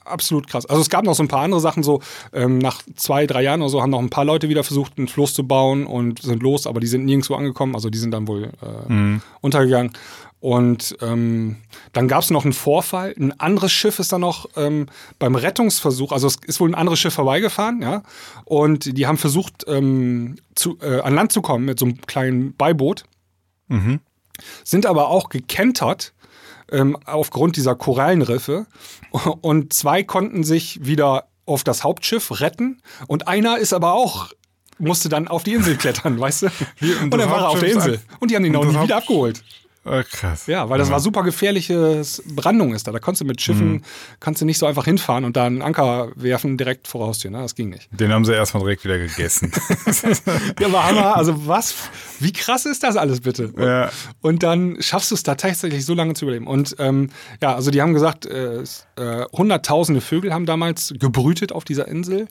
absolut 0.03 0.47
krass. 0.47 0.65
Also 0.65 0.81
es 0.81 0.89
gab 0.89 1.05
noch 1.05 1.15
so 1.15 1.23
ein 1.23 1.27
paar 1.27 1.41
andere 1.41 1.61
Sachen, 1.61 1.83
so 1.83 2.01
ähm, 2.33 2.57
nach 2.57 2.81
zwei, 2.95 3.25
drei 3.27 3.43
Jahren 3.43 3.61
oder 3.61 3.69
so 3.69 3.81
haben 3.81 3.91
noch 3.91 3.99
ein 3.99 4.09
paar 4.09 4.25
Leute 4.25 4.49
wieder 4.49 4.63
versucht, 4.63 4.97
einen 4.97 5.07
Fluss 5.07 5.33
zu 5.33 5.47
bauen 5.47 5.85
und 5.85 6.21
sind 6.21 6.43
los, 6.43 6.67
aber 6.67 6.79
die 6.79 6.87
sind 6.87 7.05
nirgendwo 7.05 7.35
angekommen, 7.35 7.75
also 7.75 7.89
die 7.89 7.97
sind 7.97 8.11
dann 8.11 8.27
wohl 8.27 8.51
äh, 8.61 9.19
untergegangen. 9.41 9.93
Und 10.41 10.97
ähm, 11.01 11.57
dann 11.93 12.07
gab 12.09 12.23
es 12.23 12.29
noch 12.29 12.43
einen 12.43 12.53
Vorfall. 12.53 13.13
Ein 13.17 13.39
anderes 13.39 13.71
Schiff 13.71 13.99
ist 13.99 14.11
dann 14.11 14.21
noch 14.21 14.49
ähm, 14.57 14.87
beim 15.19 15.35
Rettungsversuch, 15.35 16.11
also 16.11 16.27
es 16.27 16.37
ist 16.45 16.59
wohl 16.59 16.69
ein 16.69 16.75
anderes 16.75 16.99
Schiff 16.99 17.13
vorbeigefahren, 17.13 17.81
ja. 17.81 18.03
Und 18.43 18.97
die 18.97 19.07
haben 19.07 19.17
versucht, 19.17 19.65
ähm, 19.67 20.37
zu, 20.55 20.77
äh, 20.81 20.99
an 21.01 21.15
Land 21.15 21.31
zu 21.31 21.41
kommen 21.41 21.65
mit 21.65 21.79
so 21.79 21.85
einem 21.85 22.01
kleinen 22.01 22.55
Beiboot 22.55 23.05
sind 24.63 24.85
aber 24.85 25.09
auch 25.09 25.29
gekentert 25.29 26.13
ähm, 26.71 26.97
aufgrund 27.05 27.55
dieser 27.55 27.75
Korallenriffe. 27.75 28.65
Und 29.41 29.73
zwei 29.73 30.03
konnten 30.03 30.43
sich 30.43 30.85
wieder 30.85 31.27
auf 31.45 31.63
das 31.63 31.83
Hauptschiff 31.83 32.39
retten 32.39 32.81
und 33.07 33.27
einer 33.27 33.57
ist 33.57 33.73
aber 33.73 33.93
auch 33.93 34.31
musste 34.77 35.09
dann 35.09 35.27
auf 35.27 35.43
die 35.43 35.53
Insel 35.53 35.75
klettern, 35.75 36.19
weißt 36.19 36.43
du? 36.43 36.47
Wie, 36.79 36.93
und 36.93 37.13
und, 37.13 37.17
dann 37.19 37.29
war 37.29 37.41
er 37.41 37.49
auf 37.49 37.59
der 37.59 37.71
Insel. 37.71 37.99
Und 38.19 38.31
die 38.31 38.35
haben 38.35 38.45
ihn 38.45 38.55
auch 38.55 38.65
nie 38.65 38.81
wieder 38.81 38.97
abgeholt. 38.97 39.43
Äh, 39.85 40.03
krass. 40.03 40.47
Ja, 40.47 40.69
weil 40.69 40.77
das 40.77 40.89
war 40.91 40.99
super 40.99 41.23
gefährliches 41.23 42.21
Brandung 42.27 42.73
ist 42.73 42.87
da. 42.87 42.91
Da 42.91 42.99
konntest 42.99 43.21
du 43.21 43.25
mit 43.25 43.41
Schiffen, 43.41 43.71
Mhm. 43.71 43.81
kannst 44.19 44.41
du 44.41 44.45
nicht 44.45 44.57
so 44.57 44.65
einfach 44.65 44.85
hinfahren 44.85 45.25
und 45.25 45.35
da 45.37 45.45
einen 45.45 45.61
Anker 45.61 46.11
werfen 46.15 46.57
direkt 46.57 46.87
vor 46.87 47.07
Haustür. 47.07 47.31
Ne? 47.31 47.39
Das 47.39 47.55
ging 47.55 47.69
nicht. 47.69 47.89
Den 47.91 48.11
haben 48.13 48.25
sie 48.25 48.33
erstmal 48.33 48.61
direkt 48.63 48.83
wieder 48.83 48.97
gegessen. 48.99 49.51
Ja, 50.59 50.67
aber 50.67 50.83
Hammer, 50.85 51.15
also 51.17 51.47
was, 51.47 51.73
wie 52.19 52.31
krass 52.33 52.65
ist 52.65 52.83
das 52.83 52.95
alles 52.95 53.21
bitte? 53.21 53.53
Ja. 53.57 53.89
Und 54.21 54.43
dann 54.43 54.77
schaffst 54.81 55.11
du 55.11 55.15
es 55.15 55.23
da 55.23 55.35
tatsächlich 55.35 55.85
so 55.85 55.93
lange 55.93 56.13
zu 56.13 56.25
überleben. 56.25 56.47
Und 56.47 56.75
ähm, 56.79 57.09
ja, 57.41 57.55
also 57.55 57.71
die 57.71 57.81
haben 57.81 57.93
gesagt, 57.93 58.25
äh, 58.25 58.61
äh, 58.61 59.25
hunderttausende 59.31 60.01
Vögel 60.01 60.33
haben 60.33 60.45
damals 60.45 60.93
gebrütet 60.99 61.51
auf 61.51 61.63
dieser 61.63 61.87
Insel. 61.87 62.27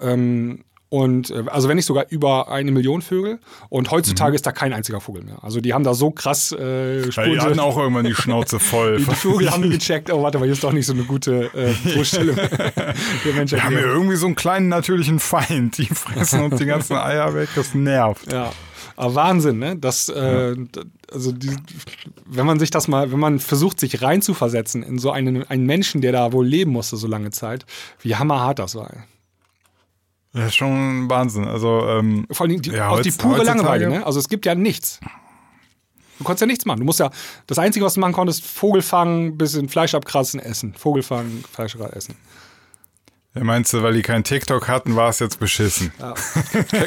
Ähm, 0.00 0.64
Und 0.94 1.30
äh, 1.30 1.42
also 1.50 1.68
wenn 1.68 1.74
nicht 1.74 1.86
sogar 1.86 2.06
über 2.10 2.52
eine 2.52 2.70
Million 2.70 3.02
Vögel. 3.02 3.40
Und 3.68 3.90
heutzutage 3.90 4.30
Mhm. 4.30 4.34
ist 4.36 4.46
da 4.46 4.52
kein 4.52 4.72
einziger 4.72 5.00
Vogel 5.00 5.24
mehr. 5.24 5.42
Also 5.42 5.60
die 5.60 5.74
haben 5.74 5.82
da 5.82 5.92
so 5.92 6.12
krass 6.12 6.52
äh, 6.52 6.56
Weil 6.58 7.02
die 7.02 7.10
Spuren- 7.12 7.40
hatten 7.40 7.58
auch 7.58 7.76
irgendwann 7.76 8.04
die 8.04 8.14
Schnauze 8.14 8.60
voll. 8.60 8.98
die 8.98 9.04
Vögel 9.04 9.50
haben 9.50 9.68
gecheckt, 9.70 10.12
oh 10.12 10.22
warte 10.22 10.38
mal, 10.38 10.44
hier 10.44 10.52
ist 10.52 10.62
doch 10.62 10.70
nicht 10.72 10.86
so 10.86 10.92
eine 10.92 11.02
gute 11.02 11.50
äh, 11.52 11.72
Vorstellung. 11.72 12.36
Wir 13.24 13.64
haben 13.64 13.72
ja 13.74 13.80
irgendwie 13.80 14.14
so 14.16 14.26
einen 14.26 14.36
kleinen 14.36 14.68
natürlichen 14.68 15.18
Feind. 15.18 15.78
Die 15.78 15.86
fressen 15.86 16.42
uns 16.42 16.58
die 16.58 16.66
ganzen 16.66 16.96
Eier 16.96 17.34
weg. 17.34 17.48
Das 17.56 17.74
nervt. 17.74 18.30
Ja. 18.32 18.52
Aber 18.96 19.14
Wahnsinn, 19.16 19.58
ne? 19.58 19.76
Das, 19.76 20.08
äh, 20.10 20.54
also 21.12 21.32
die, 21.32 21.50
wenn 22.26 22.46
man 22.46 22.60
sich 22.60 22.70
das 22.70 22.86
mal, 22.86 23.10
wenn 23.10 23.18
man 23.18 23.40
versucht, 23.40 23.80
sich 23.80 24.00
reinzuversetzen 24.00 24.84
in 24.84 24.98
so 25.00 25.10
einen, 25.10 25.42
einen 25.50 25.66
Menschen, 25.66 26.00
der 26.02 26.12
da 26.12 26.32
wohl 26.32 26.46
leben 26.46 26.70
musste 26.70 26.96
so 26.96 27.08
lange 27.08 27.32
Zeit, 27.32 27.66
wie 28.00 28.14
hammerhart 28.14 28.60
das 28.60 28.76
war. 28.76 28.92
Das 30.34 30.46
ist 30.48 30.56
schon 30.56 31.08
Wahnsinn. 31.08 31.44
Also, 31.46 31.86
ähm, 31.88 32.26
Vor 32.30 32.46
allem 32.46 32.60
die, 32.60 32.70
Ja, 32.70 32.88
auch 32.90 33.00
die 33.00 33.10
pure 33.12 33.38
heutzutage- 33.38 33.56
Langeweile, 33.58 33.88
ne? 33.88 34.04
Also 34.06 34.18
es 34.18 34.28
gibt 34.28 34.44
ja 34.46 34.54
nichts. 34.54 35.00
Du 36.18 36.24
konntest 36.24 36.42
ja 36.42 36.46
nichts 36.46 36.64
machen. 36.66 36.80
Du 36.80 36.84
musst 36.84 37.00
ja, 37.00 37.10
das 37.46 37.58
Einzige, 37.58 37.84
was 37.84 37.94
du 37.94 38.00
machen 38.00 38.12
konntest, 38.12 38.44
Vogel 38.44 38.82
fangen, 38.82 39.38
bisschen 39.38 39.68
Fleisch 39.68 39.94
abkratzen, 39.94 40.38
essen. 40.40 40.74
Vogel 40.74 41.02
fangen, 41.02 41.44
Fleisch 41.50 41.74
essen. 41.76 42.16
ja, 43.34 43.42
meinst 43.44 43.72
du, 43.72 43.82
weil 43.82 43.94
die 43.94 44.02
kein 44.02 44.22
TikTok 44.22 44.68
hatten, 44.68 44.94
war 44.96 45.08
es 45.08 45.18
jetzt 45.20 45.38
beschissen? 45.40 45.92
Ja. 45.98 46.14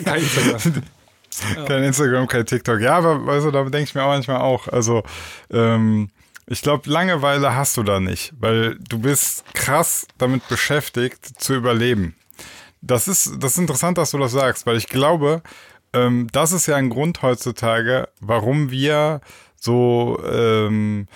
Kein- 0.04 0.22
Instagram. 0.22 0.84
Kein 1.68 1.84
Instagram, 1.84 2.28
kein 2.28 2.46
TikTok. 2.48 2.80
Ja, 2.82 2.98
aber 2.98 3.40
du, 3.40 3.52
da 3.52 3.62
denke 3.64 3.84
ich 3.84 3.94
mir 3.94 4.02
auch 4.04 4.08
manchmal 4.08 4.38
auch. 4.38 4.68
Also, 4.70 5.04
ähm, 5.52 6.10
ich 6.48 6.64
glaube, 6.64 6.90
Langeweile 6.90 7.54
hast 7.56 7.78
du 7.78 7.84
da 7.84 8.00
nicht, 8.00 8.34
weil 8.40 8.76
du 8.90 8.98
bist 8.98 9.44
krass 9.54 10.08
damit 10.18 10.48
beschäftigt, 10.48 11.40
zu 11.40 11.54
überleben. 11.54 12.16
Das 12.82 13.08
ist, 13.08 13.32
das 13.40 13.54
ist 13.54 13.58
interessant, 13.58 13.98
dass 13.98 14.12
du 14.12 14.18
das 14.18 14.32
sagst, 14.32 14.66
weil 14.66 14.78
ich 14.78 14.88
glaube, 14.88 15.42
ähm, 15.94 16.28
das 16.32 16.52
ist 16.52 16.68
ja 16.68 16.76
ein 16.76 16.90
Grund 16.90 17.22
heutzutage, 17.22 18.10
warum 18.20 18.72
wir 18.72 19.22
so 19.60 20.20
ähm, 20.30 21.08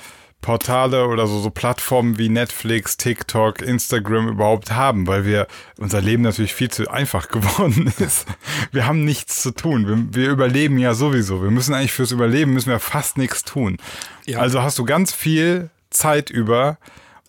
Portale 0.42 1.08
oder 1.08 1.28
so, 1.28 1.40
so 1.40 1.52
Plattformen 1.52 2.18
wie 2.18 2.28
Netflix, 2.28 2.98
TikTok, 2.98 3.62
Instagram 3.62 4.28
überhaupt 4.28 4.72
haben, 4.72 5.06
weil 5.06 5.24
wir 5.24 5.48
unser 5.78 6.02
Leben 6.02 6.24
natürlich 6.24 6.56
viel 6.56 6.70
zu 6.70 6.90
einfach 6.90 7.28
geworden 7.30 7.94
ist. 8.00 8.26
Wir 8.72 8.88
haben 8.88 9.06
nichts 9.06 9.42
zu 9.42 9.52
tun. 9.52 9.88
Wir, 9.88 10.24
wir 10.24 10.32
überleben 10.32 10.80
ja 10.80 10.96
sowieso. 10.96 11.44
Wir 11.44 11.52
müssen 11.52 11.76
eigentlich 11.76 11.94
fürs 11.94 12.12
Überleben 12.12 12.54
müssen 12.54 12.70
wir 12.70 12.80
fast 12.80 13.18
nichts 13.18 13.44
tun. 13.44 13.78
Ja. 14.26 14.40
Also 14.40 14.64
hast 14.64 14.80
du 14.80 14.86
ganz 14.86 15.14
viel 15.14 15.70
Zeit 15.92 16.30
über 16.30 16.78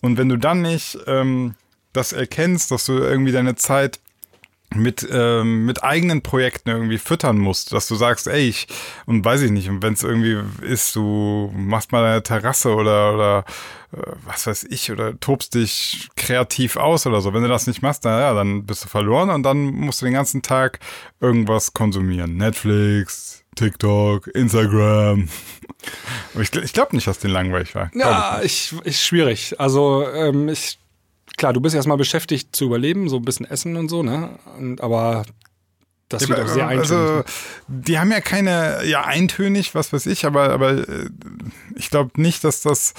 und 0.01 0.17
wenn 0.17 0.29
du 0.29 0.37
dann 0.37 0.61
nicht 0.61 0.97
ähm, 1.05 1.55
das 1.93 2.13
erkennst, 2.13 2.71
dass 2.71 2.85
du 2.85 2.93
irgendwie 2.93 3.31
deine 3.31 3.55
Zeit 3.55 3.99
mit, 4.75 5.07
ähm, 5.11 5.65
mit 5.65 5.83
eigenen 5.83 6.21
Projekten 6.21 6.69
irgendwie 6.69 6.97
füttern 6.97 7.37
musst, 7.37 7.73
dass 7.73 7.87
du 7.87 7.95
sagst, 7.95 8.27
ey, 8.27 8.47
ich, 8.47 8.67
und 9.05 9.23
weiß 9.23 9.41
ich 9.41 9.51
nicht, 9.51 9.69
und 9.69 9.81
wenn 9.81 9.93
es 9.93 10.03
irgendwie 10.03 10.37
ist, 10.61 10.95
du 10.95 11.51
machst 11.55 11.91
mal 11.91 12.03
deine 12.03 12.23
Terrasse 12.23 12.73
oder, 12.73 13.13
oder 13.13 13.45
äh, 13.93 14.11
was 14.25 14.47
weiß 14.47 14.65
ich, 14.69 14.91
oder 14.91 15.19
tobst 15.19 15.55
dich 15.55 16.09
kreativ 16.15 16.77
aus 16.77 17.05
oder 17.05 17.21
so. 17.21 17.33
Wenn 17.33 17.43
du 17.43 17.49
das 17.49 17.67
nicht 17.67 17.81
machst, 17.81 18.03
na 18.05 18.19
ja, 18.19 18.33
dann 18.33 18.65
bist 18.65 18.83
du 18.83 18.87
verloren 18.87 19.29
und 19.29 19.43
dann 19.43 19.65
musst 19.65 20.01
du 20.01 20.05
den 20.05 20.13
ganzen 20.13 20.41
Tag 20.41 20.79
irgendwas 21.19 21.73
konsumieren. 21.73 22.37
Netflix, 22.37 23.43
TikTok, 23.55 24.27
Instagram. 24.27 25.29
Ich, 26.39 26.55
ich 26.55 26.71
glaube 26.71 26.95
nicht, 26.95 27.07
dass 27.07 27.19
den 27.19 27.31
langweilig 27.31 27.75
war. 27.75 27.91
Ja, 27.93 28.39
ich, 28.41 28.73
ist 28.85 29.03
schwierig. 29.03 29.59
Also, 29.59 30.07
ähm, 30.07 30.47
ich, 30.47 30.79
klar, 31.37 31.53
du 31.53 31.61
bist 31.61 31.75
erstmal 31.75 31.97
beschäftigt 31.97 32.55
zu 32.55 32.65
überleben, 32.65 33.09
so 33.09 33.17
ein 33.17 33.25
bisschen 33.25 33.45
Essen 33.45 33.75
und 33.75 33.89
so, 33.89 34.03
ne? 34.03 34.37
Und, 34.57 34.81
aber 34.81 35.23
das 36.09 36.23
Ja, 36.23 36.29
wird 36.29 36.41
auch 36.41 36.47
sehr 36.47 36.67
eintönig. 36.67 36.91
also, 36.91 37.23
die 37.67 37.97
haben 37.99 38.11
ja 38.11 38.21
keine, 38.21 38.85
ja, 38.85 39.03
eintönig, 39.05 39.73
was 39.75 39.91
weiß 39.93 40.05
ich, 40.07 40.25
aber, 40.25 40.49
aber 40.51 40.87
äh, 40.87 41.09
ich 41.75 41.89
glaube 41.89 42.21
nicht, 42.21 42.43
dass 42.43 42.61
das. 42.61 42.93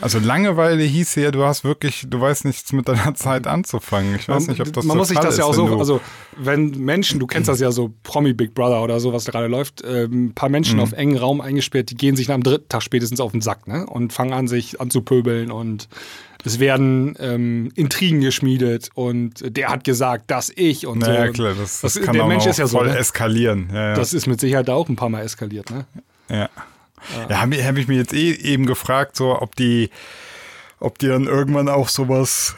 Also 0.00 0.18
Langeweile 0.18 0.82
hieße 0.82 1.20
ja, 1.20 1.30
du 1.30 1.44
hast 1.44 1.64
wirklich, 1.64 2.06
du 2.08 2.20
weißt 2.20 2.44
nichts 2.44 2.72
mit 2.72 2.88
deiner 2.88 3.14
Zeit 3.16 3.46
anzufangen. 3.46 4.14
Ich 4.14 4.28
weiß 4.28 4.46
nicht, 4.48 4.60
ob 4.60 4.72
das 4.72 4.84
man 4.84 4.94
der 4.94 4.98
muss 5.00 5.08
sich 5.08 5.18
das 5.18 5.36
ja 5.38 5.44
ist, 5.50 5.58
auch 5.58 5.62
wenn 5.62 5.68
so, 5.72 5.78
also 5.78 6.00
wenn 6.36 6.70
Menschen, 6.70 7.18
du 7.18 7.26
kennst 7.26 7.48
das 7.48 7.60
ja 7.60 7.70
so 7.72 7.92
Promi 8.02 8.32
Big 8.32 8.54
Brother 8.54 8.82
oder 8.82 9.00
so, 9.00 9.12
was 9.12 9.24
da 9.24 9.32
gerade 9.32 9.48
läuft, 9.48 9.82
ähm, 9.84 10.26
ein 10.26 10.34
paar 10.34 10.48
Mhm. 10.48 10.52
Menschen 10.52 10.80
auf 10.80 10.92
engen 10.92 11.16
Raum 11.18 11.40
eingesperrt, 11.40 11.90
die 11.90 11.96
gehen 11.96 12.16
sich 12.16 12.28
nach 12.28 12.36
dem 12.36 12.42
dritten 12.44 12.68
Tag 12.68 12.82
spätestens 12.82 13.20
auf 13.20 13.32
den 13.32 13.40
Sack, 13.40 13.66
ne? 13.66 13.86
Und 13.86 14.12
fangen 14.12 14.32
an, 14.32 14.48
sich 14.48 14.80
anzupöbeln 14.80 15.50
und 15.50 15.88
es 16.44 16.60
werden 16.60 17.16
ähm, 17.18 17.70
Intrigen 17.74 18.20
geschmiedet 18.20 18.90
und 18.94 19.42
der 19.56 19.68
hat 19.70 19.82
gesagt, 19.82 20.30
dass 20.30 20.52
ich 20.54 20.86
und 20.86 21.04
so. 21.04 21.10
naja, 21.10 21.32
klar, 21.32 21.54
das, 21.58 21.80
das, 21.80 21.94
Das- 21.94 22.02
kann 22.04 22.14
der 22.14 22.24
auch 22.24 22.28
Mensch 22.28 22.46
ist 22.46 22.58
ja 22.58 22.66
so, 22.68 22.78
voll 22.78 22.86
ne? 22.88 22.96
eskalieren. 22.96 23.68
Ja, 23.72 23.88
ja. 23.90 23.94
Das 23.94 24.14
ist 24.14 24.26
mit 24.28 24.40
Sicherheit 24.40 24.68
da 24.68 24.74
auch 24.74 24.88
ein 24.88 24.94
paar 24.96 25.08
Mal 25.08 25.22
eskaliert, 25.22 25.70
ne? 25.70 25.84
Ja. 26.30 26.48
Ja, 27.28 27.40
habe 27.40 27.56
hab 27.64 27.76
ich 27.76 27.88
mir 27.88 27.96
jetzt 27.96 28.12
eh 28.14 28.32
eben 28.32 28.66
gefragt, 28.66 29.16
so 29.16 29.40
ob 29.40 29.56
die, 29.56 29.90
ob 30.80 30.98
die 30.98 31.08
dann 31.08 31.24
irgendwann 31.24 31.68
auch 31.68 31.88
sowas 31.88 32.56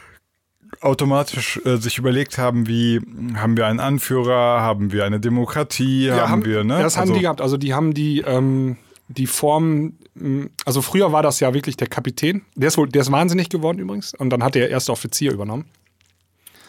automatisch 0.79 1.59
äh, 1.65 1.77
sich 1.77 1.97
überlegt 1.97 2.37
haben, 2.37 2.67
wie 2.67 3.01
haben 3.35 3.57
wir 3.57 3.67
einen 3.67 3.79
Anführer, 3.79 4.61
haben 4.61 4.91
wir 4.91 5.05
eine 5.05 5.19
Demokratie, 5.19 6.11
haben, 6.11 6.45
wir, 6.45 6.63
ne? 6.63 6.75
Ja, 6.77 6.83
das 6.83 6.95
haben 6.97 7.01
Also- 7.03 7.13
die 7.15 7.19
gehabt. 7.21 7.41
Also 7.41 7.57
die 7.57 7.73
haben 7.73 7.93
die, 7.93 8.21
ähm, 8.21 8.77
die 9.09 9.27
Form, 9.27 9.93
mh, 10.15 10.47
also 10.65 10.81
früher 10.81 11.11
war 11.11 11.21
das 11.21 11.39
ja 11.41 11.53
wirklich 11.53 11.75
der 11.77 11.87
Kapitän. 11.87 12.43
Der 12.55 12.69
ist 12.69 12.77
wohl, 12.77 12.87
der 12.87 13.01
ist 13.01 13.11
wahnsinnig 13.11 13.49
geworden 13.49 13.79
übrigens. 13.79 14.13
Und 14.13 14.29
dann 14.29 14.43
hat 14.43 14.55
der 14.55 14.69
erste 14.69 14.91
Offizier 14.93 15.31
übernommen. 15.33 15.65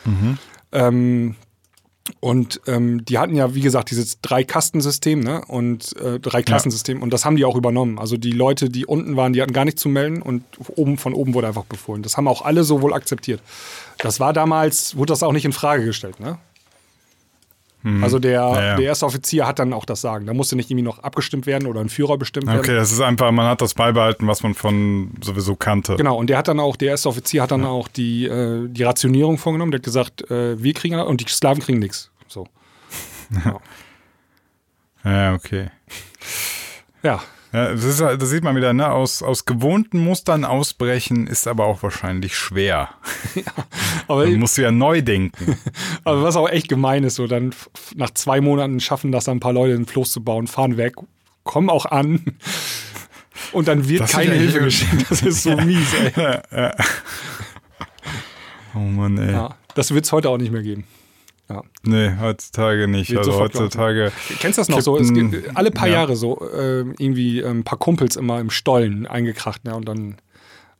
Mhm. 0.05 0.39
Ähm, 0.73 1.37
und 2.21 2.61
ähm, 2.67 3.05
die 3.05 3.19
hatten 3.19 3.35
ja, 3.37 3.55
wie 3.55 3.61
gesagt, 3.61 3.91
dieses 3.91 4.21
Drei-Kastensystem, 4.21 5.21
ne? 5.21 5.43
Und 5.47 5.97
äh, 5.99 6.19
Drei-Klassensystem. 6.19 7.01
Und 7.01 7.13
das 7.13 7.25
haben 7.25 7.37
die 7.37 7.45
auch 7.45 7.55
übernommen. 7.55 7.99
Also 7.99 8.17
die 8.17 8.33
Leute, 8.33 8.69
die 8.69 8.87
unten 8.87 9.17
waren, 9.17 9.33
die 9.33 9.41
hatten 9.41 9.53
gar 9.53 9.65
nichts 9.65 9.81
zu 9.83 9.89
melden 9.89 10.21
und 10.21 10.43
oben 10.75 10.99
von 10.99 11.15
oben 11.15 11.35
wurde 11.35 11.49
einfach 11.49 11.65
befohlen. 11.65 12.03
Das 12.03 12.17
haben 12.17 12.27
auch 12.27 12.43
alle 12.43 12.65
so 12.65 12.83
wohl 12.83 12.93
akzeptiert. 12.93 13.41
Das 13.99 14.19
war 14.19 14.33
damals, 14.33 14.97
wurde 14.97 15.13
das 15.13 15.23
auch 15.23 15.33
nicht 15.33 15.45
in 15.45 15.53
Frage 15.53 15.85
gestellt, 15.85 16.19
ne? 16.19 16.39
Also 18.01 18.21
der, 18.21 18.33
Ja, 18.33 18.63
ja. 18.63 18.77
der 18.77 18.85
erste 18.85 19.07
Offizier 19.07 19.47
hat 19.47 19.59
dann 19.59 19.73
auch 19.73 19.85
das 19.85 20.01
Sagen. 20.01 20.27
Da 20.27 20.35
musste 20.35 20.55
nicht 20.55 20.71
irgendwie 20.71 20.85
noch 20.85 21.01
abgestimmt 21.01 21.47
werden 21.47 21.67
oder 21.67 21.81
ein 21.81 21.89
Führer 21.89 22.17
bestimmt 22.17 22.47
werden. 22.47 22.61
Okay, 22.61 22.75
das 22.75 22.93
ist 22.93 23.01
einfach, 23.01 23.33
man 23.33 23.47
hat 23.47 23.61
das 23.61 23.75
beibehalten, 23.75 24.29
was 24.29 24.43
man 24.45 24.55
von 24.55 25.11
sowieso 25.21 25.57
kannte. 25.57 25.97
Genau, 25.97 26.17
und 26.17 26.29
der 26.31 26.39
hat 26.39 26.47
dann 26.47 26.61
auch, 26.61 26.77
der 26.77 26.91
erste 26.91 27.09
Offizier 27.09 27.43
hat 27.43 27.51
dann 27.51 27.65
auch 27.65 27.89
die, 27.89 28.27
äh, 28.27 28.69
die 28.69 28.85
Rationierung 28.85 29.37
vorgenommen. 29.37 29.73
Der 29.73 29.79
hat 29.79 29.85
gesagt, 29.85 30.31
äh, 30.31 30.63
wir 30.63 30.75
kriegen 30.75 30.99
und 31.01 31.21
die 31.21 31.29
Sklaven 31.29 31.61
kriegen 31.63 31.79
nichts. 31.81 32.11
So. 32.29 32.47
Ja. 33.45 33.59
Ja, 35.05 35.35
okay. 35.35 35.69
ja. 37.03 37.21
Ja, 37.53 37.71
das, 37.71 37.85
ist, 37.85 38.01
das 38.01 38.31
sieht 38.31 38.45
man 38.45 38.57
wieder, 38.57 38.73
ne? 38.73 38.91
Aus, 38.91 39.23
aus 39.23 39.45
gewohnten 39.45 39.99
Mustern 39.99 40.45
ausbrechen 40.47 41.27
ist 41.27 41.47
aber 41.47 41.67
auch 41.67 41.83
wahrscheinlich 41.83 42.35
schwer. 42.35 42.89
Aber, 44.09 44.25
Man 44.25 44.41
muss 44.41 44.57
ja 44.57 44.73
neu 44.73 45.01
denken. 45.01 45.57
aber 46.05 46.23
was 46.23 46.37
auch 46.37 46.49
echt 46.49 46.69
gemein 46.69 47.05
ist, 47.05 47.15
so 47.15 47.27
dann 47.27 47.55
nach 47.95 48.11
zwei 48.11 48.41
Monaten 48.41 48.81
schaffen 48.81 49.13
das 49.13 49.25
dann 49.25 49.37
ein 49.37 49.41
paar 49.41 49.53
Leute, 49.53 49.75
einen 49.75 49.87
Floß 49.87 50.11
zu 50.11 50.25
bauen, 50.25 50.47
fahren 50.49 50.77
weg, 50.77 50.97
kommen 51.45 51.71
auch 51.71 51.87
an. 51.87 52.25
Und 53.53 53.69
dann 53.69 53.89
wird 53.89 54.01
Das 54.03 54.13
keine 54.13 54.35
ja 54.35 54.41
Hilfe 54.41 54.61
geschickt. 54.61 55.07
Das 55.09 55.23
ist 55.23 55.43
so 55.43 55.57
mies, 55.57 55.95
ey. 55.95 56.71
Oh 58.75 58.79
Mann, 58.79 59.19
ey. 59.19 59.33
Ja, 59.33 59.55
das 59.75 59.93
wird 59.95 60.05
es 60.05 60.13
heute 60.13 60.31
auch 60.31 60.39
nicht 60.39 60.53
mehr 60.53 60.63
geben. 60.63 60.85
Ja. 61.53 61.63
Nee, 61.85 62.13
heutzutage 62.21 62.89
nicht. 62.89 63.11
Wird 63.11 63.19
also 63.27 63.39
heutzutage. 63.39 64.13
Kennst 64.41 64.59
du 64.59 64.61
das 64.63 64.69
noch 64.69 64.81
so? 64.81 64.97
Es 64.97 65.13
gibt 65.13 65.57
alle 65.57 65.71
paar 65.71 65.89
ja. 65.89 65.95
Jahre 65.95 66.17
so 66.17 66.41
äh, 66.51 66.81
irgendwie 66.99 67.43
ein 67.45 67.65
paar 67.65 67.79
Kumpels 67.79 68.17
immer 68.17 68.41
im 68.41 68.51
Stollen 68.51 69.07
eingekracht, 69.07 69.65
ne? 69.65 69.75
Und 69.75 69.87
dann 69.89 70.17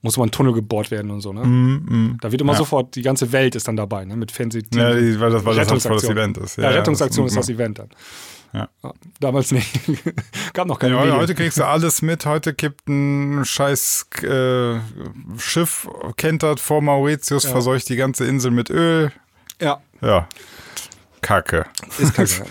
muss 0.01 0.17
mal 0.17 0.25
ein 0.25 0.31
Tunnel 0.31 0.53
gebohrt 0.53 0.91
werden 0.91 1.11
und 1.11 1.21
so, 1.21 1.33
ne? 1.33 1.45
Mm, 1.45 2.19
Da 2.21 2.33
wird 2.33 2.41
immer 2.41 2.53
Ja. 2.55 2.59
sofort, 2.59 2.97
die 2.97 3.03
ganze 3.03 3.31
Welt 3.33 3.55
ist 3.55 3.69
dann 3.69 3.77
dabei, 3.77 4.05
ne? 4.05 4.17
Mit 4.17 4.33
Fernsehteam. 4.33 4.81
Ja, 4.81 4.95
die, 4.95 5.21
weil 5.21 5.31
das, 5.31 5.45
weil 5.45 5.55
das 5.57 5.69
voll 5.69 5.77
das 5.77 5.85
Rettungsaktion. 5.85 6.13
Event 6.17 6.39
ist. 6.39 6.57
Ja, 6.57 6.69
Rettungsaktion 6.71 7.27
das 7.27 7.33
ist 7.33 7.39
das 7.39 7.49
Event 7.51 7.79
dann. 7.79 7.89
Ja. 8.55 8.69
Damals 9.21 9.51
nicht. 9.53 9.69
Gab 10.53 10.67
noch 10.69 10.79
keine 10.79 10.95
Ja, 10.95 11.01
Medien. 11.01 11.17
heute 11.19 11.35
kriegst 11.35 11.57
du 11.59 11.65
alles 11.67 12.03
mit. 12.03 12.27
Heute 12.27 12.53
kippt 12.53 12.87
ein 12.89 13.45
scheiß 13.45 14.07
äh, 14.23 14.75
Schiff 15.39 15.89
kentert 16.17 16.61
vor 16.61 16.83
Mauritius, 16.83 17.45
Ja. 17.45 17.51
verseucht 17.51 17.89
die 17.89 17.97
ganze 17.97 18.25
Insel 18.27 18.51
mit 18.51 18.69
Öl. 18.71 19.11
Ja, 19.61 19.81
Ja. 20.03 20.29
Kacke. 21.23 21.65
ist 21.99 22.15
kacke. 22.15 22.45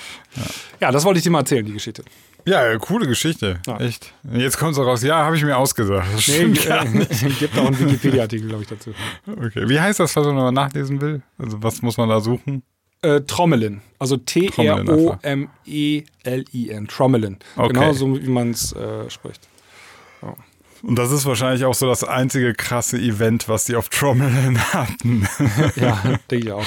ja, 0.80 0.92
das 0.92 1.04
wollte 1.04 1.18
ich 1.18 1.24
dir 1.24 1.30
mal 1.30 1.40
erzählen, 1.40 1.64
die 1.66 1.72
Geschichte. 1.72 2.04
Ja, 2.44 2.76
coole 2.78 3.06
Geschichte. 3.06 3.60
Ja. 3.66 3.78
Echt. 3.78 4.12
Jetzt 4.32 4.58
kommt 4.58 4.74
so 4.74 4.82
raus. 4.82 5.02
Ja, 5.02 5.24
habe 5.24 5.36
ich 5.36 5.44
mir 5.44 5.56
ausgedacht. 5.56 6.06
Das 6.14 6.26
Nee, 6.28 6.34
äh, 6.42 6.48
gibt 7.38 7.56
auch 7.58 7.66
einen 7.66 7.78
Wikipedia-Artikel, 7.78 8.48
glaube 8.48 8.62
ich, 8.62 8.68
dazu. 8.68 8.92
Okay. 9.26 9.68
Wie 9.68 9.78
heißt 9.80 10.00
das, 10.00 10.16
was 10.16 10.26
man 10.26 10.52
nachlesen 10.54 11.00
will? 11.00 11.22
Also, 11.38 11.62
was 11.62 11.82
muss 11.82 11.96
man 11.96 12.08
da 12.08 12.20
suchen? 12.20 12.62
Äh, 13.02 13.20
Trommelin. 13.22 13.80
Also 13.98 14.16
T-R-O-M-E-L-I-N. 14.16 15.18
Trommelin. 16.88 17.38
Okay. 17.56 17.72
Genau 17.72 17.92
so, 17.92 18.20
wie 18.20 18.28
man 18.28 18.50
es 18.50 18.72
äh, 18.72 19.08
spricht. 19.10 19.48
Und 20.82 20.96
das 20.96 21.12
ist 21.12 21.26
wahrscheinlich 21.26 21.64
auch 21.64 21.74
so 21.74 21.86
das 21.86 22.02
einzige 22.02 22.54
krasse 22.54 22.98
Event, 22.98 23.48
was 23.48 23.64
die 23.64 23.76
auf 23.76 23.88
Trommeln 23.88 24.58
hatten. 24.72 25.28
Ja, 25.76 26.02
denke 26.30 26.46
ich 26.46 26.52
auch. 26.52 26.66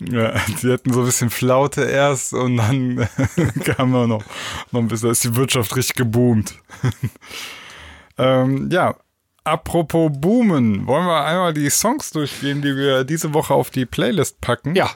Ja, 0.00 0.38
sie 0.56 0.72
hatten 0.72 0.92
so 0.92 1.00
ein 1.00 1.06
bisschen 1.06 1.30
Flaute 1.30 1.82
erst 1.84 2.32
und 2.32 2.56
dann 2.56 3.08
kam 3.64 3.94
auch 3.94 4.06
noch, 4.06 4.22
noch 4.72 4.80
ein 4.80 4.88
bisschen, 4.88 5.10
ist 5.10 5.24
die 5.24 5.36
Wirtschaft 5.36 5.74
richtig 5.76 5.96
geboomt. 5.96 6.54
ähm, 8.18 8.68
ja, 8.70 8.96
apropos 9.44 10.10
boomen, 10.14 10.86
wollen 10.86 11.06
wir 11.06 11.24
einmal 11.24 11.54
die 11.54 11.70
Songs 11.70 12.10
durchgehen, 12.10 12.62
die 12.62 12.76
wir 12.76 13.04
diese 13.04 13.34
Woche 13.34 13.54
auf 13.54 13.70
die 13.70 13.86
Playlist 13.86 14.40
packen? 14.40 14.74
Ja, 14.74 14.90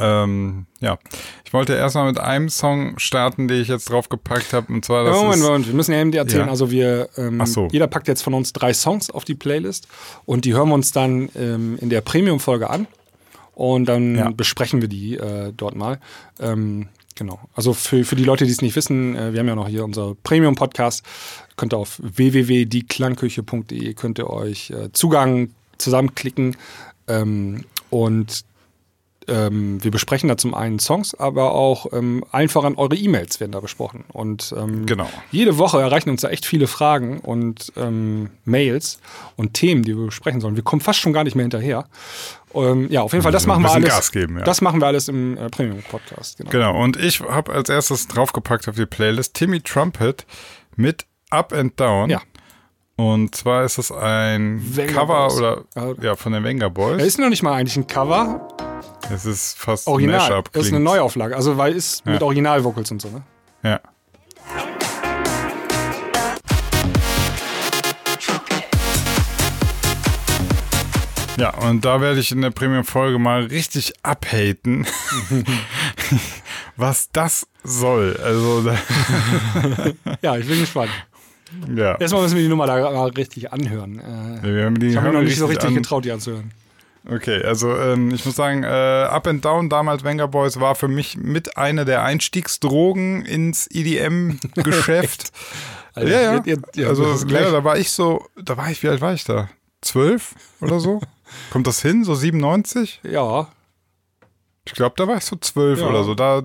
Ähm, 0.00 0.66
ja, 0.78 0.96
ich 1.44 1.52
wollte 1.52 1.74
erstmal 1.74 2.06
mit 2.06 2.20
einem 2.20 2.48
Song 2.50 2.98
starten, 3.00 3.48
den 3.48 3.60
ich 3.60 3.66
jetzt 3.68 3.90
draufgepackt 3.90 4.52
habe, 4.52 4.72
und 4.72 4.84
zwar 4.84 5.02
das 5.04 5.16
Moment, 5.16 5.34
ist, 5.34 5.42
Moment, 5.42 5.66
wir 5.66 5.74
müssen 5.74 5.92
ja 5.92 6.00
eben 6.00 6.12
erzählen. 6.12 6.44
Ja. 6.44 6.50
Also 6.50 6.70
wir, 6.70 7.08
ähm, 7.16 7.40
Ach 7.40 7.46
so. 7.48 7.68
jeder 7.72 7.88
packt 7.88 8.06
jetzt 8.06 8.22
von 8.22 8.32
uns 8.32 8.52
drei 8.52 8.72
Songs 8.72 9.10
auf 9.10 9.24
die 9.24 9.34
Playlist 9.34 9.88
und 10.24 10.44
die 10.44 10.54
hören 10.54 10.68
wir 10.68 10.74
uns 10.74 10.92
dann 10.92 11.30
ähm, 11.34 11.76
in 11.80 11.90
der 11.90 12.00
Premium-Folge 12.00 12.70
an 12.70 12.86
und 13.58 13.86
dann 13.86 14.14
Ja. 14.16 14.30
besprechen 14.30 14.80
wir 14.80 14.88
die 14.88 15.16
äh, 15.16 15.52
dort 15.56 15.74
mal. 15.76 15.98
Ähm, 16.40 16.88
genau. 17.14 17.40
Also 17.54 17.72
für, 17.74 18.04
für 18.04 18.14
die 18.16 18.24
Leute, 18.24 18.44
die 18.44 18.52
es 18.52 18.62
nicht 18.62 18.76
wissen, 18.76 19.16
äh, 19.16 19.32
wir 19.32 19.40
haben 19.40 19.48
ja 19.48 19.54
noch 19.56 19.68
hier 19.68 19.84
unser 19.84 20.14
Premium-Podcast. 20.22 21.04
Könnt 21.56 21.72
ihr 21.74 21.78
auf 21.78 21.98
www.dieklangküche.de 22.02 23.94
könnt 23.94 24.18
ihr 24.18 24.30
euch 24.30 24.70
äh, 24.70 24.92
Zugang 24.92 25.50
zusammenklicken 25.78 26.56
ähm, 27.08 27.64
und 27.90 28.44
ähm, 29.26 29.82
wir 29.84 29.90
besprechen 29.90 30.28
da 30.30 30.38
zum 30.38 30.54
einen 30.54 30.78
Songs, 30.78 31.14
aber 31.14 31.52
auch 31.52 31.92
ähm, 31.92 32.24
allen 32.32 32.48
voran 32.48 32.76
eure 32.76 32.96
E-Mails 32.96 33.40
werden 33.40 33.52
da 33.52 33.60
besprochen. 33.60 34.04
Und 34.10 34.54
ähm, 34.56 34.86
Genau. 34.86 35.06
jede 35.30 35.58
Woche 35.58 35.80
erreichen 35.80 36.08
uns 36.08 36.22
da 36.22 36.30
echt 36.30 36.46
viele 36.46 36.66
Fragen 36.66 37.18
und 37.20 37.70
ähm, 37.76 38.30
Mails 38.46 39.00
und 39.36 39.52
Themen, 39.52 39.82
die 39.82 39.94
wir 39.98 40.06
besprechen 40.06 40.40
sollen. 40.40 40.56
Wir 40.56 40.62
kommen 40.62 40.80
fast 40.80 40.98
schon 41.00 41.12
gar 41.12 41.24
nicht 41.24 41.34
mehr 41.36 41.44
hinterher. 41.44 41.86
Ähm, 42.54 42.88
ja, 42.90 43.02
auf 43.02 43.12
jeden 43.12 43.22
Fall, 43.22 43.32
das 43.32 43.46
machen 43.46 43.62
wir 43.62 43.70
alles. 43.70 43.88
Gas 43.88 44.12
geben, 44.12 44.38
ja. 44.38 44.44
Das 44.44 44.60
machen 44.60 44.80
wir 44.80 44.86
alles 44.86 45.08
im 45.08 45.36
äh, 45.36 45.48
Premium-Podcast. 45.48 46.38
Genau. 46.38 46.50
Genau, 46.50 46.82
und 46.82 46.96
ich 46.96 47.20
habe 47.20 47.52
als 47.52 47.68
erstes 47.68 48.08
draufgepackt 48.08 48.68
auf 48.68 48.74
die 48.76 48.86
Playlist 48.86 49.34
Timmy 49.34 49.60
Trumpet 49.60 50.26
mit 50.76 51.06
Up 51.30 51.52
and 51.52 51.78
Down. 51.78 52.10
Ja. 52.10 52.20
Und 52.96 53.34
zwar 53.34 53.64
ist 53.64 53.78
es 53.78 53.92
ein 53.92 54.60
Wenger 54.76 54.92
Cover 54.92 55.28
Boys. 55.28 55.36
oder 55.38 55.64
Ja. 56.02 56.16
von 56.16 56.32
den 56.32 56.42
Wenger 56.42 56.62
Ja, 56.62 56.68
Boys. 56.68 57.02
ist 57.02 57.18
noch 57.18 57.28
nicht 57.28 57.42
mal 57.42 57.52
eigentlich 57.54 57.76
ein 57.76 57.86
Cover, 57.86 58.48
Es 59.12 59.24
ist 59.24 59.56
fast 59.58 59.86
ein 59.86 59.92
Original. 59.92 60.18
Mashup. 60.28 60.52
Das 60.52 60.66
ist 60.66 60.72
eine. 60.72 60.80
Neuauflage, 60.82 61.36
also 61.36 61.56
weil 61.58 61.74
ist 61.74 62.04
mit 62.06 62.20
Ja. 62.20 62.26
Original-Vocals 62.26 62.90
und 62.90 63.00
so, 63.02 63.08
ne? 63.10 63.22
Ja. 63.62 63.80
Ja, 71.38 71.50
und 71.54 71.84
da 71.84 72.00
werde 72.00 72.18
ich 72.20 72.32
in 72.32 72.40
der 72.42 72.50
Premium-Folge 72.50 73.18
mal 73.18 73.44
richtig 73.44 73.92
abhaten, 74.02 74.86
was 76.76 77.10
das 77.12 77.46
soll. 77.64 78.16
Also, 78.22 78.64
Ja, 80.22 80.36
ich 80.36 80.46
bin 80.46 80.60
gespannt. 80.60 80.90
ja. 81.74 81.96
Erstmal 81.98 82.22
müssen 82.22 82.36
wir 82.36 82.42
die 82.42 82.48
Nummer 82.48 82.66
da 82.66 82.78
mal 82.90 83.08
richtig 83.10 83.52
anhören. 83.52 83.98
Äh, 84.42 84.54
Wir 84.54 84.64
haben 84.66 84.78
die 84.78 84.88
ich 84.88 84.96
habe 84.96 85.08
mir 85.08 85.14
noch 85.14 85.22
nicht 85.22 85.38
so 85.38 85.46
richtig 85.46 85.74
getraut, 85.74 86.04
die 86.04 86.12
anzuhören. 86.12 86.52
Okay, 87.10 87.42
also 87.42 87.74
ähm, 87.76 88.10
ich 88.10 88.26
muss 88.26 88.36
sagen, 88.36 88.64
äh, 88.64 88.66
Up 88.66 89.26
and 89.28 89.42
Down, 89.44 89.70
damals 89.70 90.04
Wenger 90.04 90.28
Boys, 90.28 90.60
war 90.60 90.74
für 90.74 90.88
mich 90.88 91.16
mit 91.16 91.56
einer 91.56 91.84
der 91.86 92.02
Einstiegsdrogen 92.04 93.24
ins 93.24 93.66
EDM-Geschäft. 93.70 95.32
Also, 95.94 96.12
ja, 96.12 96.20
ja. 96.20 96.42
ihr- 96.44 96.62
ihr- 96.76 96.86
also 96.88 97.10
ist 97.12 97.26
gleich- 97.26 97.42
ja, 97.42 97.50
da 97.50 97.64
war 97.64 97.76
ich 97.76 97.90
so, 97.90 98.24
da 98.40 98.56
war 98.56 98.70
ich, 98.70 98.80
wie 98.84 98.88
alt 98.88 99.00
war 99.00 99.14
ich 99.14 99.24
da? 99.24 99.48
Zwölf 99.80 100.36
oder 100.60 100.78
so? 100.78 101.00
Kommt 101.50 101.66
das 101.66 101.82
hin? 101.82 102.04
So 102.04 102.14
97? 102.14 103.00
Ja, 103.04 103.48
Ich 104.66 104.74
glaube, 104.74 104.94
da 104.98 105.08
war 105.08 105.16
ich 105.16 105.24
so 105.24 105.34
zwölf 105.36 105.80
Ja. 105.80 105.86
oder 105.88 106.04
so. 106.04 106.14
Da, 106.14 106.42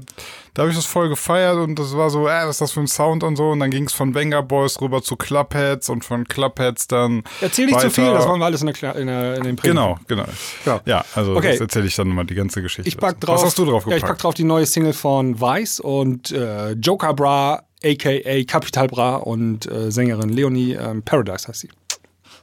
da 0.53 0.61
habe 0.61 0.69
ich 0.69 0.77
das 0.77 0.85
voll 0.85 1.09
gefeiert 1.09 1.57
und 1.57 1.77
das 1.77 1.97
war 1.97 2.09
so, 2.09 2.25
äh, 2.29 2.43
was 2.45 2.51
ist 2.51 2.61
das 2.61 2.71
für 2.71 2.79
ein 2.79 2.87
Sound 2.87 3.21
und 3.21 3.35
so. 3.35 3.49
Und 3.49 3.59
dann 3.59 3.69
ging 3.69 3.83
es 3.83 3.91
von 3.91 4.15
Wenger 4.15 4.41
Boys 4.41 4.79
rüber 4.79 5.01
zu 5.03 5.17
Clubheads 5.17 5.89
und 5.89 6.05
von 6.05 6.25
Clubheads 6.25 6.87
dann. 6.87 7.23
erzähl 7.41 7.65
nicht 7.65 7.79
zu 7.81 7.87
weiter. 7.87 7.89
viel, 7.95 8.13
das 8.13 8.25
wollen 8.25 8.39
wir 8.39 8.45
alles 8.45 8.61
in, 8.61 8.67
der, 8.71 8.95
in, 8.95 9.07
der, 9.07 9.35
in 9.35 9.43
den 9.43 9.55
Premium. 9.57 9.97
Genau, 10.07 10.23
genau. 10.23 10.25
Ja. 10.65 10.79
Ja, 10.85 11.05
also 11.15 11.35
Okay. 11.35 11.51
das 11.51 11.59
erzähle 11.59 11.87
ich 11.87 11.95
dann 11.97 12.07
mal 12.07 12.23
die 12.23 12.35
ganze 12.35 12.61
Geschichte. 12.61 12.87
Ich 12.87 12.95
pack 12.95 13.19
drauf. 13.19 13.35
Was 13.35 13.43
hast 13.43 13.57
du 13.57 13.65
drauf 13.65 13.83
Ja, 13.83 13.95
gepackt? 13.95 14.03
ich 14.03 14.07
pack 14.07 14.17
drauf 14.19 14.33
die 14.35 14.45
neue 14.45 14.65
Single 14.67 14.93
von 14.93 15.41
Vice 15.41 15.81
und 15.81 16.31
äh, 16.31 16.71
Joker 16.73 17.13
Bra, 17.13 17.63
aka 17.83 18.43
Capital 18.45 18.87
Bra 18.87 19.15
und 19.17 19.69
äh, 19.69 19.91
Sängerin 19.91 20.29
Leonie 20.29 20.75
ähm, 20.75 21.03
Paradise 21.03 21.49
heißt 21.49 21.59
sie. 21.59 21.69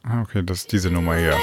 Ah, 0.03 0.20
okay, 0.20 0.43
das 0.45 0.59
ist 0.59 0.72
diese 0.72 0.91
Nummer 0.91 1.16
hier. 1.16 1.36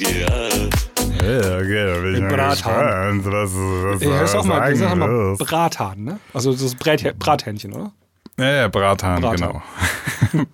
Ja, 0.00 1.58
okay, 1.58 1.86
da 1.86 2.00
bin 2.00 2.14
ich 2.14 2.20
mal 2.20 2.28
Brathahn. 2.28 3.18
gespannt, 3.18 3.26
was, 3.26 3.50
was 3.54 4.04
hörst 4.04 4.34
du 4.34 4.38
auch 4.38 4.44
mal, 4.44 4.76
sagen 4.76 4.76
sag 4.76 4.96
mal. 4.96 5.36
Brathahn, 5.36 6.04
ne? 6.04 6.20
Also 6.32 6.52
das 6.52 6.62
ist 6.62 6.78
Brät, 6.78 7.18
Brathähnchen, 7.18 7.72
oder? 7.72 7.92
Ja, 8.38 8.50
ja, 8.50 8.68
Brathahn, 8.68 9.20
Brathahn. 9.20 9.36
genau. 9.36 9.62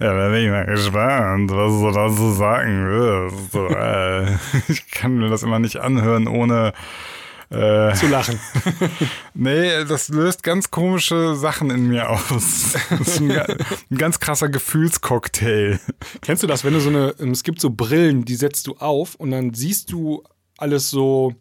ja, 0.00 0.14
da 0.14 0.28
bin 0.28 0.44
ich 0.44 0.50
mal 0.50 0.66
gespannt, 0.66 1.50
was 1.52 1.80
du 1.80 1.90
dazu 1.92 2.32
sagen 2.32 2.86
wirst. 2.88 3.52
So, 3.52 3.68
äh, 3.68 4.32
ich 4.68 4.90
kann 4.90 5.16
mir 5.16 5.28
das 5.28 5.42
immer 5.42 5.58
nicht 5.58 5.76
anhören, 5.76 6.26
ohne... 6.26 6.72
Äh, 7.50 7.94
Zu 7.94 8.08
lachen. 8.08 8.40
nee, 9.34 9.84
das 9.84 10.08
löst 10.08 10.42
ganz 10.42 10.70
komische 10.70 11.36
Sachen 11.36 11.70
in 11.70 11.86
mir 11.88 12.10
aus. 12.10 12.74
Das 12.90 13.00
ist 13.00 13.20
ein, 13.20 13.30
ein 13.30 13.96
ganz 13.98 14.18
krasser 14.18 14.48
Gefühlscocktail. 14.48 15.78
Kennst 16.22 16.42
du 16.42 16.46
das, 16.48 16.64
wenn 16.64 16.72
du 16.74 16.80
so 16.80 16.88
eine, 16.88 17.14
es 17.30 17.42
gibt 17.44 17.60
so 17.60 17.70
Brillen, 17.70 18.24
die 18.24 18.34
setzt 18.34 18.66
du 18.66 18.76
auf 18.78 19.14
und 19.14 19.30
dann 19.30 19.54
siehst 19.54 19.92
du 19.92 20.24
alles 20.58 20.88
so, 20.90 21.34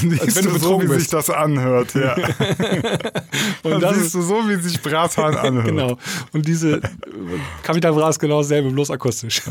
Siehst 0.00 0.36
wenn 0.36 0.44
du 0.44 0.52
du 0.52 0.58
so, 0.60 0.80
wie 0.80 0.86
bist. 0.86 1.00
sich 1.00 1.08
das 1.10 1.28
anhört, 1.28 1.94
ja. 1.94 2.14
und 3.64 3.70
Dann 3.72 3.80
das 3.80 3.94
siehst 3.94 4.06
ist, 4.06 4.14
du 4.14 4.22
so, 4.22 4.48
wie 4.48 4.54
sich 4.56 4.80
Brathahn 4.80 5.36
anhört. 5.36 5.66
genau. 5.66 5.98
Und 6.32 6.46
diese 6.46 6.80
Capital 7.64 7.92
Bra 7.92 8.08
ist 8.08 8.20
genau 8.20 8.40
dasselbe, 8.42 8.70
bloß 8.70 8.90
akustisch. 8.92 9.42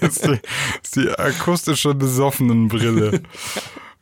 Das 0.00 0.16
ist 0.16 0.26
die, 0.26 0.38
das 0.38 0.38
ist 0.84 0.96
die 0.96 1.08
akustische 1.18 1.94
besoffenen 1.94 2.68
Brille. 2.68 3.22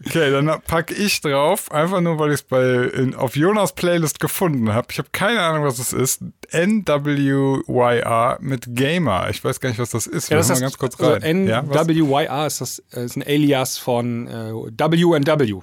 Okay, 0.07 0.31
dann 0.31 0.47
pack 0.67 0.93
ich 0.93 1.21
drauf, 1.21 1.73
einfach 1.73 2.01
nur, 2.01 2.19
weil 2.21 2.29
ich 2.29 2.37
es 2.37 2.43
bei 2.43 2.63
in, 2.63 3.17
auf 3.17 3.35
Jonas 3.35 3.73
Playlist 3.73 4.21
gefunden 4.21 4.73
habe. 4.73 4.87
Ich 4.93 4.99
habe 4.99 5.09
keine 5.11 5.41
Ahnung, 5.41 5.65
was 5.65 5.81
es 5.81 5.93
ist. 5.93 6.23
NWYR 6.53 8.39
mit 8.41 8.77
Gamer. 8.77 9.29
Ich 9.31 9.43
weiß 9.43 9.59
gar 9.61 9.71
nicht, 9.71 9.81
was 9.81 9.91
das 9.91 10.07
ist. 10.07 10.29
Ja, 10.31 10.37
das 10.37 10.51
ist 10.51 10.57
mal 10.57 10.61
ganz 10.61 10.79
kurz 10.79 11.01
also 11.01 11.15
rein. 11.15 11.49
ja, 11.49 11.65
was? 11.67 11.87
NWYR 11.87 12.47
ist 12.47 12.61
das 12.61 12.83
äh, 12.93 13.05
ist 13.05 13.17
ein 13.17 13.25
Alias 13.25 13.77
von 13.77 14.29
äh, 14.29 14.53
W&W. 14.53 15.61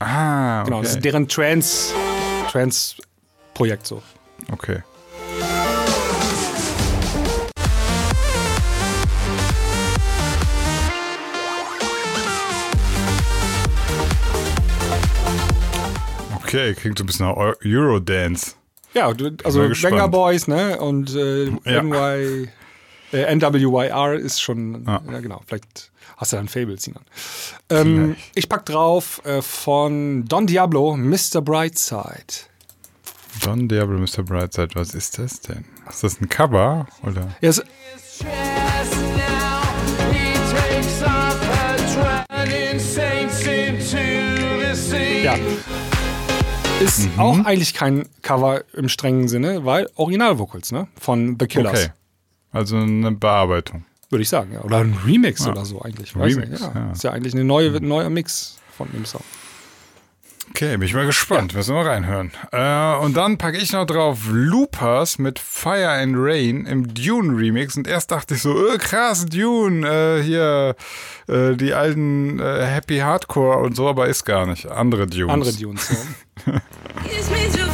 ah, 0.00 0.64
Genau, 0.64 0.82
das 0.82 0.90
ist 0.90 0.96
okay. 0.96 1.02
deren 1.02 1.28
Trans 1.28 1.94
Trans 2.50 2.96
Projekt 3.54 3.86
so. 3.86 4.02
okay. 4.52 4.82
Okay, 16.52 16.74
klingt 16.74 16.98
so 16.98 17.04
ein 17.04 17.06
bisschen 17.06 17.26
nach 17.26 17.36
Eu- 17.36 17.54
Eurodance. 17.64 18.56
Ja, 18.92 19.10
du, 19.14 19.30
also. 19.42 19.70
Banger 19.80 20.06
Boys, 20.08 20.46
ne? 20.48 20.78
Und 20.78 21.14
äh, 21.14 21.46
Ja. 21.64 21.82
NY, 21.82 22.48
äh, 23.14 23.34
NWYR 23.34 24.14
ist 24.18 24.42
schon, 24.42 24.84
Ja. 24.86 25.00
ja. 25.10 25.20
genau, 25.20 25.40
vielleicht 25.46 25.90
hast 26.18 26.32
du 26.32 26.36
da 26.36 26.40
ein 26.42 26.48
Fable, 26.48 26.78
Sinan. 26.78 27.04
Ähm, 27.70 28.16
ich 28.34 28.50
pack 28.50 28.66
drauf 28.66 29.22
äh, 29.24 29.40
von 29.40 30.26
Don 30.26 30.46
Diablo, 30.46 30.94
Mr. 30.94 31.40
Brightside. 31.40 32.44
Don 33.42 33.66
Diablo, 33.66 33.96
Mr. 33.98 34.22
Brightside, 34.22 34.74
was 34.74 34.92
ist 34.94 35.18
das 35.18 35.40
denn? 35.40 35.64
Ist 35.88 36.04
das 36.04 36.20
ein 36.20 36.28
Cover? 36.28 36.86
Oder? 37.02 37.34
Ja, 37.40 37.48
es, 37.48 37.62
Yes, 44.42 44.92
ja. 45.24 45.36
Ist 46.82 47.06
Mhm. 47.14 47.18
auch 47.20 47.44
eigentlich 47.44 47.74
kein 47.74 48.08
Cover 48.22 48.62
im 48.74 48.88
strengen 48.88 49.28
Sinne, 49.28 49.64
weil 49.64 49.88
Originalvocals, 49.94 50.72
ne? 50.72 50.88
Von 50.98 51.36
The 51.38 51.46
Killers. 51.46 51.72
Okay. 51.84 51.92
Also 52.50 52.76
eine 52.76 53.12
Bearbeitung. 53.12 53.84
Würde 54.10 54.22
ich 54.22 54.28
sagen, 54.28 54.52
ja. 54.52 54.60
Oder 54.62 54.78
ein 54.78 54.96
Remix 55.06 55.46
oder 55.46 55.64
so 55.64 55.80
eigentlich. 55.80 56.14
Remix, 56.14 56.60
ja. 56.60 56.72
ja. 56.74 56.92
Ist 56.92 57.02
ja 57.04 57.12
eigentlich 57.12 57.32
eine 57.34 57.44
neue, 57.44 57.74
ein 57.74 57.88
neuer 57.88 58.10
Mix 58.10 58.58
von 58.76 58.90
dem 58.92 59.04
Song. 59.06 59.22
Okay, 60.54 60.76
bin 60.76 60.86
ich 60.86 60.92
mal 60.92 61.06
gespannt. 61.06 61.54
Müssen 61.54 61.74
wir 61.74 61.82
mal 61.82 61.90
reinhören. 61.90 62.30
Äh, 62.52 63.02
und 63.02 63.16
dann 63.16 63.38
packe 63.38 63.56
ich 63.56 63.72
noch 63.72 63.86
drauf 63.86 64.18
Loopers 64.30 65.18
mit 65.18 65.38
Fire 65.38 65.88
and 65.88 66.14
Rain 66.18 66.66
im 66.66 66.92
Dune 66.92 67.38
Remix. 67.38 67.74
Und 67.78 67.88
erst 67.88 68.10
dachte 68.10 68.34
ich 68.34 68.42
so, 68.42 68.68
äh, 68.68 68.76
krass, 68.76 69.24
Dune, 69.24 69.88
äh, 69.88 70.22
hier 70.22 70.76
äh, 71.26 71.56
die 71.56 71.72
alten 71.72 72.38
äh, 72.38 72.66
Happy 72.66 72.98
Hardcore 72.98 73.60
und 73.60 73.76
so, 73.76 73.88
aber 73.88 74.08
ist 74.08 74.26
gar 74.26 74.44
nicht. 74.44 74.66
Andere 74.66 75.06
Dunes. 75.06 75.32
Andere 75.32 75.52
Dunes. 75.54 75.90
Ja. 76.46 76.52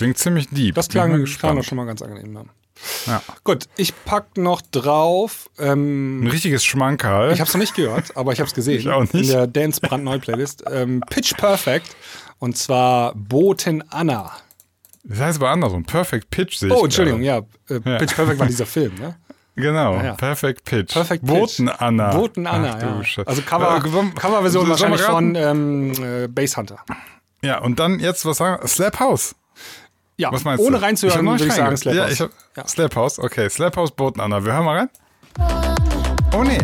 klingt 0.00 0.18
ziemlich 0.18 0.48
deep. 0.48 0.74
Das 0.74 0.88
klang, 0.88 1.24
klang 1.24 1.56
doch 1.56 1.62
schon 1.64 1.76
mal 1.76 1.84
ganz 1.84 2.00
angenehm. 2.02 2.34
Ja. 2.34 2.44
Ja. 3.06 3.22
Gut, 3.44 3.66
ich 3.76 3.92
pack 4.06 4.38
noch 4.38 4.62
drauf. 4.62 5.50
Ähm, 5.58 6.24
Ein 6.24 6.28
richtiges 6.28 6.64
Schmankerl. 6.64 7.30
ich 7.32 7.40
habe 7.40 7.48
es 7.48 7.52
noch 7.54 7.60
nicht 7.60 7.74
gehört, 7.74 8.16
aber 8.16 8.32
ich 8.32 8.40
habe 8.40 8.48
es 8.48 8.54
gesehen. 8.54 8.78
Ich 8.80 8.88
auch 8.88 9.02
nicht. 9.02 9.14
In 9.14 9.28
der 9.28 9.46
Dance 9.46 9.80
brandneu 9.82 10.18
Playlist. 10.18 10.64
Ähm, 10.70 11.02
Pitch 11.10 11.36
Perfect. 11.36 11.94
Und 12.38 12.56
zwar 12.56 13.14
Boten 13.14 13.84
Anna. 13.90 14.32
das 15.04 15.18
heißt 15.20 15.38
aber 15.38 15.50
andersrum. 15.50 15.84
Perfect 15.84 16.30
Pitch 16.30 16.56
sehe 16.56 16.72
Oh, 16.72 16.84
Entschuldigung, 16.84 17.20
ja. 17.22 17.42
Äh, 17.68 17.80
Pitch 17.80 18.14
Perfect 18.14 18.38
war 18.38 18.46
dieser 18.46 18.64
Film, 18.66 18.94
ne? 18.94 19.16
Genau, 19.56 19.96
Ja, 19.96 20.04
ja. 20.04 20.14
Perfect 20.14 20.64
Pitch. 20.64 20.94
Perfect 20.94 21.22
Pitch. 21.26 21.34
Boten 21.38 21.68
Anna. 21.68 22.14
Boten 22.14 22.46
Anna, 22.46 22.76
Ach, 22.78 23.06
ja. 23.16 23.22
Also 23.26 23.42
Cover, 23.42 23.76
Äh, 23.76 24.10
Coverversion 24.14 24.70
wahrscheinlich 24.70 25.02
von 25.02 25.34
ähm, 25.34 25.92
äh, 26.02 26.28
Bass 26.28 26.56
Hunter. 26.56 26.78
Ja, 27.42 27.58
und 27.58 27.78
dann 27.78 28.00
jetzt, 28.00 28.24
was 28.24 28.38
sagen 28.38 28.62
wir? 28.62 28.68
Slap 28.68 29.00
House. 29.00 29.34
Ja, 30.20 30.30
Was 30.32 30.44
meinst 30.44 30.62
ohne 30.62 30.76
du? 30.76 30.82
reinzuhören, 30.82 31.24
noch 31.24 31.32
würde 31.32 31.46
ich 31.46 31.52
sagen. 31.54 31.76
Slap 31.78 31.94
ja, 31.94 32.02
House. 32.04 32.12
ich 32.12 32.20
hab, 32.20 32.30
Ja. 32.54 32.68
Slap 32.68 32.94
House, 32.94 33.18
okay. 33.18 33.48
Slap 33.48 33.74
House, 33.78 33.90
Boten 33.90 34.20
Anna. 34.20 34.44
Wir 34.44 34.52
hören 34.52 34.64
mal 34.66 34.76
rein. 34.80 34.90
Oh 36.34 36.42
nee. 36.44 36.58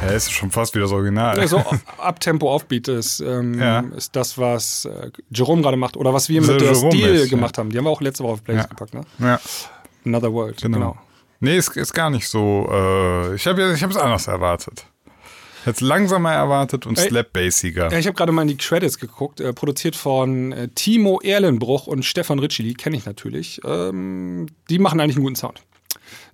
Hä, 0.00 0.14
ist 0.16 0.30
schon 0.32 0.50
fast 0.50 0.74
wieder 0.74 0.84
das 0.84 0.92
Original. 0.92 1.38
Ja, 1.38 1.46
so 1.48 1.62
Abtempo 1.98 2.52
Offbeat 2.54 2.88
ist, 2.88 3.20
ähm, 3.20 3.58
Ja. 3.58 3.80
ist 3.96 4.14
das, 4.14 4.38
was 4.38 4.84
äh, 4.84 5.10
Jerome 5.30 5.62
gerade 5.62 5.76
macht 5.76 5.96
oder 5.96 6.12
was 6.12 6.28
wir 6.28 6.40
mit 6.42 6.60
der 6.60 6.74
Stil 6.74 7.06
ist, 7.14 7.24
ja. 7.24 7.30
gemacht 7.30 7.58
haben. 7.58 7.70
Die 7.70 7.78
haben 7.78 7.84
wir 7.84 7.90
auch 7.90 8.00
letzte 8.00 8.22
Woche 8.24 8.34
auf 8.34 8.44
Playlist 8.44 8.66
Ja. 8.66 8.68
gepackt, 8.68 8.94
ne? 8.94 9.00
Ja, 9.18 9.40
Another 10.04 10.32
World. 10.32 10.60
genau. 10.60 10.78
Genau. 10.78 10.96
Nee, 11.40 11.56
ist, 11.56 11.76
ist 11.76 11.92
gar 11.92 12.10
nicht 12.10 12.28
so. 12.28 12.66
Äh, 12.70 13.34
ich 13.34 13.46
habe 13.46 13.74
ich 13.74 13.82
es 13.82 13.96
anders 13.96 14.26
erwartet. 14.26 14.86
Jetzt 15.66 15.80
langsamer 15.80 16.32
erwartet 16.32 16.86
und 16.86 16.96
slap-bassiger. 16.98 17.90
Ja, 17.90 17.98
ich 17.98 18.06
habe 18.06 18.16
gerade 18.16 18.32
mal 18.32 18.42
in 18.42 18.48
die 18.48 18.56
Credits 18.56 18.98
geguckt, 18.98 19.40
äh, 19.40 19.52
produziert 19.52 19.96
von 19.96 20.52
äh, 20.52 20.68
Timo 20.68 21.20
Erlenbruch 21.20 21.86
und 21.88 22.04
Stefan 22.04 22.38
Ritschili, 22.38 22.74
kenne 22.74 22.96
ich 22.96 23.04
natürlich. 23.04 23.60
Ähm, 23.64 24.46
die 24.70 24.78
machen 24.78 25.00
eigentlich 25.00 25.16
einen 25.16 25.24
guten 25.24 25.36
Sound. 25.36 25.60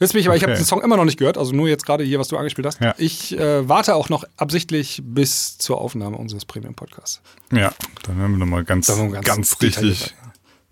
Jetzt 0.01 0.13
bin 0.13 0.21
ich 0.21 0.27
aber, 0.29 0.37
ich 0.37 0.43
habe 0.43 0.53
Okay. 0.53 0.61
den 0.61 0.67
Song 0.67 0.83
immer 0.83 0.99
noch 0.99 1.07
nicht 1.07 1.19
gehört, 1.19 1.39
also 1.39 1.53
nur 1.53 1.67
jetzt 1.67 1.87
gerade 1.87 2.05
hier, 2.05 2.19
was 2.19 2.29
du 2.29 2.37
angespielt 2.37 2.67
hast. 2.67 2.81
Ja. 2.83 2.95
Ich 2.99 3.39
äh, 3.39 3.67
warte 3.67 3.95
auch 3.95 4.11
noch 4.11 4.25
absichtlich 4.37 5.01
bis 5.03 5.57
zur 5.57 5.81
Aufnahme 5.81 6.19
unseres 6.19 6.45
Premium-Podcasts. 6.45 7.23
Ja, 7.53 7.73
dann 8.03 8.17
hören 8.17 8.33
wir 8.33 8.39
nochmal 8.39 8.65
ganz, 8.65 8.87
ganz, 8.89 9.25
ganz 9.25 9.61
richtig 9.63 10.15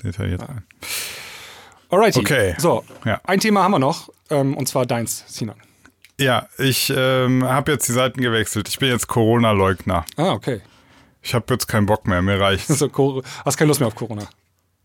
detailliert 0.04 0.42
ein. 0.42 0.64
Alrighty. 1.88 2.20
Okay. 2.20 2.54
So, 2.58 2.84
Ja. 3.04 3.20
ein 3.24 3.40
Thema 3.40 3.62
haben 3.62 3.72
wir 3.72 3.78
noch, 3.78 4.11
ähm, 4.28 4.54
und 4.56 4.68
zwar 4.68 4.84
deins, 4.86 5.24
Sinan. 5.28 5.56
Ja, 6.20 6.48
ich 6.58 6.92
ähm, 6.94 7.44
habe 7.44 7.72
jetzt 7.72 7.88
die 7.88 7.92
Seiten 7.92 8.20
gewechselt. 8.20 8.68
Ich 8.68 8.78
bin 8.78 8.90
jetzt 8.90 9.06
Corona-Leugner. 9.08 10.04
Ah, 10.16 10.32
okay. 10.32 10.60
Ich 11.22 11.32
habe 11.32 11.46
jetzt 11.48 11.66
keinen 11.66 11.86
Bock 11.86 12.06
mehr, 12.06 12.20
mir 12.20 12.38
reicht's. 12.38 12.68
Also, 12.80 13.22
hast 13.44 13.56
keine 13.56 13.68
Lust 13.68 13.80
mehr 13.80 13.86
auf 13.86 13.94
Corona. 13.94 14.28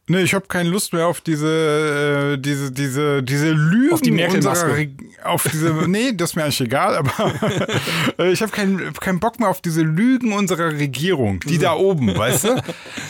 Nee, 0.08 0.22
ich 0.22 0.34
habe 0.34 0.46
keine 0.48 0.70
Lust 0.70 0.94
mehr 0.94 1.08
auf 1.08 1.20
diese, 1.20 2.36
äh, 2.36 2.38
diese, 2.38 2.72
diese, 2.72 3.22
diese 3.22 3.52
Lügen. 3.52 3.94
Auf 3.94 4.02
die 4.02 4.12
Merkel-Maske. 4.12 4.68
unserer 4.68 4.88
Auf 5.24 5.44
diese, 5.52 5.74
nee, 5.88 6.14
das 6.14 6.30
ist 6.30 6.36
mir 6.36 6.44
eigentlich 6.44 6.62
egal, 6.62 6.96
aber 6.96 7.34
äh, 8.20 8.32
ich 8.32 8.42
habe 8.42 8.52
keinen 8.54 8.94
keinen 8.94 9.20
Bock 9.20 9.40
mehr 9.40 9.50
auf 9.50 9.62
diese 9.62 9.82
Lügen 9.82 10.32
unserer 10.32 10.72
Regierung, 10.72 11.42
die 11.42 11.58
da 11.58 11.74
oben, 11.74 12.16
weißt 12.16 12.44
du? 12.46 12.64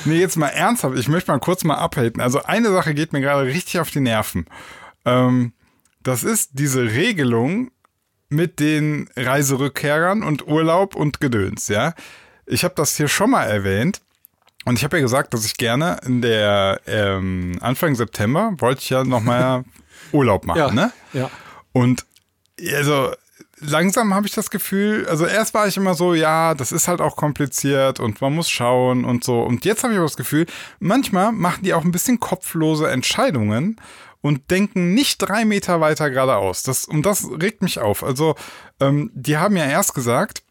Nee, 0.06 0.20
jetzt 0.20 0.38
mal 0.38 0.48
ernsthaft, 0.48 0.98
ich 0.98 1.10
möchte 1.10 1.32
mal 1.32 1.40
kurz 1.40 1.64
mal 1.64 1.76
abhalten. 1.76 2.22
Also 2.22 2.42
eine 2.44 2.72
Sache 2.72 2.96
geht 2.96 3.14
mir 3.14 3.22
gerade 3.22 3.46
richtig 3.46 3.80
auf 3.80 3.92
die 3.92 4.00
Nerven. 4.00 4.46
Ähm, 5.04 5.52
das 6.02 6.24
ist 6.24 6.52
diese 6.54 6.94
Regelung 6.94 7.72
mit 8.30 8.60
den 8.60 9.10
Reiserückkehrern 9.16 10.24
und 10.24 10.48
Urlaub 10.48 10.96
und 10.96 11.20
Gedöns, 11.22 11.68
ja. 11.68 11.94
Ich 12.46 12.64
habe 12.64 12.74
das 12.76 12.96
hier 12.98 13.08
schon 13.08 13.32
mal 13.32 13.44
erwähnt. 13.44 14.02
Und 14.66 14.78
ich 14.80 14.84
habe 14.84 14.98
ja 14.98 15.04
gesagt, 15.04 15.34
dass 15.34 15.46
ich 15.46 15.58
gerne 15.58 16.00
in 16.06 16.22
der 16.24 16.82
ähm, 16.88 17.58
Anfang 17.62 17.94
September 17.96 18.54
wollte 18.58 18.82
ich 18.82 18.90
ja 18.90 19.04
noch 19.04 19.22
mal 19.22 19.64
Urlaub 20.12 20.46
machen, 20.46 20.58
Ja. 20.60 20.72
ne? 20.72 20.92
Ja. 21.14 21.30
Und 21.72 22.06
also 22.76 23.12
langsam 23.60 24.14
habe 24.16 24.26
ich 24.26 24.34
das 24.34 24.50
Gefühl, 24.50 25.08
also 25.08 25.26
erst 25.28 25.54
war 25.54 25.68
ich 25.68 25.78
immer 25.78 25.94
so, 25.94 26.14
ja, 26.16 26.56
das 26.56 26.72
ist 26.72 26.88
halt 26.88 27.00
auch 27.00 27.16
kompliziert 27.16 28.00
und 28.00 28.20
man 28.22 28.34
muss 28.34 28.50
schauen 28.50 29.06
und 29.06 29.24
so. 29.24 29.42
Und 29.44 29.66
jetzt 29.66 29.84
habe 29.84 29.94
ich 29.94 29.98
aber 30.00 30.08
das 30.08 30.18
Gefühl, 30.18 30.48
manchmal 30.80 31.32
machen 31.32 31.64
die 31.64 31.74
auch 31.76 31.84
ein 31.84 31.92
bisschen 31.92 32.20
kopflose 32.20 32.90
Entscheidungen 32.90 33.80
und 34.26 34.50
denken 34.50 34.96
nicht 34.96 35.20
drei 35.20 35.46
Meter 35.46 35.82
weiter 35.82 36.10
geradeaus. 36.10 36.64
Das, 36.64 36.86
und 36.86 37.06
das 37.06 37.30
regt 37.30 37.62
mich 37.62 37.78
auf. 37.78 38.04
Also, 38.04 38.34
ähm, 38.80 39.12
die 39.14 39.38
haben 39.38 39.56
ja 39.56 39.66
erst 39.66 39.94
gesagt, 39.94 40.42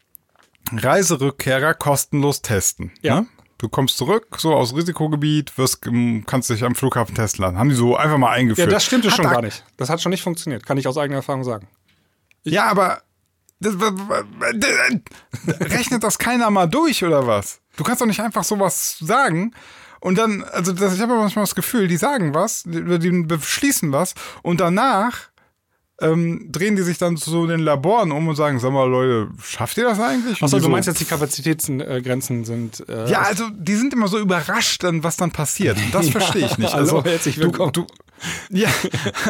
Reiserückkehrer 0.71 1.73
kostenlos 1.73 2.41
testen. 2.41 2.93
Ja. 3.01 3.21
Ne? 3.21 3.27
Du 3.57 3.67
kommst 3.67 3.97
zurück, 3.97 4.37
so 4.39 4.53
aus 4.55 4.73
Risikogebiet, 4.73 5.57
wirst, 5.57 5.85
ähm, 5.87 6.23
kannst 6.25 6.49
dich 6.49 6.63
am 6.63 6.73
Flughafen 6.73 7.15
testen 7.15 7.43
lassen. 7.43 7.57
Haben 7.57 7.67
die 7.67 7.75
so 7.75 7.97
einfach 7.97 8.17
mal 8.17 8.27
Ja, 8.27 8.33
eingeführt. 8.35 8.71
das 8.71 8.85
stimmte 8.85 9.09
Hat 9.09 9.17
schon 9.17 9.29
gar 9.29 9.41
nicht. 9.41 9.65
Das 9.75 9.89
hat 9.89 10.01
schon 10.01 10.11
nicht 10.11 10.23
funktioniert, 10.23 10.65
kann 10.65 10.77
ich 10.77 10.87
aus 10.87 10.97
eigener 10.97 11.17
Erfahrung 11.17 11.43
sagen. 11.43 11.67
Ja, 12.43 12.67
aber 12.67 13.01
das, 13.59 13.75
rechnet 15.59 16.01
das 16.01 16.17
keiner 16.17 16.49
mal 16.49 16.67
durch 16.67 17.03
oder 17.03 17.27
was? 17.27 17.59
Du 17.75 17.83
kannst 17.83 18.01
doch 18.01 18.07
nicht 18.07 18.21
einfach 18.21 18.45
sowas 18.45 18.99
sagen 18.99 19.53
und 20.05 20.19
dann, 20.19 20.43
also 20.43 20.71
das, 20.71 20.93
ich 20.93 21.01
habe 21.01 21.15
manchmal 21.15 21.45
das 21.45 21.55
Gefühl, 21.55 21.87
die 21.87 21.97
sagen 21.97 22.35
was, 22.35 22.61
die, 22.63 22.99
die 22.99 23.23
beschließen 23.23 23.91
was 23.91 24.13
und 24.43 24.59
danach 24.59 25.29
ähm, 25.99 26.47
drehen 26.51 26.75
die 26.75 26.83
sich 26.83 26.99
dann 26.99 27.17
zu 27.17 27.47
den 27.47 27.61
Laboren 27.61 28.11
um 28.11 28.27
und 28.27 28.35
sagen, 28.35 28.59
sag 28.59 28.71
mal 28.71 28.87
Leute, 28.87 29.31
schafft 29.41 29.79
ihr 29.79 29.85
das 29.85 29.99
eigentlich? 29.99 30.43
Achso, 30.43 30.59
du 30.59 30.69
meinst 30.69 30.87
jetzt, 30.87 30.99
die 30.99 31.05
Kapazitätsgrenzen 31.05 32.45
sind. 32.45 32.87
Äh, 32.87 33.09
ja, 33.09 33.21
also 33.21 33.45
die 33.51 33.73
sind 33.73 33.93
immer 33.93 34.07
so 34.07 34.19
überrascht, 34.19 34.83
was 34.83 35.17
dann 35.17 35.31
passiert. 35.31 35.77
Und 35.77 35.95
das 35.95 36.09
verstehe 36.11 36.45
ich 36.45 36.59
nicht. 36.59 36.73
Hallo, 36.73 36.97
Also 36.97 37.03
herzlich 37.03 37.39
willkommen. 37.39 37.73
Du, 37.73 37.81
du, 37.81 37.87
ja, 38.49 38.69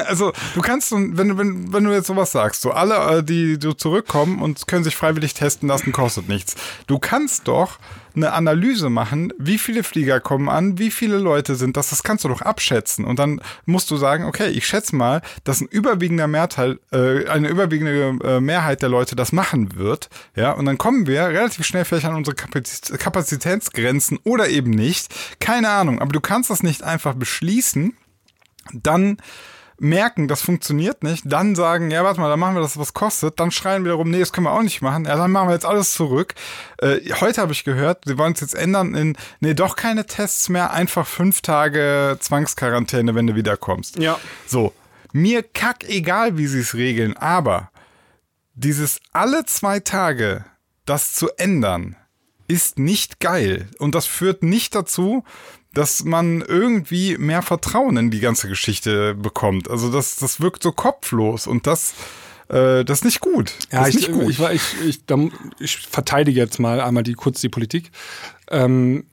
also 0.07 0.31
du 0.53 0.61
kannst, 0.61 0.91
wenn 0.91 1.29
du 1.29 1.37
wenn, 1.37 1.73
wenn 1.73 1.83
du 1.83 1.91
jetzt 1.91 2.07
sowas 2.07 2.31
sagst, 2.31 2.61
so 2.61 2.71
alle, 2.71 3.17
äh, 3.17 3.23
die 3.23 3.57
du 3.57 3.73
zurückkommen 3.73 4.41
und 4.41 4.67
können 4.67 4.83
sich 4.83 4.95
freiwillig 4.95 5.33
testen 5.33 5.69
lassen, 5.69 5.91
kostet 5.91 6.27
nichts. 6.27 6.55
Du 6.87 6.99
kannst 6.99 7.47
doch 7.47 7.79
eine 8.15 8.31
Analyse 8.33 8.89
machen, 8.89 9.33
wie 9.37 9.57
viele 9.57 9.83
Flieger 9.83 10.19
kommen 10.19 10.49
an, 10.49 10.77
wie 10.77 10.91
viele 10.91 11.17
Leute 11.17 11.55
sind 11.55 11.75
das, 11.77 11.89
das 11.89 12.03
kannst 12.03 12.23
du 12.23 12.29
doch 12.29 12.41
abschätzen. 12.41 13.05
Und 13.05 13.19
dann 13.19 13.41
musst 13.65 13.91
du 13.91 13.97
sagen, 13.97 14.25
okay, 14.25 14.49
ich 14.49 14.67
schätze 14.67 14.95
mal, 14.95 15.21
dass 15.43 15.61
ein 15.61 15.67
überwiegender 15.67 16.27
Mehrteil, 16.27 16.79
äh, 16.91 17.27
eine 17.27 17.49
überwiegende 17.49 18.17
äh, 18.23 18.39
Mehrheit 18.39 18.81
der 18.81 18.89
Leute 18.89 19.15
das 19.15 19.31
machen 19.31 19.75
wird. 19.75 20.09
Ja, 20.35 20.51
und 20.51 20.65
dann 20.65 20.77
kommen 20.77 21.07
wir 21.07 21.27
relativ 21.27 21.65
schnell 21.65 21.85
vielleicht 21.85 22.05
an 22.05 22.15
unsere 22.15 22.35
Kapazitäts 22.35 22.93
Kapazitätsgrenzen 22.97 24.19
oder 24.23 24.49
eben 24.49 24.71
nicht. 24.71 25.13
Keine 25.39 25.69
Ahnung, 25.69 25.99
aber 25.99 26.11
du 26.11 26.21
kannst 26.21 26.49
das 26.49 26.63
nicht 26.63 26.83
einfach 26.83 27.13
beschließen 27.15 27.93
dann 28.73 29.17
merken, 29.77 30.27
das 30.27 30.41
funktioniert 30.41 31.03
nicht, 31.03 31.23
dann 31.25 31.55
sagen, 31.55 31.91
ja, 31.91 32.03
warte 32.03 32.19
mal, 32.19 32.29
dann 32.29 32.39
machen 32.39 32.55
wir 32.55 32.61
das, 32.61 32.77
was 32.77 32.93
kostet, 32.93 33.39
dann 33.39 33.51
schreien 33.51 33.83
wiederum, 33.83 34.09
nee, 34.09 34.19
das 34.19 34.31
können 34.31 34.45
wir 34.45 34.53
auch 34.53 34.61
nicht 34.61 34.81
machen, 34.81 35.05
ja, 35.05 35.15
dann 35.17 35.31
machen 35.31 35.49
wir 35.49 35.53
jetzt 35.53 35.65
alles 35.65 35.93
zurück. 35.93 36.33
Äh, 36.77 36.99
heute 37.19 37.41
habe 37.41 37.51
ich 37.51 37.65
gehört, 37.65 38.03
sie 38.05 38.17
wollen 38.17 38.33
es 38.33 38.39
jetzt 38.39 38.55
ändern 38.55 38.95
in, 38.95 39.17
nee, 39.41 39.53
doch 39.53 39.75
keine 39.75 40.05
Tests 40.05 40.47
mehr, 40.49 40.71
einfach 40.71 41.05
fünf 41.05 41.41
Tage 41.41 42.17
Zwangsquarantäne, 42.19 43.15
wenn 43.15 43.27
du 43.27 43.35
wiederkommst. 43.35 43.99
Ja. 43.99 44.17
So, 44.47 44.73
mir 45.11 45.43
kack 45.43 45.83
egal, 45.89 46.37
wie 46.37 46.47
sie 46.47 46.59
es 46.59 46.73
regeln, 46.73 47.17
aber 47.17 47.69
dieses 48.53 49.01
alle 49.11 49.45
zwei 49.45 49.81
Tage 49.81 50.45
das 50.85 51.13
zu 51.13 51.29
ändern, 51.37 51.97
ist 52.47 52.79
nicht 52.79 53.19
geil. 53.19 53.69
Und 53.79 53.95
das 53.95 54.05
führt 54.05 54.43
nicht 54.43 54.75
dazu, 54.75 55.23
dass 55.75 56.03
man 56.03 56.41
irgendwie 56.41 57.17
mehr 57.17 57.41
Vertrauen 57.41 57.97
in 57.97 58.09
die 58.09 58.21
ganze 58.21 58.47
Geschichte 58.47 59.13
bekommt. 59.13 59.69
Also 59.69 59.91
das, 59.91 60.15
das 60.15 60.41
wirkt 60.41 60.63
so 60.63 60.71
kopflos 60.71 61.45
und 61.45 61.67
das, 61.67 61.93
äh, 62.47 62.83
das 62.83 62.99
ist 62.99 63.05
nicht 63.05 63.19
gut. 63.19 63.53
Ja, 63.71 63.79
das 63.79 63.89
ist 63.89 63.95
ich, 63.95 64.07
nicht 64.07 64.19
gut. 64.19 64.29
ich, 64.29 64.39
ich, 64.39 64.85
ich, 64.87 64.99
ich 65.59 65.77
verteidige 65.77 66.39
jetzt 66.39 66.59
mal 66.59 66.81
einmal 66.81 67.03
die, 67.03 67.13
kurz 67.13 67.41
die 67.41 67.49
Politik. 67.49 67.91
Ähm, 68.49 69.05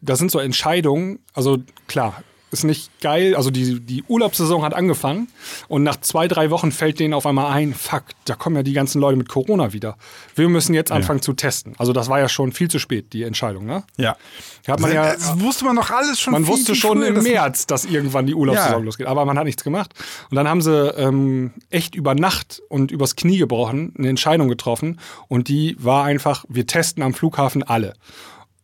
das 0.00 0.18
sind 0.18 0.30
so 0.30 0.38
Entscheidungen, 0.38 1.20
also 1.32 1.58
klar, 1.86 2.22
ist 2.52 2.64
nicht 2.64 3.00
geil. 3.00 3.34
Also 3.34 3.50
die, 3.50 3.80
die 3.80 4.04
Urlaubssaison 4.06 4.62
hat 4.62 4.74
angefangen 4.74 5.28
und 5.68 5.82
nach 5.82 5.96
zwei, 6.00 6.28
drei 6.28 6.50
Wochen 6.50 6.70
fällt 6.70 7.00
denen 7.00 7.14
auf 7.14 7.26
einmal 7.26 7.50
ein, 7.52 7.74
fuck, 7.74 8.04
da 8.26 8.34
kommen 8.34 8.56
ja 8.56 8.62
die 8.62 8.72
ganzen 8.74 9.00
Leute 9.00 9.16
mit 9.16 9.28
Corona 9.28 9.72
wieder. 9.72 9.96
Wir 10.34 10.48
müssen 10.48 10.74
jetzt 10.74 10.92
anfangen 10.92 11.22
zu 11.22 11.32
testen. 11.32 11.74
Also 11.78 11.92
das 11.92 12.08
war 12.08 12.20
ja 12.20 12.28
schon 12.28 12.52
viel 12.52 12.68
zu 12.68 12.78
spät, 12.78 13.12
die 13.12 13.22
Entscheidung, 13.22 13.64
ne? 13.66 13.84
ja. 13.96 14.16
Da 14.64 14.74
hat 14.74 14.80
man 14.80 14.92
ja, 14.92 15.12
das 15.14 15.40
wusste 15.40 15.64
man 15.64 15.74
doch 15.74 15.90
alles 15.90 16.20
schon. 16.20 16.32
man 16.32 16.44
viel, 16.44 16.52
wusste 16.52 16.72
viel 16.72 16.80
schon 16.80 16.98
früher, 16.98 17.08
im 17.08 17.22
März, 17.22 17.66
dass 17.66 17.84
irgendwann 17.84 18.26
die 18.26 18.34
Urlaubssaison 18.34 18.78
Ja. 18.78 18.84
losgeht, 18.84 19.06
aber 19.08 19.24
man 19.24 19.36
hat 19.36 19.44
nichts 19.44 19.64
gemacht. 19.64 19.92
Und 20.30 20.36
dann 20.36 20.46
haben 20.46 20.62
sie 20.62 20.88
ähm, 20.96 21.50
echt 21.70 21.96
über 21.96 22.14
Nacht 22.14 22.62
und 22.68 22.92
übers 22.92 23.16
Knie 23.16 23.38
gebrochen 23.38 23.92
eine 23.98 24.08
Entscheidung 24.08 24.48
getroffen 24.48 25.00
und 25.26 25.48
die 25.48 25.76
war 25.80 26.04
einfach, 26.04 26.44
wir 26.48 26.66
testen 26.66 27.02
am 27.02 27.12
Flughafen 27.14 27.62
alle. 27.64 27.94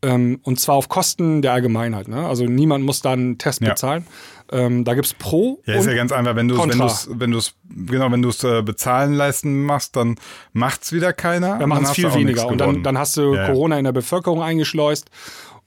Ähm, 0.00 0.40
und 0.44 0.60
zwar 0.60 0.76
auf 0.76 0.88
Kosten 0.88 1.42
der 1.42 1.52
Allgemeinheit. 1.52 2.08
Ne? 2.08 2.26
Also 2.26 2.44
niemand 2.44 2.84
muss 2.84 3.02
da 3.02 3.12
einen 3.12 3.38
Test 3.38 3.60
Ja. 3.62 3.70
bezahlen. 3.70 4.06
Ähm, 4.50 4.84
da 4.84 4.94
gibt's 4.94 5.12
Pro. 5.12 5.60
Ja, 5.66 5.74
ist 5.74 5.86
ja 5.86 5.94
ganz 5.94 6.10
einfach, 6.10 6.34
wenn 6.34 6.48
du 6.48 6.54
es 6.54 7.08
wenn 7.10 7.20
wenn 7.20 7.30
du's, 7.32 7.54
genau, 7.68 8.10
wenn 8.10 8.22
du 8.22 8.30
es 8.30 8.42
äh, 8.44 8.62
bezahlen 8.62 9.12
leisten 9.12 9.64
machst, 9.64 9.96
dann 9.96 10.16
macht's 10.52 10.92
wieder 10.92 11.12
keiner. 11.12 11.58
Wir 11.58 11.66
machen 11.66 11.82
es 11.84 11.88
Dann 11.88 11.94
viel 11.94 12.04
du 12.08 12.14
weniger. 12.14 12.46
Und 12.46 12.58
dann, 12.58 12.82
dann 12.82 12.96
hast 12.96 13.16
du 13.16 13.34
ja. 13.34 13.46
Corona 13.46 13.76
in 13.78 13.84
der 13.84 13.92
Bevölkerung 13.92 14.42
eingeschleust. 14.42 15.10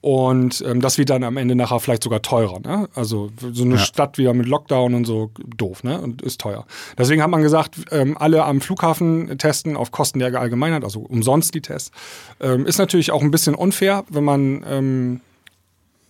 Und 0.02 0.64
ähm, 0.66 0.80
das 0.80 0.98
wird 0.98 1.10
dann 1.10 1.22
am 1.22 1.36
Ende 1.36 1.54
nachher 1.54 1.78
vielleicht 1.78 2.02
sogar 2.02 2.22
teurer. 2.22 2.58
Ne? 2.58 2.88
Also 2.96 3.30
so 3.52 3.62
eine 3.62 3.76
Ja. 3.76 3.80
Stadt 3.80 4.18
wieder 4.18 4.34
mit 4.34 4.48
Lockdown 4.48 4.94
und 4.94 5.04
so 5.04 5.30
doof, 5.56 5.84
ne? 5.84 6.00
Und 6.00 6.22
ist 6.22 6.40
teuer. 6.40 6.66
Deswegen 6.98 7.22
hat 7.22 7.30
man 7.30 7.40
gesagt, 7.40 7.76
ähm, 7.92 8.18
alle 8.18 8.44
am 8.44 8.60
Flughafen 8.60 9.38
testen 9.38 9.76
auf 9.76 9.92
Kosten 9.92 10.18
der 10.18 10.34
Allgemeinheit, 10.34 10.82
also 10.82 11.00
umsonst 11.00 11.54
die 11.54 11.60
Tests. 11.60 11.92
Ähm, 12.40 12.66
ist 12.66 12.78
natürlich 12.78 13.12
auch 13.12 13.22
ein 13.22 13.30
bisschen 13.30 13.54
unfair, 13.54 14.04
wenn 14.08 14.24
man, 14.24 14.64
ähm, 14.68 15.20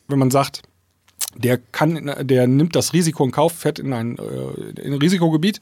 wenn 0.09 0.19
man 0.19 0.31
sagt, 0.31 0.63
der 1.37 1.59
kann, 1.59 2.15
der 2.23 2.47
nimmt 2.47 2.75
das 2.75 2.95
Risiko 2.95 3.25
in 3.25 3.31
Kauf, 3.31 3.53
fährt 3.53 3.79
in 3.79 3.93
ein, 3.93 4.17
äh, 4.17 4.81
in 4.81 4.95
ein 4.95 4.99
Risikogebiet. 5.01 5.61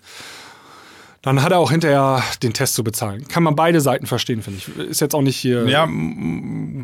Dann 1.23 1.43
hat 1.43 1.53
er 1.53 1.59
auch 1.59 1.71
hinterher 1.71 2.23
den 2.43 2.55
Test 2.55 2.75
zu 2.75 2.83
bezahlen. 2.83 3.29
Kann 3.29 3.43
man 3.43 3.55
beide 3.55 3.81
Seiten 3.83 4.07
verstehen, 4.07 4.43
finde 4.43 4.59
ich. 4.59 4.79
Ist 4.79 5.01
jetzt 5.01 5.15
auch 5.15 5.21
nicht 5.21 5.37
hier. 5.37 5.69
Ja, 5.69 5.87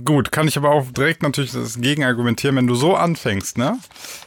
gut, 0.05 0.30
kann 0.30 0.47
ich 0.47 0.59
aber 0.59 0.70
auch 0.70 0.91
direkt 0.91 1.22
natürlich 1.22 1.53
das 1.53 1.80
Gegenargumentieren. 1.80 2.57
Wenn 2.57 2.66
du 2.66 2.74
so 2.74 2.95
anfängst, 2.95 3.57
ne, 3.57 3.78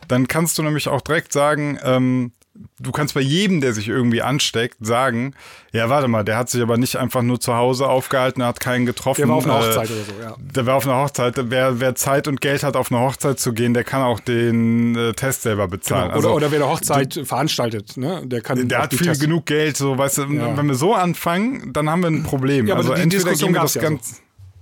dann 0.08 0.28
kannst 0.28 0.58
du 0.58 0.64
nämlich 0.64 0.88
auch 0.88 1.02
direkt 1.02 1.32
sagen, 1.32 1.78
ähm, 1.84 2.32
du 2.80 2.92
kannst 2.92 3.14
bei 3.14 3.22
jedem, 3.22 3.62
der 3.62 3.74
sich 3.74 3.88
irgendwie 3.88 4.22
ansteckt, 4.22 4.78
sagen, 4.80 5.34
ja, 5.72 5.90
warte 5.90 6.08
mal, 6.08 6.24
der 6.24 6.38
hat 6.38 6.50
sich 6.50 6.62
aber 6.62 6.78
nicht 6.78 6.96
einfach 6.96 7.22
nur 7.22 7.40
zu 7.40 7.54
Hause 7.56 7.88
aufgehalten, 7.88 8.44
hat 8.44 8.60
keinen 8.60 8.86
getroffen. 8.86 9.22
Der 9.22 9.30
war 9.30 9.36
auf 9.38 9.46
einer 9.46 9.60
äh, 9.60 9.68
Hochzeit 9.68 9.92
oder 9.92 10.04
so, 10.04 10.12
ja. 10.22 10.36
Der 10.56 10.66
war 10.66 10.76
auf 10.76 10.86
einer 10.88 10.98
Hochzeit. 10.98 11.36
Wer, 11.50 11.80
wer 11.80 11.96
Zeit 11.96 12.28
und 12.28 12.42
Geld 12.42 12.64
hat, 12.64 12.76
auf 12.76 12.92
eine 12.92 13.02
Hochzeit 13.02 13.40
zu 13.40 13.54
gehen, 13.54 13.74
der 13.74 13.84
kann 13.84 14.02
auch 14.02 14.20
den 14.20 14.96
äh, 14.96 15.14
Test 15.14 15.44
selber 15.44 15.68
bezahlen. 15.68 16.06
Genau. 16.06 16.16
Also, 16.16 16.28
oder, 16.30 16.36
oder 16.38 16.52
wer 16.52 16.62
eine 16.64 16.70
Hochzeit 16.72 17.20
veranstaltet, 17.24 17.98
ne? 17.98 18.22
Der 18.26 18.42
kann. 18.42 18.68
der 18.68 18.84
hat 18.84 18.94
viel 18.94 19.08
Tests- 19.08 19.22
genug 19.24 19.46
Geld, 19.46 19.78
so 19.78 19.98
weißt 19.98 20.20
du, 20.20 20.22
Ja. 20.34 20.58
wenn 20.58 20.68
wir 20.68 20.76
so 20.76 20.94
anfangen, 20.94 21.72
dann 21.74 21.90
haben 21.90 22.02
wir 22.02 22.08
ein 22.10 22.24
Problem. 22.24 22.68
Ja, 22.68 22.74
aber 22.76 22.82
also 22.84 22.94
die 22.96 23.02
entweder 23.02 23.24
Diskussion 23.24 23.50
gehen 23.54 23.56
wir 23.58 23.62
das 23.62 23.74
ja 23.76 23.82
ganz. 23.82 24.22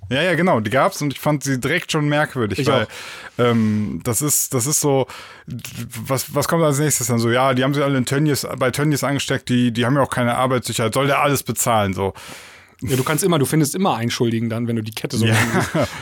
Ja, 0.09 0.21
ja, 0.21 0.35
genau, 0.35 0.59
die 0.61 0.69
gab's 0.69 1.01
und 1.01 1.11
ich 1.13 1.19
fand 1.19 1.43
sie 1.43 1.59
direkt 1.59 1.91
schon 1.91 2.07
merkwürdig, 2.07 2.59
Ich 2.59 2.67
weil 2.67 2.83
auch. 2.85 2.87
ähm, 3.39 3.99
das 4.03 4.21
ist, 4.21 4.53
das 4.53 4.65
ist 4.65 4.79
so, 4.79 5.05
was, 6.05 6.33
was 6.33 6.47
kommt 6.47 6.63
als 6.63 6.79
nächstes 6.79 7.07
dann 7.07 7.19
so? 7.19 7.29
Ja, 7.29 7.53
die 7.53 7.63
haben 7.63 7.73
sich 7.73 7.83
alle 7.83 7.97
in 7.97 8.05
Tönnies, 8.05 8.47
bei 8.57 8.71
Tönnies 8.71 9.03
angesteckt, 9.03 9.49
die, 9.49 9.71
die 9.71 9.85
haben 9.85 9.95
ja 9.95 10.01
auch 10.01 10.09
keine 10.09 10.35
Arbeitssicherheit, 10.35 10.93
soll 10.93 11.07
der 11.07 11.19
alles 11.21 11.43
bezahlen, 11.43 11.93
so. 11.93 12.13
Ja, 12.81 12.95
du 12.95 13.03
kannst 13.03 13.23
immer, 13.23 13.39
du 13.39 13.45
findest 13.45 13.73
immer 13.73 13.95
Einschuldigen 13.95 14.49
dann, 14.49 14.67
wenn 14.67 14.75
du 14.75 14.83
die 14.83 14.91
Kette 14.91 15.17
so 15.17 15.25
Ja. 15.25 15.35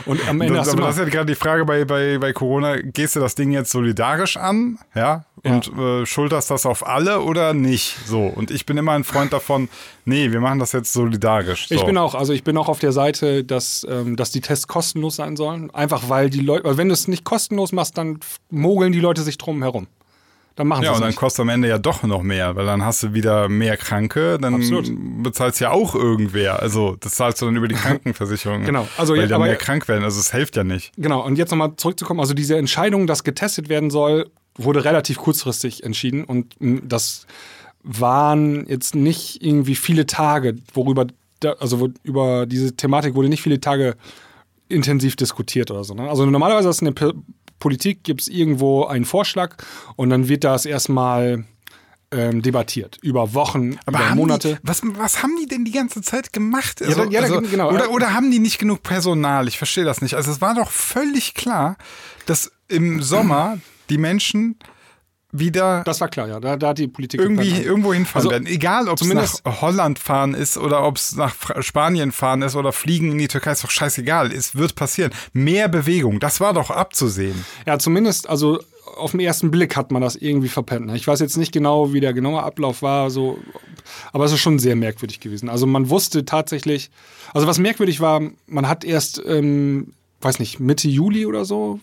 Und 0.04 0.28
am 0.28 0.40
Ende 0.42 0.54
Das, 0.54 0.66
hast 0.66 0.74
du 0.74 0.78
aber 0.78 0.88
das 0.88 0.96
ist 0.96 1.04
ja 1.04 1.08
gerade 1.08 1.26
die 1.26 1.34
Frage 1.34 1.64
bei, 1.64 1.84
bei, 1.86 2.18
bei 2.18 2.32
Corona, 2.32 2.76
gehst 2.76 3.16
du 3.16 3.20
das 3.20 3.34
Ding 3.34 3.50
jetzt 3.50 3.70
solidarisch 3.70 4.36
an, 4.36 4.78
ja, 4.94 5.24
und 5.42 5.72
äh, 5.78 6.04
schulterst 6.04 6.50
das 6.50 6.66
auf 6.66 6.86
alle 6.86 7.20
oder 7.20 7.54
nicht? 7.54 7.96
So. 8.06 8.24
Und 8.26 8.50
ich 8.50 8.66
bin 8.66 8.76
immer 8.76 8.92
ein 8.92 9.04
Freund 9.04 9.32
davon, 9.32 9.68
nee, 10.04 10.32
wir 10.32 10.40
machen 10.40 10.58
das 10.58 10.72
jetzt 10.72 10.92
solidarisch. 10.92 11.68
So. 11.68 11.74
Ich 11.74 11.84
bin 11.84 11.96
auch, 11.96 12.14
also 12.14 12.32
ich 12.32 12.44
bin 12.44 12.56
auch 12.58 12.68
auf 12.68 12.78
der 12.78 12.92
Seite, 12.92 13.44
dass, 13.44 13.86
ähm, 13.88 14.16
dass 14.16 14.30
die 14.30 14.40
Tests 14.40 14.66
kostenlos 14.66 15.16
sein 15.16 15.36
sollen. 15.36 15.70
Einfach 15.72 16.08
weil 16.08 16.30
die 16.30 16.40
Leute, 16.40 16.64
weil 16.64 16.76
wenn 16.76 16.88
du 16.88 16.94
es 16.94 17.08
nicht 17.08 17.24
kostenlos 17.24 17.72
machst, 17.72 17.96
dann 17.96 18.18
mogeln 18.50 18.92
die 18.92 19.00
Leute 19.00 19.22
sich 19.22 19.38
drum 19.38 19.62
herum. 19.62 19.86
Dann 20.56 20.66
machen 20.68 20.80
sie 20.80 20.86
Ja, 20.86 20.92
es 20.92 20.96
und 20.96 21.02
dann 21.02 21.08
nicht. 21.10 21.18
kostet 21.18 21.42
am 21.42 21.48
Ende 21.50 21.68
ja 21.68 21.78
doch 21.78 22.02
noch 22.02 22.22
mehr, 22.22 22.56
weil 22.56 22.64
dann 22.66 22.82
hast 22.82 23.02
du 23.02 23.12
wieder 23.14 23.48
mehr 23.48 23.76
Kranke, 23.76 24.38
dann 24.40 24.54
Absolut. 24.54 24.90
bezahlst 25.22 25.60
ja 25.60 25.70
auch 25.70 25.94
irgendwer. 25.94 26.60
Also 26.62 26.96
das 26.98 27.14
zahlst 27.14 27.40
du 27.42 27.46
dann 27.46 27.56
über 27.56 27.68
die 27.68 27.74
Krankenversicherung. 27.76 28.64
Genau. 28.64 28.88
Also, 28.96 29.12
weil 29.12 29.20
ja, 29.20 29.26
dann 29.26 29.36
aber- 29.36 29.44
mehr 29.46 29.56
krank 29.56 29.86
werden. 29.86 30.02
Also 30.02 30.18
es 30.18 30.32
hilft 30.32 30.56
ja 30.56 30.64
nicht. 30.64 30.92
Genau, 30.96 31.24
und 31.24 31.36
jetzt 31.36 31.50
nochmal 31.50 31.76
zurückzukommen, 31.76 32.20
also 32.20 32.32
diese 32.34 32.56
Entscheidung, 32.56 33.06
dass 33.06 33.22
getestet 33.22 33.68
werden 33.68 33.90
soll, 33.90 34.30
wurde 34.56 34.84
relativ 34.84 35.18
kurzfristig 35.18 35.84
entschieden 35.84 36.24
und 36.24 36.54
mh, 36.60 36.80
das 36.84 37.26
waren 37.82 38.66
jetzt 38.66 38.94
nicht 38.94 39.42
irgendwie 39.44 39.74
viele 39.76 40.06
Tage, 40.06 40.56
worüber, 40.74 41.06
also 41.60 41.90
über 42.02 42.46
diese 42.46 42.74
Thematik 42.74 43.14
wurde 43.14 43.28
nicht 43.28 43.42
viele 43.42 43.60
Tage 43.60 43.94
intensiv 44.68 45.14
diskutiert 45.16 45.70
oder 45.70 45.84
so. 45.84 45.94
Ne? 45.94 46.08
Also 46.08 46.26
normalerweise 46.26 46.68
ist 46.68 46.82
P 46.94 47.12
Politik, 47.58 48.04
gibt 48.04 48.22
es 48.22 48.28
irgendwo 48.28 48.84
einen 48.84 49.04
Vorschlag 49.04 49.56
und 49.96 50.10
dann 50.10 50.28
wird 50.28 50.44
das 50.44 50.66
erstmal 50.66 51.44
ähm, 52.12 52.40
debattiert. 52.42 52.98
Über 53.02 53.34
Wochen, 53.34 53.78
über 53.86 53.98
haben 54.10 54.16
Monate. 54.16 54.54
Die, 54.54 54.68
was, 54.68 54.80
was 54.84 55.22
haben 55.22 55.32
die 55.40 55.46
denn 55.46 55.64
die 55.64 55.72
ganze 55.72 56.02
Zeit 56.02 56.32
gemacht? 56.32 56.80
Ja, 56.80 56.94
da- 56.94 57.04
ja, 57.04 57.20
da- 57.26 57.40
genau. 57.40 57.70
oder, 57.72 57.90
oder 57.90 58.14
haben 58.14 58.30
die 58.30 58.38
nicht 58.38 58.58
genug 58.58 58.82
Personal? 58.82 59.48
Ich 59.48 59.58
verstehe 59.58 59.84
das 59.84 60.00
nicht. 60.02 60.14
Also 60.14 60.30
es 60.30 60.40
war 60.40 60.54
doch 60.54 60.70
völlig 60.70 61.34
klar, 61.34 61.76
dass 62.26 62.52
im 62.68 63.02
Sommer 63.02 63.58
die 63.90 63.98
Menschen 63.98 64.56
wieder 65.38 65.82
Das 65.84 66.00
war 66.00 66.08
klar, 66.08 66.28
ja. 66.28 66.40
Da, 66.40 66.56
da 66.56 66.68
hat 66.68 66.78
die 66.78 66.88
Politik 66.88 67.20
irgendwie 67.20 67.44
geplant. 67.48 67.66
irgendwo 67.66 67.92
hinfahren 67.94 68.16
Also, 68.20 68.30
werden. 68.30 68.46
Egal, 68.46 68.88
ob 68.88 68.94
es 68.94 69.00
zumindest- 69.02 69.44
nach 69.44 69.60
Holland 69.60 69.98
fahren 69.98 70.34
ist 70.34 70.56
oder 70.58 70.84
ob 70.84 70.96
es 70.96 71.16
nach 71.16 71.34
Spanien 71.60 72.12
fahren 72.12 72.42
ist 72.42 72.56
oder 72.56 72.72
fliegen 72.72 73.12
in 73.12 73.18
die 73.18 73.28
Türkei, 73.28 73.52
ist 73.52 73.64
doch 73.64 73.70
scheißegal. 73.70 74.32
Es 74.32 74.54
wird 74.56 74.74
passieren. 74.74 75.12
Mehr 75.32 75.68
Bewegung, 75.68 76.20
das 76.20 76.40
war 76.40 76.52
doch 76.52 76.70
abzusehen. 76.70 77.44
Ja, 77.66 77.78
zumindest, 77.78 78.28
also 78.28 78.60
auf 78.96 79.10
den 79.10 79.20
ersten 79.20 79.50
Blick 79.50 79.76
hat 79.76 79.90
man 79.90 80.00
das 80.00 80.16
irgendwie 80.16 80.48
verpennt. 80.48 80.86
ne? 80.86 80.96
Ich 80.96 81.06
weiß 81.06 81.20
jetzt 81.20 81.36
nicht 81.36 81.52
genau, 81.52 81.92
wie 81.92 82.00
der 82.00 82.14
genaue 82.14 82.42
Ablauf 82.42 82.80
war, 82.82 83.10
so, 83.10 83.38
aber 84.12 84.24
es 84.24 84.32
ist 84.32 84.38
schon 84.40 84.58
sehr 84.58 84.76
merkwürdig 84.76 85.20
gewesen. 85.20 85.48
Also 85.50 85.66
man 85.66 85.90
wusste 85.90 86.24
tatsächlich, 86.24 86.90
also 87.34 87.46
was 87.46 87.58
merkwürdig 87.58 88.00
war, 88.00 88.22
man 88.46 88.68
hat 88.68 88.84
erst, 88.84 89.20
ähm, 89.26 89.92
weiß 90.22 90.38
nicht, 90.38 90.60
Mitte 90.60 90.88
Juli 90.88 91.26
oder 91.26 91.44
so, 91.44 91.78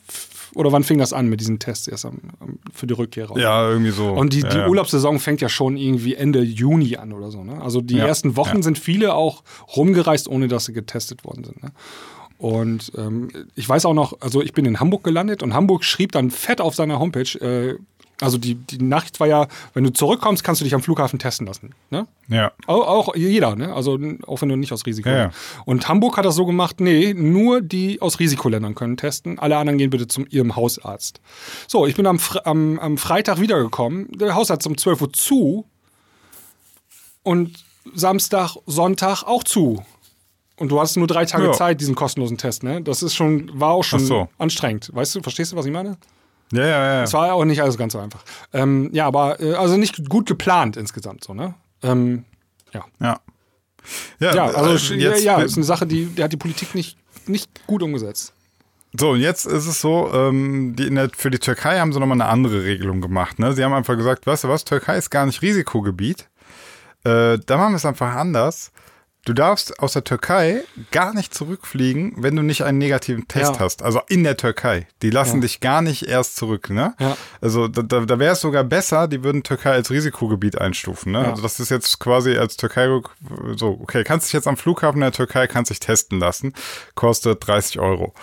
oder 0.55 0.71
wann 0.71 0.83
fing 0.83 0.97
das 0.97 1.13
an 1.13 1.27
mit 1.27 1.39
diesen 1.39 1.59
Tests 1.59 1.87
erst 1.87 2.05
am, 2.05 2.19
am, 2.39 2.59
für 2.73 2.87
die 2.87 2.93
Rückkehrer? 2.93 3.37
Ja, 3.37 3.69
irgendwie 3.69 3.91
so. 3.91 4.11
Und 4.11 4.33
die, 4.33 4.41
die 4.41 4.57
ja. 4.57 4.67
Urlaubssaison 4.67 5.19
fängt 5.19 5.41
ja 5.41 5.49
schon 5.49 5.77
irgendwie 5.77 6.15
Ende 6.15 6.41
Juni 6.41 6.97
an 6.97 7.13
oder 7.13 7.31
so. 7.31 7.43
Ne? 7.43 7.61
Also 7.61 7.81
die 7.81 7.95
Ja, 7.95 8.07
ersten 8.07 8.35
Wochen 8.35 8.63
sind 8.63 8.77
viele 8.77 9.13
auch 9.13 9.43
rumgereist, 9.75 10.27
ohne 10.27 10.47
dass 10.47 10.65
sie 10.65 10.73
getestet 10.73 11.25
worden 11.25 11.43
sind. 11.43 11.63
Ne? 11.63 11.71
Und 12.37 12.91
ähm, 12.97 13.29
ich 13.55 13.67
weiß 13.67 13.85
auch 13.85 13.93
noch, 13.93 14.19
also 14.19 14.41
ich 14.41 14.53
bin 14.53 14.65
in 14.65 14.79
Hamburg 14.79 15.03
gelandet 15.03 15.43
und 15.43 15.53
Hamburg 15.53 15.83
schrieb 15.83 16.11
dann 16.11 16.29
fett 16.29 16.59
auf 16.59 16.75
seiner 16.75 16.99
Homepage, 16.99 17.39
äh, 17.39 17.77
also 18.23 18.37
die, 18.37 18.55
die 18.55 18.81
Nachricht 18.81 19.19
war 19.19 19.27
ja, 19.27 19.47
wenn 19.73 19.83
du 19.83 19.91
zurückkommst, 19.91 20.43
kannst 20.43 20.61
du 20.61 20.63
dich 20.63 20.73
am 20.73 20.81
Flughafen 20.81 21.19
testen 21.19 21.45
lassen. 21.45 21.75
Ne? 21.89 22.07
Ja. 22.29 22.51
Auch, 22.67 22.87
auch 22.87 23.15
jeder, 23.15 23.55
ne? 23.55 23.73
Also 23.73 23.99
auch 24.25 24.41
wenn 24.41 24.49
du 24.49 24.55
nicht 24.55 24.71
aus 24.71 24.85
Risiko. 24.85 25.09
Ja, 25.09 25.17
ja. 25.17 25.31
Und 25.65 25.87
Hamburg 25.89 26.17
hat 26.17 26.25
das 26.25 26.35
so 26.35 26.45
gemacht, 26.45 26.79
nee, 26.79 27.13
nur 27.13 27.61
die 27.61 28.01
aus 28.01 28.19
Risikoländern 28.19 28.75
können 28.75 28.95
testen. 28.95 29.39
Alle 29.39 29.57
anderen 29.57 29.77
gehen 29.77 29.89
bitte 29.89 30.07
zu 30.07 30.25
ihrem 30.25 30.55
Hausarzt. 30.55 31.19
So, 31.67 31.85
ich 31.85 31.95
bin 31.95 32.07
am, 32.07 32.19
am, 32.45 32.79
am 32.79 32.97
Freitag 32.97 33.41
wiedergekommen. 33.41 34.07
Der 34.13 34.35
Hausarzt 34.35 34.65
um 34.67 34.77
12 34.77 35.01
Uhr 35.01 35.13
zu. 35.13 35.65
Und 37.23 37.63
Samstag, 37.93 38.55
Sonntag 38.65 39.23
auch 39.23 39.43
zu. 39.43 39.83
Und 40.55 40.69
du 40.69 40.79
hast 40.79 40.95
nur 40.95 41.07
drei 41.07 41.25
Tage 41.25 41.45
Ja. 41.47 41.51
Zeit, 41.51 41.81
diesen 41.81 41.95
kostenlosen 41.95 42.37
Test, 42.37 42.63
ne? 42.63 42.81
Das 42.81 43.03
ist 43.03 43.15
schon, 43.15 43.49
war 43.59 43.71
auch 43.71 43.83
schon 43.83 43.99
so. 43.99 44.29
anstrengend. 44.37 44.91
Weißt 44.93 45.15
du, 45.15 45.21
verstehst 45.21 45.51
du, 45.51 45.55
was 45.57 45.65
ich 45.65 45.71
meine? 45.73 45.97
Ja, 46.53 46.65
ja, 46.65 46.93
ja. 46.93 47.03
Es 47.03 47.13
war 47.13 47.33
auch 47.33 47.45
nicht 47.45 47.61
alles 47.61 47.77
ganz 47.77 47.93
so 47.93 47.99
einfach. 47.99 48.23
Ähm, 48.53 48.89
ja, 48.93 49.07
aber 49.07 49.39
äh, 49.41 49.53
also 49.53 49.77
nicht 49.77 50.07
gut 50.09 50.27
geplant 50.27 50.77
insgesamt, 50.77 51.23
so, 51.23 51.33
ne? 51.33 51.55
Ähm, 51.81 52.25
ja. 52.73 52.85
ja. 52.99 53.19
Ja, 54.19 54.35
Ja, 54.35 54.45
also 54.45 54.93
äh, 54.93 54.97
ja, 54.97 55.09
jetzt, 55.11 55.23
ja, 55.23 55.41
ist 55.41 55.57
eine 55.57 55.65
Sache, 55.65 55.85
die, 55.85 56.05
die 56.05 56.23
hat 56.23 56.31
die 56.31 56.37
Politik 56.37 56.75
nicht, 56.75 56.97
nicht 57.27 57.67
gut 57.67 57.83
umgesetzt. 57.83 58.33
So, 58.97 59.11
und 59.11 59.19
jetzt 59.19 59.45
ist 59.45 59.65
es 59.65 59.81
so, 59.81 60.11
ähm, 60.13 60.75
die 60.77 60.89
der, 60.93 61.09
für 61.15 61.31
die 61.31 61.39
Türkei 61.39 61.79
haben 61.79 61.91
sie 61.91 61.99
nochmal 61.99 62.21
eine 62.21 62.29
andere 62.29 62.63
Regelung 62.63 63.01
gemacht. 63.01 63.39
Ne? 63.39 63.53
Sie 63.53 63.63
haben 63.63 63.73
einfach 63.73 63.97
gesagt, 63.97 64.27
weißt 64.27 64.43
du 64.43 64.49
was, 64.49 64.65
Türkei 64.65 64.97
ist 64.97 65.09
gar 65.09 65.25
nicht 65.25 65.41
Risikogebiet. 65.41 66.29
Äh, 67.03 67.39
da 67.45 67.57
machen 67.57 67.71
wir 67.71 67.77
es 67.77 67.85
einfach 67.85 68.15
anders. 68.15 68.71
Du 69.25 69.31
darfst 69.31 69.79
aus 69.79 69.93
der 69.93 70.03
Türkei 70.03 70.63
gar 70.91 71.13
nicht 71.13 71.33
zurückfliegen, 71.33 72.13
wenn 72.17 72.35
du 72.35 72.41
nicht 72.41 72.63
einen 72.65 72.77
negativen 72.77 73.25
Test 73.29 73.53
Ja. 73.55 73.59
hast. 73.61 73.81
Also 73.81 74.01
in 74.09 74.25
der 74.25 74.35
Türkei. 74.35 74.85
Die 75.01 75.11
lassen 75.11 75.37
Ja. 75.37 75.41
dich 75.43 75.61
gar 75.61 75.81
nicht 75.81 76.07
erst 76.07 76.35
zurück. 76.35 76.69
Ne? 76.69 76.93
Ja. 76.99 77.15
Also 77.39 77.69
da, 77.69 77.83
da, 77.83 78.01
da 78.01 78.19
wäre 78.19 78.33
es 78.33 78.41
sogar 78.41 78.65
besser, 78.65 79.07
die 79.07 79.23
würden 79.23 79.41
Türkei 79.43 79.71
als 79.71 79.91
Risikogebiet 79.91 80.59
einstufen. 80.59 81.13
Ne? 81.13 81.19
Also 81.25 81.41
das 81.41 81.61
ist 81.61 81.69
jetzt 81.69 81.99
quasi 81.99 82.37
als 82.37 82.57
Türkei 82.57 82.89
so, 83.55 83.79
okay, 83.81 84.03
kannst 84.03 84.27
dich 84.27 84.33
jetzt 84.33 84.47
am 84.47 84.57
Flughafen 84.57 84.99
der 84.99 85.13
Türkei, 85.13 85.47
kannst 85.47 85.71
dich 85.71 85.79
testen 85.79 86.19
lassen. 86.19 86.53
Kostet 86.95 87.47
30 87.47 87.79
Euro. 87.79 88.13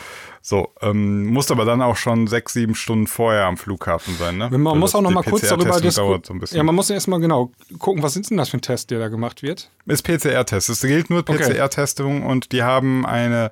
So, 0.42 0.68
ähm, 0.80 1.26
musst 1.26 1.50
aber 1.50 1.66
dann 1.66 1.82
auch 1.82 1.96
schon 1.96 2.26
sechs, 2.26 2.54
sieben 2.54 2.74
Stunden 2.74 3.06
vorher 3.06 3.44
am 3.44 3.58
Flughafen 3.58 4.16
sein, 4.16 4.38
ne? 4.38 4.48
Man 4.50 4.64
Weil 4.64 4.78
muss 4.78 4.94
auch 4.94 5.02
noch 5.02 5.10
mal 5.10 5.22
kurz 5.22 5.46
darüber 5.46 5.78
diskutieren. 5.80 6.22
so 6.48 6.56
ja, 6.56 6.62
man 6.62 6.74
muss 6.74 6.88
ja 6.88 6.94
erstmal 6.94 7.20
genau 7.20 7.52
gucken, 7.78 8.02
was 8.02 8.16
ist 8.16 8.30
denn 8.30 8.38
das 8.38 8.48
für 8.48 8.56
ein 8.56 8.62
Test, 8.62 8.90
der 8.90 8.98
da 9.00 9.08
gemacht 9.08 9.42
wird? 9.42 9.70
ist 9.84 10.02
PCR-Test. 10.02 10.70
Es 10.70 10.80
gilt 10.80 11.10
nur 11.10 11.20
Okay. 11.20 11.36
PCR-Testung 11.36 12.24
und 12.24 12.52
die 12.52 12.62
haben 12.62 13.04
eine, 13.04 13.50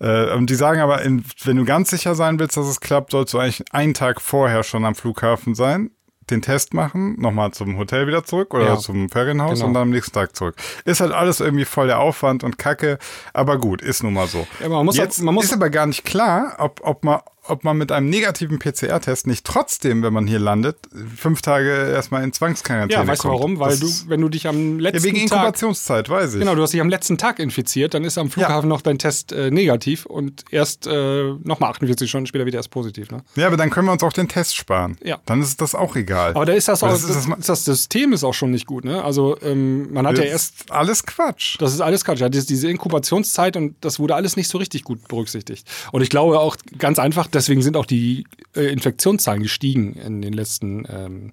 äh, 0.00 0.32
und 0.34 0.50
die 0.50 0.54
sagen 0.56 0.80
aber, 0.80 1.02
in, 1.02 1.24
wenn 1.44 1.56
du 1.56 1.64
ganz 1.64 1.90
sicher 1.90 2.14
sein 2.16 2.38
willst, 2.40 2.56
dass 2.56 2.66
es 2.66 2.80
klappt, 2.80 3.12
sollst 3.12 3.32
du 3.34 3.38
eigentlich 3.38 3.62
einen 3.72 3.94
Tag 3.94 4.20
vorher 4.20 4.64
schon 4.64 4.84
am 4.84 4.94
Flughafen 4.96 5.54
sein. 5.54 5.90
Den 6.30 6.42
Test 6.42 6.74
machen, 6.74 7.20
nochmal 7.20 7.52
zum 7.52 7.78
Hotel 7.78 8.06
wieder 8.06 8.24
zurück 8.24 8.52
oder 8.54 8.64
Ja. 8.66 8.76
zum 8.78 9.08
Ferienhaus 9.08 9.54
Genau. 9.54 9.66
und 9.66 9.74
dann 9.74 9.82
am 9.84 9.90
nächsten 9.90 10.12
Tag 10.12 10.34
zurück. 10.34 10.56
Ist 10.84 11.00
halt 11.00 11.12
alles 11.12 11.40
irgendwie 11.40 11.64
voll 11.64 11.86
der 11.86 12.00
Aufwand 12.00 12.42
und 12.44 12.58
Kacke, 12.58 12.98
aber 13.32 13.58
gut, 13.58 13.80
ist 13.82 14.02
nun 14.02 14.12
mal 14.14 14.26
so. 14.26 14.46
Ja, 14.60 14.68
man 14.68 14.84
muss 14.84 14.96
Jetzt 14.96 15.20
auch- 15.20 15.24
man 15.24 15.34
muss- 15.34 15.44
ist 15.46 15.52
aber 15.52 15.70
gar 15.70 15.86
nicht 15.86 16.04
klar, 16.04 16.56
ob, 16.58 16.80
ob 16.82 17.04
man 17.04 17.20
ob 17.48 17.64
man 17.64 17.76
mit 17.78 17.92
einem 17.92 18.08
negativen 18.10 18.58
PCR-Test 18.58 19.26
nicht 19.26 19.44
trotzdem, 19.44 20.02
wenn 20.02 20.12
man 20.12 20.26
hier 20.26 20.38
landet, 20.38 20.76
fünf 21.16 21.42
Tage 21.42 21.68
erstmal 21.92 22.22
in 22.24 22.32
Zwangsquarantäne 22.32 23.02
Ja, 23.02 23.06
weißt 23.06 23.24
du 23.24 23.28
kommt. 23.28 23.40
warum? 23.40 23.58
Weil 23.58 23.78
Das 23.78 24.04
du, 24.04 24.08
wenn 24.10 24.20
du 24.20 24.28
dich 24.28 24.46
am 24.46 24.76
ja, 24.80 24.90
letzten 24.90 25.04
wegen 25.04 25.16
Tag 25.26 25.38
Inkubationszeit, 25.38 26.08
weiß 26.08 26.34
ich. 26.34 26.40
Genau, 26.40 26.54
du 26.54 26.62
hast 26.62 26.72
dich 26.72 26.80
am 26.80 26.88
letzten 26.88 27.18
Tag 27.18 27.38
infiziert, 27.38 27.94
dann 27.94 28.04
ist 28.04 28.18
am 28.18 28.30
Flughafen 28.30 28.68
noch 28.68 28.80
dein 28.82 28.98
Test 28.98 29.32
äh, 29.32 29.50
negativ 29.50 30.06
und 30.06 30.44
erst 30.50 30.86
äh, 30.86 31.32
nochmal 31.44 31.70
48 31.70 32.08
Stunden 32.08 32.26
später 32.26 32.46
wieder 32.46 32.58
erst 32.58 32.70
positiv. 32.70 33.10
Ne? 33.10 33.22
Ja, 33.36 33.46
aber 33.46 33.56
dann 33.56 33.70
können 33.70 33.86
wir 33.86 33.92
uns 33.92 34.02
auch 34.02 34.12
den 34.12 34.28
Test 34.28 34.56
sparen. 34.56 34.96
Ja. 35.02 35.18
Dann 35.26 35.40
ist 35.42 35.60
das 35.60 35.74
auch 35.74 35.96
egal. 35.96 36.30
Aber 36.34 36.46
da 36.46 36.52
ist 36.52 36.68
das 36.68 36.82
auch, 36.82 36.88
das 36.90 37.04
ist 37.04 37.28
das, 37.28 37.46
das- 37.46 37.64
System 37.66 38.12
ist 38.12 38.24
auch 38.24 38.34
schon 38.34 38.50
nicht 38.52 38.66
gut. 38.66 38.84
Ne? 38.84 39.02
Also 39.04 39.36
ähm, 39.42 39.92
man 39.92 40.06
hat 40.06 40.16
ja 40.18 40.22
Das 40.24 40.32
erst, 40.32 40.60
ist 40.60 40.70
alles 40.72 41.04
Quatsch. 41.04 41.56
das 41.60 41.72
ist 41.74 41.80
alles 41.80 42.04
Quatsch, 42.04 42.20
ja, 42.20 42.28
diese 42.28 42.68
Inkubationszeit 42.70 43.56
und 43.56 43.74
das 43.80 43.98
wurde 43.98 44.14
alles 44.14 44.36
nicht 44.36 44.48
so 44.48 44.58
richtig 44.58 44.84
gut 44.84 45.06
berücksichtigt. 45.08 45.66
Und 45.92 46.02
ich 46.02 46.10
glaube 46.10 46.38
auch 46.40 46.56
ganz 46.78 46.98
einfach, 46.98 47.26
deswegen 47.36 47.62
sind 47.62 47.76
auch 47.76 47.86
die 47.86 48.26
äh, 48.54 48.72
Infektionszahlen 48.72 49.42
gestiegen 49.42 49.92
in 49.94 50.22
den 50.22 50.32
letzten 50.32 50.84
ähm, 50.88 51.32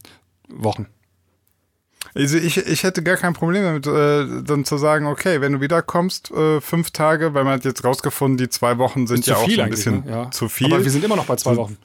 Wochen. 0.49 0.87
Also 2.15 2.37
ich, 2.37 2.57
ich 2.57 2.83
hätte 2.83 3.01
gar 3.01 3.17
kein 3.17 3.33
Problem 3.33 3.63
damit, 3.63 3.87
äh, 3.87 4.43
dann 4.43 4.65
zu 4.65 4.77
sagen, 4.77 5.07
okay, 5.07 5.41
wenn 5.41 5.53
du 5.53 5.61
wiederkommst, 5.61 6.29
äh, 6.31 6.61
fünf 6.61 6.91
Tage, 6.91 7.33
weil 7.33 7.43
man 7.43 7.53
hat 7.53 7.65
jetzt 7.65 7.83
rausgefunden, 7.83 8.37
die 8.37 8.49
zwei 8.49 8.77
Wochen 8.77 9.07
sind 9.07 9.23
Zu 9.23 9.31
ja 9.31 9.37
auch 9.37 9.47
ein 9.47 9.59
eigentlich, 9.59 9.69
bisschen 9.69 10.05
ne? 10.05 10.11
ja. 10.11 10.31
zu 10.31 10.47
viel. 10.47 10.71
Aber 10.71 10.83
wir 10.83 10.91
sind 10.91 11.03
immer 11.03 11.15
noch 11.15 11.25
bei 11.25 11.37
zwei 11.37 11.55
Wochen. 11.55 11.77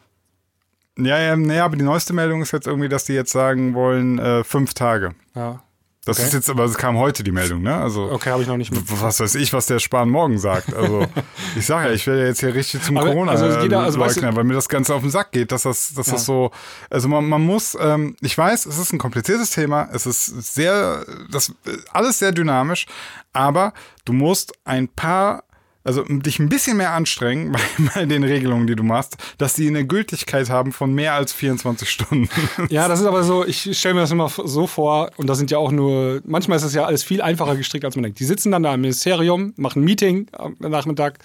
ja, 0.98 1.18
ja, 1.18 1.36
nee, 1.36 1.60
aber 1.60 1.76
die 1.76 1.84
neueste 1.84 2.12
Meldung 2.12 2.42
ist 2.42 2.52
jetzt 2.52 2.66
irgendwie, 2.66 2.90
dass 2.90 3.04
die 3.04 3.14
jetzt 3.14 3.32
sagen 3.32 3.72
wollen, 3.74 4.18
äh, 4.18 4.44
fünf 4.44 4.74
Tage. 4.74 5.14
Ja. 5.34 5.62
Das 6.08 6.18
Okay. 6.18 6.26
ist 6.28 6.34
jetzt, 6.34 6.50
aber 6.50 6.64
es 6.64 6.76
kam 6.76 6.96
heute 6.96 7.22
die 7.22 7.32
Meldung, 7.32 7.62
ne? 7.62 7.76
Also 7.76 8.10
Okay, 8.10 8.30
habe 8.30 8.42
ich 8.42 8.48
noch 8.48 8.56
nicht 8.56 8.72
mit. 8.72 8.82
was 9.00 9.20
weiß 9.20 9.34
ich, 9.36 9.52
was 9.52 9.66
der 9.66 9.78
Spahn 9.78 10.08
morgen 10.08 10.38
sagt. 10.38 10.74
Also 10.74 11.06
ich 11.56 11.66
sage 11.66 11.88
ja, 11.88 11.94
ich 11.94 12.06
werde 12.06 12.26
jetzt 12.26 12.40
hier 12.40 12.54
richtig 12.54 12.82
zum 12.82 12.96
Aber, 12.96 13.08
Corona 13.10 13.32
also 13.32 13.60
jeder- 13.60 13.80
also 13.80 14.00
weißt 14.00 14.22
du- 14.22 14.36
weil 14.36 14.44
mir 14.44 14.54
das 14.54 14.68
Ganze 14.68 14.94
auf 14.94 15.02
den 15.02 15.10
Sack 15.10 15.32
geht, 15.32 15.52
dass 15.52 15.62
das, 15.62 15.94
dass 15.94 16.06
Ja. 16.08 16.14
das 16.14 16.24
so, 16.24 16.50
also 16.90 17.08
man, 17.08 17.28
man 17.28 17.42
muss, 17.44 17.76
ähm, 17.80 18.16
ich 18.20 18.36
weiß, 18.36 18.66
es 18.66 18.78
ist 18.78 18.92
ein 18.92 18.98
kompliziertes 18.98 19.50
Thema, 19.50 19.88
es 19.92 20.06
ist 20.06 20.26
sehr, 20.54 21.04
das 21.30 21.52
alles 21.92 22.18
sehr 22.18 22.32
dynamisch, 22.32 22.86
aber 23.32 23.72
du 24.04 24.12
musst 24.12 24.52
ein 24.64 24.88
paar 24.88 25.44
also 25.84 26.04
dich 26.04 26.38
ein 26.38 26.48
bisschen 26.48 26.76
mehr 26.76 26.92
anstrengen 26.92 27.52
bei, 27.52 27.60
bei 27.94 28.06
den 28.06 28.24
Regelungen, 28.24 28.66
die 28.66 28.76
du 28.76 28.82
machst, 28.82 29.16
dass 29.38 29.54
die 29.54 29.66
eine 29.66 29.86
Gültigkeit 29.86 30.50
haben 30.50 30.72
von 30.72 30.92
mehr 30.92 31.14
als 31.14 31.32
24 31.32 31.88
Stunden. 31.88 32.28
Ja, 32.70 32.88
das 32.88 33.00
ist 33.00 33.06
aber 33.06 33.22
so, 33.22 33.46
ich 33.46 33.78
stelle 33.78 33.94
mir 33.94 34.00
das 34.00 34.10
immer 34.10 34.28
so 34.28 34.66
vor, 34.66 35.10
und 35.16 35.28
das 35.28 35.38
sind 35.38 35.50
ja 35.50 35.58
auch 35.58 35.70
nur, 35.70 36.20
manchmal 36.24 36.56
ist 36.56 36.64
das 36.64 36.74
ja 36.74 36.84
alles 36.84 37.02
viel 37.02 37.22
einfacher 37.22 37.56
gestrickt, 37.56 37.84
als 37.84 37.96
man 37.96 38.02
denkt. 38.02 38.20
Die 38.20 38.24
sitzen 38.24 38.50
dann 38.50 38.62
da 38.62 38.74
im 38.74 38.80
Ministerium, 38.80 39.54
machen 39.56 39.82
ein 39.82 39.84
Meeting 39.84 40.26
am 40.32 40.56
Nachmittag 40.58 41.18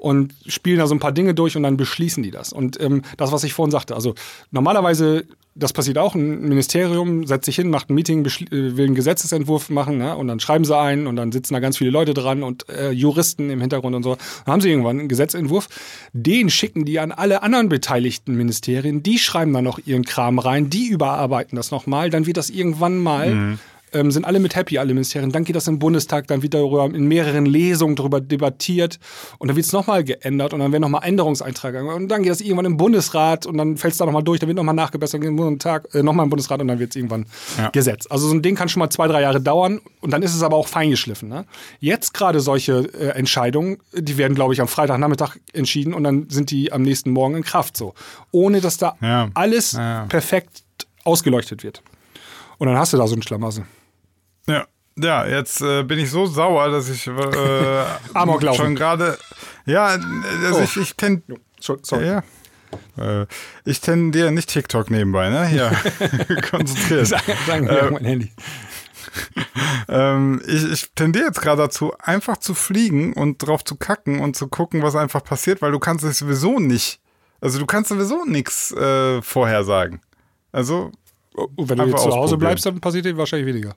und 0.00 0.34
spielen 0.46 0.78
da 0.78 0.86
so 0.86 0.94
ein 0.94 1.00
paar 1.00 1.12
Dinge 1.12 1.34
durch 1.34 1.56
und 1.56 1.62
dann 1.62 1.76
beschließen 1.76 2.22
die 2.22 2.30
das. 2.30 2.52
Und 2.52 2.80
ähm, 2.80 3.02
das, 3.16 3.32
was 3.32 3.44
ich 3.44 3.52
vorhin 3.52 3.70
sagte, 3.70 3.94
also 3.94 4.14
normalerweise, 4.50 5.26
das 5.58 5.72
passiert 5.72 5.98
auch, 5.98 6.14
ein 6.14 6.48
Ministerium 6.48 7.26
setzt 7.26 7.46
sich 7.46 7.56
hin, 7.56 7.70
macht 7.70 7.90
ein 7.90 7.94
Meeting, 7.94 8.24
äh, 8.24 8.76
will 8.76 8.86
einen 8.86 8.94
Gesetzesentwurf 8.94 9.70
machen 9.70 9.98
ne? 9.98 10.16
und 10.16 10.28
dann 10.28 10.40
schreiben 10.40 10.64
sie 10.64 10.76
ein 10.76 11.06
und 11.06 11.16
dann 11.16 11.32
sitzen 11.32 11.54
da 11.54 11.60
ganz 11.60 11.78
viele 11.78 11.90
Leute 11.90 12.14
dran 12.14 12.42
und 12.42 12.68
äh, 12.68 12.90
Juristen 12.90 13.50
im 13.50 13.60
Hintergrund 13.60 13.96
und 13.96 14.02
so. 14.02 14.16
Dann 14.44 14.52
haben 14.54 14.60
sie 14.60 14.70
irgendwann 14.70 15.00
einen 15.00 15.08
Gesetzentwurf, 15.08 15.68
den 16.12 16.50
schicken 16.50 16.84
die 16.84 17.00
an 17.00 17.12
alle 17.12 17.42
anderen 17.42 17.68
beteiligten 17.68 18.36
Ministerien, 18.36 19.02
die 19.02 19.18
schreiben 19.18 19.52
dann 19.52 19.64
noch 19.64 19.78
ihren 19.84 20.04
Kram 20.04 20.38
rein, 20.38 20.70
die 20.70 20.88
überarbeiten 20.88 21.56
das 21.56 21.70
nochmal, 21.70 22.10
dann 22.10 22.26
wird 22.26 22.36
das 22.36 22.50
irgendwann 22.50 22.98
mal, 22.98 23.58
ähm, 23.92 24.10
sind 24.10 24.24
alle 24.24 24.38
mit 24.40 24.54
happy, 24.56 24.78
alle 24.78 24.94
Ministerien, 24.94 25.32
dann 25.32 25.44
geht 25.44 25.56
das 25.56 25.66
im 25.68 25.78
Bundestag, 25.78 26.26
dann 26.28 26.42
wird 26.42 26.54
darüber 26.54 26.84
in 26.86 27.06
mehreren 27.06 27.46
Lesungen 27.46 27.96
darüber 27.96 28.20
debattiert 28.20 28.98
und 29.38 29.48
dann 29.48 29.56
wird 29.56 29.66
es 29.66 29.72
nochmal 29.72 30.04
geändert 30.04 30.52
und 30.52 30.60
dann 30.60 30.72
werden 30.72 30.82
nochmal 30.82 31.02
Änderungseintrag 31.04 31.74
und 31.94 32.08
dann 32.08 32.22
geht 32.22 32.32
das 32.32 32.40
irgendwann 32.40 32.64
im 32.66 32.76
Bundesrat 32.76 33.46
und 33.46 33.56
dann 33.58 33.76
fällt 33.76 33.92
es 33.92 33.98
da 33.98 34.06
nochmal 34.06 34.22
durch, 34.22 34.40
dann 34.40 34.48
wird 34.48 34.56
nochmal 34.56 34.74
nachgebessert 34.74 35.22
im 35.24 35.36
Bundestag, 35.36 35.88
äh, 35.94 36.02
nochmal 36.02 36.24
im 36.24 36.30
Bundesrat 36.30 36.60
und 36.60 36.68
dann 36.68 36.78
wird 36.78 36.90
es 36.90 36.96
irgendwann 36.96 37.26
Gesetz. 37.72 38.06
Also 38.10 38.28
so 38.28 38.34
ein 38.34 38.42
Ding 38.42 38.54
kann 38.54 38.68
schon 38.68 38.80
mal 38.80 38.90
zwei, 38.90 39.08
drei 39.08 39.22
Jahre 39.22 39.40
dauern 39.40 39.80
und 40.00 40.10
dann 40.12 40.22
ist 40.22 40.34
es 40.34 40.42
aber 40.42 40.56
auch 40.56 40.68
feingeschliffen. 40.68 41.28
Ne? 41.28 41.44
Jetzt 41.80 42.14
gerade 42.14 42.40
solche 42.40 42.88
äh, 42.94 43.08
Entscheidungen, 43.18 43.78
die 43.94 44.16
werden, 44.18 44.34
glaube 44.34 44.54
ich, 44.54 44.60
am 44.60 44.68
Freitagnachmittag 44.68 45.36
entschieden 45.52 45.94
und 45.94 46.04
dann 46.04 46.28
sind 46.30 46.50
die 46.50 46.72
am 46.72 46.82
nächsten 46.82 47.10
Morgen 47.10 47.36
in 47.36 47.42
Kraft 47.44 47.76
so. 47.76 47.94
Ohne 48.30 48.60
dass 48.60 48.76
da 48.78 48.96
Ja. 49.00 49.28
alles 49.34 49.72
Ja, 49.72 49.80
ja. 49.80 50.04
perfekt 50.06 50.62
ausgeleuchtet 51.04 51.62
wird. 51.62 51.82
Und 52.58 52.66
dann 52.68 52.76
hast 52.76 52.92
du 52.92 52.96
da 52.96 53.06
so 53.06 53.14
einen 53.14 53.22
Schlamassel. 53.22 53.64
Ja, 54.48 54.66
ja 54.98 55.26
jetzt 55.26 55.60
äh, 55.60 55.82
bin 55.84 55.98
ich 55.98 56.10
so 56.10 56.26
sauer, 56.26 56.70
dass 56.70 56.88
ich 56.88 57.06
äh, 57.06 57.12
Amoklauf. 58.14 58.56
schon 58.56 58.74
gerade. 58.74 59.18
Ja, 59.66 59.86
also 59.86 60.58
Oh. 60.60 60.62
ich, 60.62 60.76
ich 60.76 60.96
kenne. 60.96 61.22
So- 61.60 61.78
Sorry. 61.82 62.06
Ja, 62.06 62.22
ja. 62.96 63.22
Äh, 63.22 63.26
ich 63.64 63.80
tendiere 63.80 64.30
nicht 64.32 64.48
TikTok 64.50 64.90
nebenbei, 64.90 65.30
ne? 65.30 65.46
Hier, 65.46 65.70
konzentriert. 66.50 67.06
Sagen 67.06 67.66
wir 67.68 67.84
auf 67.84 67.90
mein 67.92 68.04
Handy. 68.04 68.32
Ähm, 69.88 70.40
ich, 70.46 70.70
ich 70.70 70.90
tendiere 70.94 71.26
jetzt 71.26 71.40
gerade 71.40 71.62
dazu, 71.62 71.92
einfach 71.98 72.36
zu 72.36 72.54
fliegen 72.54 73.14
und 73.14 73.38
drauf 73.38 73.64
zu 73.64 73.76
kacken 73.76 74.20
und 74.20 74.36
zu 74.36 74.48
gucken, 74.48 74.82
was 74.82 74.94
einfach 74.96 75.24
passiert, 75.24 75.62
weil 75.62 75.72
du 75.72 75.78
kannst 75.78 76.04
es 76.04 76.18
sowieso 76.18 76.58
nicht. 76.60 77.00
Also 77.40 77.58
du 77.58 77.66
kannst 77.66 77.88
sowieso 77.88 78.24
nichts 78.26 78.70
äh, 78.72 79.22
vorhersagen. 79.22 80.00
Also, 80.52 80.92
Und 81.34 81.68
wenn 81.68 81.78
du 81.78 81.84
jetzt 81.86 82.02
zu 82.02 82.10
Hause 82.10 82.36
bleibst, 82.36 82.66
dann 82.66 82.80
passiert 82.80 83.06
dir 83.06 83.16
wahrscheinlich 83.16 83.46
weniger. 83.46 83.74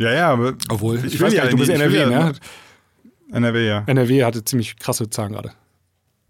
Ja, 0.00 0.12
ja, 0.12 0.30
aber. 0.32 0.54
Obwohl, 0.68 0.96
ich, 1.04 1.18
will 1.20 1.26
weiß 1.26 1.34
gar 1.34 1.42
nicht, 1.44 1.52
du 1.52 1.58
bist 1.58 1.70
ich 1.70 1.76
NRW, 1.76 1.98
ja- 1.98 2.08
ne? 2.08 2.32
NRW, 3.32 3.66
ja. 3.68 3.84
NRW 3.86 4.24
hatte 4.24 4.44
ziemlich 4.44 4.76
krasse 4.76 5.08
Zahlen 5.10 5.32
gerade. 5.32 5.52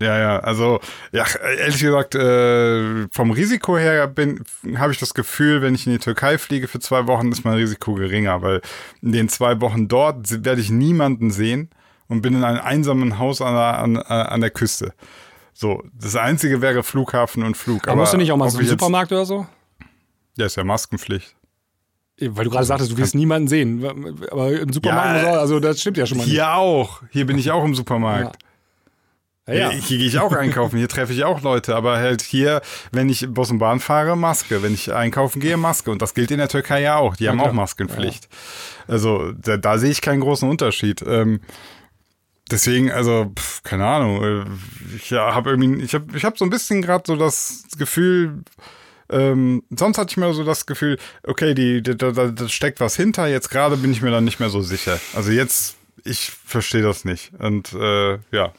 Ja, 0.02 0.18
ja, 0.18 0.38
also 0.38 0.80
ja, 1.12 1.26
ehrlich 1.58 1.78
gesagt, 1.80 2.14
äh, 2.14 3.06
vom 3.10 3.30
Risiko 3.32 3.76
her 3.76 4.06
bin 4.06 4.42
habe 4.76 4.92
ich 4.92 4.98
das 4.98 5.12
Gefühl, 5.12 5.60
wenn 5.60 5.74
ich 5.74 5.86
in 5.86 5.92
die 5.92 5.98
Türkei 5.98 6.38
fliege 6.38 6.68
für 6.68 6.80
zwei 6.80 7.06
Wochen, 7.06 7.30
ist 7.30 7.44
mein 7.44 7.54
Risiko 7.54 7.92
geringer, 7.94 8.40
weil 8.40 8.62
in 9.02 9.12
den 9.12 9.28
zwei 9.28 9.60
Wochen 9.60 9.88
dort 9.88 10.42
werde 10.44 10.60
ich 10.62 10.70
niemanden 10.70 11.30
sehen 11.30 11.68
und 12.08 12.22
bin 12.22 12.34
in 12.34 12.44
einem 12.44 12.60
einsamen 12.62 13.18
Haus 13.18 13.42
an 13.42 13.54
der, 13.54 13.78
an, 13.78 13.96
äh, 13.96 14.00
an 14.30 14.40
der 14.40 14.50
Küste. 14.50 14.94
So, 15.52 15.82
das 15.92 16.16
Einzige 16.16 16.62
wäre 16.62 16.82
Flughafen 16.82 17.42
und 17.42 17.56
Flug. 17.58 17.86
Aber 17.86 17.96
musst 18.00 18.14
du 18.14 18.16
nicht 18.16 18.32
auch 18.32 18.38
mal 18.38 18.48
ich 18.48 18.54
jetzt- 18.54 18.70
Supermarkt 18.70 19.12
oder 19.12 19.26
so? 19.26 19.46
Ja, 20.38 20.46
ist 20.46 20.56
ja 20.56 20.64
Maskenpflicht. 20.64 21.36
Weil 22.20 22.44
du 22.44 22.50
gerade 22.50 22.66
sagtest, 22.66 22.92
du 22.92 22.98
wirst 22.98 23.14
niemanden 23.14 23.48
sehen. 23.48 23.84
Aber 24.30 24.52
im 24.52 24.72
Supermarkt, 24.72 25.22
Ja, 25.22 25.32
also 25.40 25.58
das 25.58 25.80
stimmt 25.80 25.96
ja 25.96 26.06
schon 26.06 26.18
mal 26.18 26.24
nicht. 26.24 26.32
Hier 26.32 26.54
auch. 26.54 27.02
Hier 27.10 27.26
bin 27.26 27.38
ich 27.38 27.50
auch 27.50 27.64
im 27.64 27.74
Supermarkt. 27.74 28.36
Ja, 29.46 29.54
ja. 29.54 29.70
Hier, 29.70 29.80
hier 29.80 29.98
gehe 29.98 30.06
ich 30.06 30.18
auch 30.18 30.32
einkaufen, 30.32 30.76
hier 30.78 30.86
treffe 30.88 31.12
ich 31.12 31.24
auch 31.24 31.40
Leute, 31.42 31.74
aber 31.74 31.96
halt 31.96 32.22
hier, 32.22 32.60
wenn 32.92 33.08
ich 33.08 33.26
Bus 33.28 33.50
und 33.50 33.58
Bahn 33.58 33.80
fahre, 33.80 34.16
Maske. 34.16 34.62
Wenn 34.62 34.74
ich 34.74 34.92
einkaufen 34.92 35.40
gehe, 35.40 35.56
Maske. 35.56 35.90
Und 35.90 36.02
das 36.02 36.14
gilt 36.14 36.30
in 36.30 36.38
der 36.38 36.48
Türkei 36.48 36.82
ja 36.82 36.96
auch. 36.96 37.16
Die 37.16 37.28
haben 37.28 37.38
klar. 37.38 37.48
auch 37.50 37.54
Maskenpflicht. 37.54 38.28
Also 38.86 39.32
da, 39.32 39.56
da 39.56 39.78
sehe 39.78 39.90
ich 39.90 40.02
keinen 40.02 40.20
großen 40.20 40.48
Unterschied. 40.48 41.02
Ähm, 41.06 41.40
deswegen, 42.50 42.92
also, 42.92 43.32
pf, 43.36 43.62
keine 43.62 43.86
Ahnung. 43.86 44.22
äh, 44.22 44.44
Ich 44.96 45.10
ja, 45.10 45.34
habe 45.34 45.50
irgendwie, 45.50 45.82
ich 45.82 45.94
habe 45.94 46.16
ich 46.16 46.24
hab 46.24 46.38
so 46.38 46.44
ein 46.44 46.50
bisschen 46.50 46.82
gerade 46.82 47.04
so 47.06 47.16
das 47.16 47.64
Gefühl, 47.78 48.42
ähm, 49.10 49.62
sonst 49.70 49.98
hatte 49.98 50.10
ich 50.12 50.16
mir 50.16 50.32
so 50.32 50.44
das 50.44 50.66
Gefühl, 50.66 50.98
okay, 51.24 51.54
die, 51.54 51.82
da, 51.82 51.94
da, 51.94 52.26
da 52.28 52.48
steckt 52.48 52.80
was 52.80 52.96
hinter. 52.96 53.26
Jetzt 53.28 53.50
gerade 53.50 53.76
bin 53.76 53.92
ich 53.92 54.02
mir 54.02 54.10
dann 54.10 54.24
nicht 54.24 54.40
mehr 54.40 54.50
so 54.50 54.60
sicher. 54.62 54.98
Also 55.14 55.30
jetzt, 55.30 55.76
ich 56.04 56.30
verstehe 56.30 56.82
das 56.82 57.04
nicht. 57.04 57.32
Und 57.38 57.72
äh, 57.74 58.14
ja, 58.32 58.52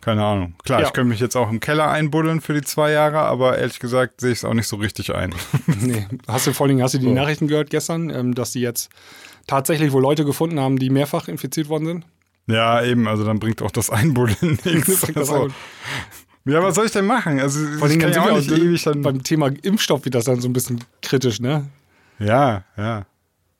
keine 0.00 0.24
Ahnung. 0.24 0.54
Klar, 0.64 0.80
Ja. 0.80 0.86
ich 0.86 0.92
könnte 0.94 1.10
mich 1.10 1.20
jetzt 1.20 1.36
auch 1.36 1.50
im 1.50 1.60
Keller 1.60 1.90
einbuddeln 1.90 2.40
für 2.40 2.54
die 2.54 2.62
zwei 2.62 2.90
Jahre, 2.90 3.18
aber 3.18 3.58
ehrlich 3.58 3.80
gesagt 3.80 4.20
sehe 4.22 4.32
ich 4.32 4.38
es 4.38 4.44
auch 4.44 4.54
nicht 4.54 4.66
so 4.68 4.76
richtig 4.76 5.14
ein. 5.14 5.34
Nee. 5.66 6.06
Hast 6.26 6.46
du 6.46 6.52
vor 6.52 6.64
allen 6.64 6.76
Dingen, 6.76 6.82
hast 6.82 6.94
du 6.94 6.98
die 6.98 7.06
Nachrichten 7.08 7.48
gehört 7.48 7.70
gestern, 7.70 8.10
ähm, 8.10 8.34
dass 8.34 8.52
die 8.52 8.60
jetzt 8.60 8.88
tatsächlich 9.46 9.92
wohl 9.92 10.02
Leute 10.02 10.24
gefunden 10.24 10.58
haben, 10.60 10.78
die 10.78 10.90
mehrfach 10.90 11.28
infiziert 11.28 11.68
worden 11.68 11.86
sind? 11.86 12.06
ja, 12.46 12.82
eben, 12.82 13.06
also 13.06 13.24
dann 13.24 13.38
bringt 13.38 13.62
auch 13.62 13.70
das 13.70 13.90
Einbuddeln 13.90 14.58
nichts. 14.64 15.00
Das 15.02 15.16
Also, 15.16 15.44
ein- 15.44 15.54
ja, 16.44 16.62
was 16.62 16.74
soll 16.74 16.86
ich 16.86 16.92
denn 16.92 17.06
machen? 17.06 17.40
Also 17.40 17.60
Vor 17.78 17.88
Dingen 17.88 18.00
kann 18.00 18.12
ja 18.12 18.22
auch 18.22 18.36
nicht 18.36 18.50
ewig 18.50 18.82
dann... 18.82 19.02
beim 19.02 19.22
Thema 19.22 19.50
Impfstoff 19.62 20.04
wird 20.04 20.14
das 20.14 20.24
dann 20.24 20.40
so 20.40 20.48
ein 20.48 20.52
bisschen 20.52 20.82
kritisch, 21.02 21.40
ne? 21.40 21.66
Ja, 22.18 22.64
ja. 22.76 23.06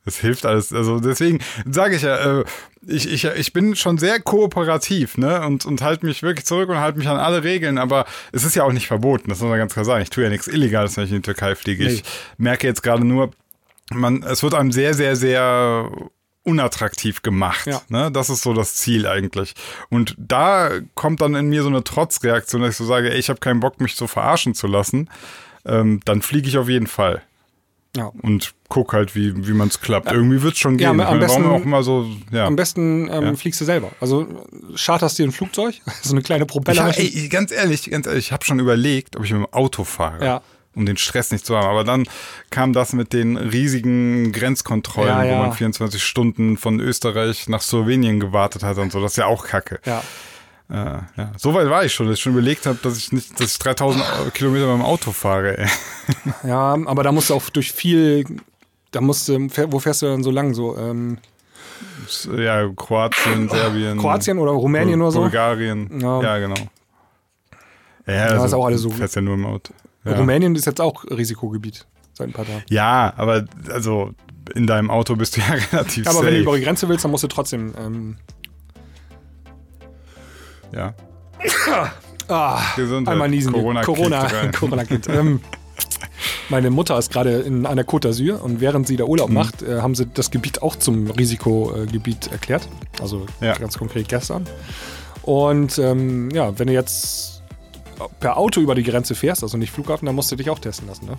Das 0.04 0.16
hilft 0.18 0.46
alles. 0.46 0.72
Also 0.72 0.98
deswegen 0.98 1.40
sage 1.70 1.96
ich 1.96 2.02
ja, 2.02 2.40
äh, 2.40 2.44
ich, 2.86 3.12
ich, 3.12 3.24
ich 3.24 3.52
bin 3.52 3.76
schon 3.76 3.98
sehr 3.98 4.18
kooperativ, 4.20 5.18
ne? 5.18 5.44
Und, 5.46 5.66
und 5.66 5.82
halte 5.82 6.06
mich 6.06 6.22
wirklich 6.22 6.46
zurück 6.46 6.70
und 6.70 6.78
halte 6.78 6.98
mich 6.98 7.08
an 7.08 7.18
alle 7.18 7.44
Regeln, 7.44 7.76
aber 7.76 8.06
es 8.32 8.44
ist 8.44 8.56
ja 8.56 8.64
auch 8.64 8.72
nicht 8.72 8.86
verboten, 8.86 9.28
das 9.28 9.40
muss 9.40 9.50
man 9.50 9.58
ganz 9.58 9.74
klar 9.74 9.84
sagen. 9.84 10.02
Ich 10.02 10.10
tue 10.10 10.24
ja 10.24 10.30
nichts 10.30 10.48
Illegales, 10.48 10.96
wenn 10.96 11.04
ich 11.04 11.10
in 11.10 11.16
die 11.16 11.22
Türkei 11.22 11.54
fliege. 11.54 11.84
Ich 11.84 12.02
merke 12.38 12.66
jetzt 12.66 12.82
gerade 12.82 13.04
nur, 13.04 13.30
man, 13.92 14.22
es 14.22 14.42
wird 14.42 14.54
einem 14.54 14.72
sehr, 14.72 14.94
sehr, 14.94 15.16
sehr 15.16 15.90
unattraktiv 16.44 17.22
gemacht. 17.22 17.66
Ja. 17.66 17.82
Ne? 17.88 18.10
Das 18.10 18.30
ist 18.30 18.42
so 18.42 18.54
das 18.54 18.74
Ziel 18.74 19.06
eigentlich. 19.06 19.54
Und 19.90 20.14
da 20.18 20.70
kommt 20.94 21.20
dann 21.20 21.34
in 21.34 21.48
mir 21.48 21.62
so 21.62 21.68
eine 21.68 21.84
Trotzreaktion, 21.84 22.62
dass 22.62 22.70
ich 22.72 22.76
so 22.76 22.84
sage, 22.86 23.10
ey, 23.12 23.18
ich 23.18 23.28
habe 23.28 23.40
keinen 23.40 23.60
Bock, 23.60 23.80
mich 23.80 23.94
so 23.94 24.06
verarschen 24.06 24.54
zu 24.54 24.66
lassen. 24.66 25.08
ähm, 25.66 26.00
dann 26.06 26.22
fliege 26.22 26.48
ich 26.48 26.56
auf 26.56 26.68
jeden 26.70 26.86
Fall. 26.86 27.20
Ja. 27.96 28.06
Und 28.22 28.54
guck 28.68 28.92
halt, 28.92 29.14
wie, 29.16 29.46
wie 29.48 29.52
man 29.52 29.68
es 29.68 29.80
klappt. 29.80 30.10
Irgendwie 30.10 30.40
wird 30.42 30.54
es 30.54 30.58
schon 30.60 30.78
Ja, 30.78 30.92
gehen. 30.92 31.00
am 31.00 31.06
Ich 31.16 31.18
meine, 31.20 31.28
warum 31.28 31.42
besten- 31.42 31.62
auch 31.62 31.64
mal 31.66 31.82
so, 31.82 32.06
ja. 32.30 32.46
Am 32.46 32.56
besten 32.56 33.08
ähm, 33.12 33.24
Ja. 33.24 33.34
fliegst 33.34 33.60
du 33.60 33.64
selber. 33.64 33.90
Also 34.00 34.26
charterst 34.76 35.18
dir 35.18 35.24
ein 35.24 35.32
Flugzeug, 35.32 35.74
so 36.02 36.12
eine 36.12 36.22
kleine 36.22 36.38
Ich 36.44 36.48
hab, 36.48 36.48
Propeller. 36.52 36.96
ey, 36.96 37.28
ganz 37.28 37.50
ehrlich, 37.52 37.90
ganz 37.90 38.06
ehrlich, 38.06 38.26
ich 38.26 38.32
habe 38.32 38.44
schon 38.44 38.60
überlegt, 38.60 39.16
ob 39.16 39.24
ich 39.24 39.32
mit 39.32 39.40
dem 39.42 39.52
Auto 39.52 39.84
fahre. 39.84 40.24
Ja. 40.24 40.42
Um 40.74 40.86
den 40.86 40.96
Stress 40.96 41.32
nicht 41.32 41.44
zu 41.44 41.56
haben. 41.56 41.66
Aber 41.66 41.82
dann 41.84 42.06
kam 42.50 42.72
das 42.72 42.92
mit 42.92 43.12
den 43.12 43.36
riesigen 43.36 44.30
Grenzkontrollen, 44.32 45.08
Ja, 45.16 45.24
ja. 45.24 45.38
wo 45.38 45.42
man 45.42 45.52
24 45.52 46.02
Stunden 46.02 46.56
von 46.56 46.78
Österreich 46.78 47.48
nach 47.48 47.60
Slowenien 47.62 48.20
gewartet 48.20 48.62
hat 48.62 48.78
und 48.78 48.92
so. 48.92 49.00
Das 49.00 49.12
ist 49.12 49.16
ja 49.16 49.26
auch 49.26 49.46
kacke. 49.46 49.80
ja. 49.84 50.02
Äh, 50.72 51.00
ja. 51.16 51.32
So 51.36 51.52
weit 51.52 51.68
war 51.68 51.84
ich 51.84 51.92
schon, 51.92 52.06
dass 52.06 52.14
ich 52.18 52.22
schon 52.22 52.30
überlegt 52.34 52.64
habe, 52.66 52.78
dass 52.80 52.96
ich 52.96 53.10
nicht, 53.10 53.40
dass 53.40 53.50
ich 53.54 53.58
3000 53.58 54.04
Kilometer 54.34 54.66
mit 54.68 54.76
dem 54.76 54.84
Auto 54.84 55.10
fahre. 55.10 55.58
Ey. 55.58 55.66
ja, 56.48 56.78
aber 56.86 57.02
da 57.02 57.10
musst 57.10 57.30
du 57.30 57.34
auch 57.34 57.50
durch 57.50 57.72
viel, 57.72 58.24
da 58.92 59.00
musst 59.00 59.28
du, 59.28 59.48
wo 59.72 59.80
fährst 59.80 60.02
du 60.02 60.06
dann 60.06 60.22
so 60.22 60.30
lang? 60.30 60.54
So 60.54 60.78
ähm, 60.78 61.18
Ja, 62.38 62.68
Kroatien, 62.76 63.48
Serbien. 63.48 63.98
Kroatien 63.98 64.38
oder 64.38 64.52
Rumänien 64.52 65.00
Bul- 65.00 65.06
oder 65.06 65.10
so? 65.12 65.20
Bulgarien. 65.22 66.00
Ja. 66.00 66.22
Ja, 66.22 66.38
genau. 66.38 66.54
Ja, 68.06 68.26
also, 68.26 68.44
ist 68.44 68.54
auch 68.54 68.66
alles 68.66 68.80
so. 68.82 68.90
Du 68.90 68.94
fährst 68.94 69.16
ja 69.16 69.22
nur 69.22 69.34
im 69.34 69.46
Auto. 69.46 69.72
Ja. 70.04 70.14
Rumänien 70.16 70.54
ist 70.56 70.66
jetzt 70.66 70.80
auch 70.80 71.04
Risikogebiet 71.04 71.86
seit 72.14 72.28
ein 72.28 72.32
paar 72.32 72.46
Tagen. 72.46 72.62
ja, 72.70 73.12
aber 73.16 73.44
also 73.70 74.10
in 74.54 74.66
deinem 74.66 74.90
Auto 74.90 75.14
bist 75.16 75.36
du 75.36 75.40
ja 75.40 75.46
relativ 75.72 76.06
Aber 76.06 76.14
safe. 76.16 76.26
wenn 76.26 76.34
du 76.34 76.40
über 76.40 76.56
die 76.56 76.64
Grenze 76.64 76.88
willst, 76.88 77.04
dann 77.04 77.10
musst 77.10 77.22
du 77.24 77.28
trotzdem. 77.28 77.72
Ähm, 77.78 78.16
ja. 80.74 80.94
ah, 82.28 82.60
Gesundheit. 82.76 83.12
einmal 83.12 83.28
niesen. 83.28 83.52
Corona 83.52 83.82
Corona. 83.82 84.28
Corona 84.58 84.84
Kind. 84.84 85.08
ähm, 85.08 85.40
meine 86.48 86.70
Mutter 86.70 86.98
ist 86.98 87.12
gerade 87.12 87.38
in 87.40 87.64
einer 87.66 87.82
Côte 87.82 88.08
d'Azur 88.08 88.40
und 88.40 88.60
während 88.60 88.86
sie 88.86 88.96
da 88.96 89.04
Mhm. 89.04 89.10
Urlaub 89.10 89.30
macht, 89.30 89.62
äh, 89.62 89.80
haben 89.80 89.94
sie 89.94 90.06
das 90.06 90.30
Gebiet 90.30 90.62
auch 90.62 90.76
zum 90.76 91.10
Risikogebiet 91.10 92.30
erklärt. 92.32 92.68
Also 93.00 93.26
Ja. 93.40 93.56
ganz 93.56 93.78
konkret 93.78 94.08
gestern. 94.08 94.46
Und 95.22 95.78
ähm, 95.78 96.30
ja, 96.30 96.58
wenn 96.58 96.66
du 96.66 96.72
jetzt 96.72 97.39
per 98.20 98.36
Auto 98.36 98.60
über 98.60 98.74
die 98.74 98.82
Grenze 98.82 99.14
fährst, 99.14 99.42
also 99.42 99.56
nicht 99.56 99.70
Flughafen, 99.72 100.06
dann 100.06 100.14
musst 100.14 100.30
du 100.32 100.36
dich 100.36 100.48
auch 100.50 100.58
testen 100.58 100.86
lassen. 100.88 101.06
Ne? 101.06 101.18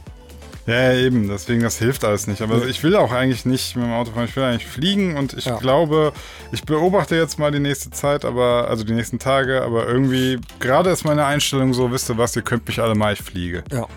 Ja, 0.68 0.94
eben, 0.94 1.28
deswegen, 1.28 1.62
das 1.62 1.78
hilft 1.80 2.04
alles 2.06 2.28
nicht. 2.28 2.42
Aber 2.42 2.66
ich 2.68 2.84
will 2.84 2.96
auch 2.96 3.12
eigentlich 3.12 3.46
nicht 3.46 3.76
mit 3.76 3.86
dem 3.86 3.94
Auto 3.94 4.12
fahren, 4.12 4.26
ich 4.26 4.36
will 4.36 4.44
eigentlich 4.44 4.68
fliegen 4.68 5.18
und 5.18 5.34
ich 5.34 5.46
Ja. 5.46 5.58
glaube, 5.58 6.14
ich 6.52 6.64
beobachte 6.64 7.16
jetzt 7.16 7.40
mal 7.40 7.52
die 7.52 7.60
nächste 7.60 7.90
Zeit, 7.90 8.26
aber, 8.26 8.68
also 8.70 8.84
die 8.84 8.94
nächsten 8.94 9.18
Tage, 9.18 9.64
aber 9.64 9.88
irgendwie, 9.88 10.40
gerade 10.60 10.92
ist 10.92 11.04
meine 11.04 11.26
Einstellung 11.26 11.74
so, 11.74 11.92
wisst 11.92 12.10
ihr 12.10 12.18
was, 12.18 12.36
ihr 12.36 12.44
könnt 12.44 12.68
mich 12.68 12.80
alle 12.80 12.94
mal, 12.94 13.14
ich 13.14 13.22
fliege. 13.24 13.64
Ja. 13.72 13.88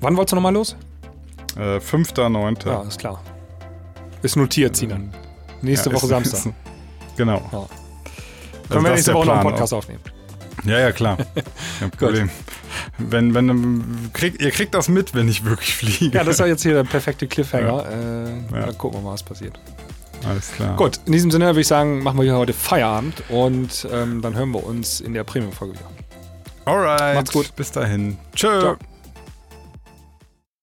Wann 0.00 0.16
wolltest 0.16 0.32
du 0.32 0.36
nochmal 0.36 0.54
los? 0.54 0.76
Äh, 1.56 1.78
5.9. 1.80 2.66
Ja, 2.66 2.82
ist 2.82 2.98
klar. 3.00 3.20
Ist 4.22 4.36
notiert, 4.36 4.76
Sinan. 4.76 5.12
Nächste 5.60 5.90
Ja, 5.90 5.96
Woche 5.96 6.06
Samstag. 6.06 6.52
Genau. 7.16 7.42
Ja. 7.52 7.58
Also 7.58 7.68
Können 8.70 8.84
wir 8.84 8.90
das 8.92 9.00
ist 9.00 9.06
nächste 9.08 9.14
Woche 9.14 9.26
noch 9.26 9.34
einen 9.34 9.42
Podcast 9.42 9.74
aufnehmen. 9.74 10.00
Ja, 10.64 10.78
ja, 10.78 10.92
klar. 10.92 11.16
Kein 11.80 11.90
Problem. 11.90 12.30
wenn, 12.98 13.34
wenn, 13.34 14.10
kriegt, 14.12 14.40
ihr 14.40 14.50
kriegt 14.50 14.74
das 14.74 14.88
mit, 14.88 15.14
wenn 15.14 15.28
ich 15.28 15.44
wirklich 15.44 15.74
fliege. 15.74 16.16
Ja, 16.16 16.24
das 16.24 16.38
war 16.38 16.46
jetzt 16.46 16.62
hier 16.62 16.74
der 16.74 16.84
perfekte 16.84 17.26
Cliffhanger. 17.26 17.84
Äh, 17.88 18.54
Ja. 18.54 18.66
Dann 18.66 18.78
gucken 18.78 19.00
wir 19.00 19.04
mal, 19.04 19.12
was 19.14 19.22
passiert. 19.22 19.58
Alles 20.28 20.52
klar. 20.52 20.76
Gut, 20.76 21.00
in 21.06 21.12
diesem 21.12 21.30
Sinne 21.30 21.46
würde 21.46 21.60
ich 21.60 21.66
sagen, 21.66 22.02
machen 22.02 22.16
wir 22.18 22.24
hier 22.24 22.36
heute 22.36 22.52
Feierabend 22.52 23.24
und 23.28 23.86
ähm, 23.92 24.22
dann 24.22 24.34
hören 24.36 24.52
wir 24.52 24.64
uns 24.64 25.00
in 25.00 25.14
der 25.14 25.24
Premium-Folge 25.24 25.74
wieder. 25.74 25.90
Alright. 26.64 27.16
Macht's 27.16 27.32
gut. 27.32 27.54
Bis 27.56 27.72
dahin. 27.72 28.18
Tschö. 28.34 28.60
Ciao. 28.60 28.76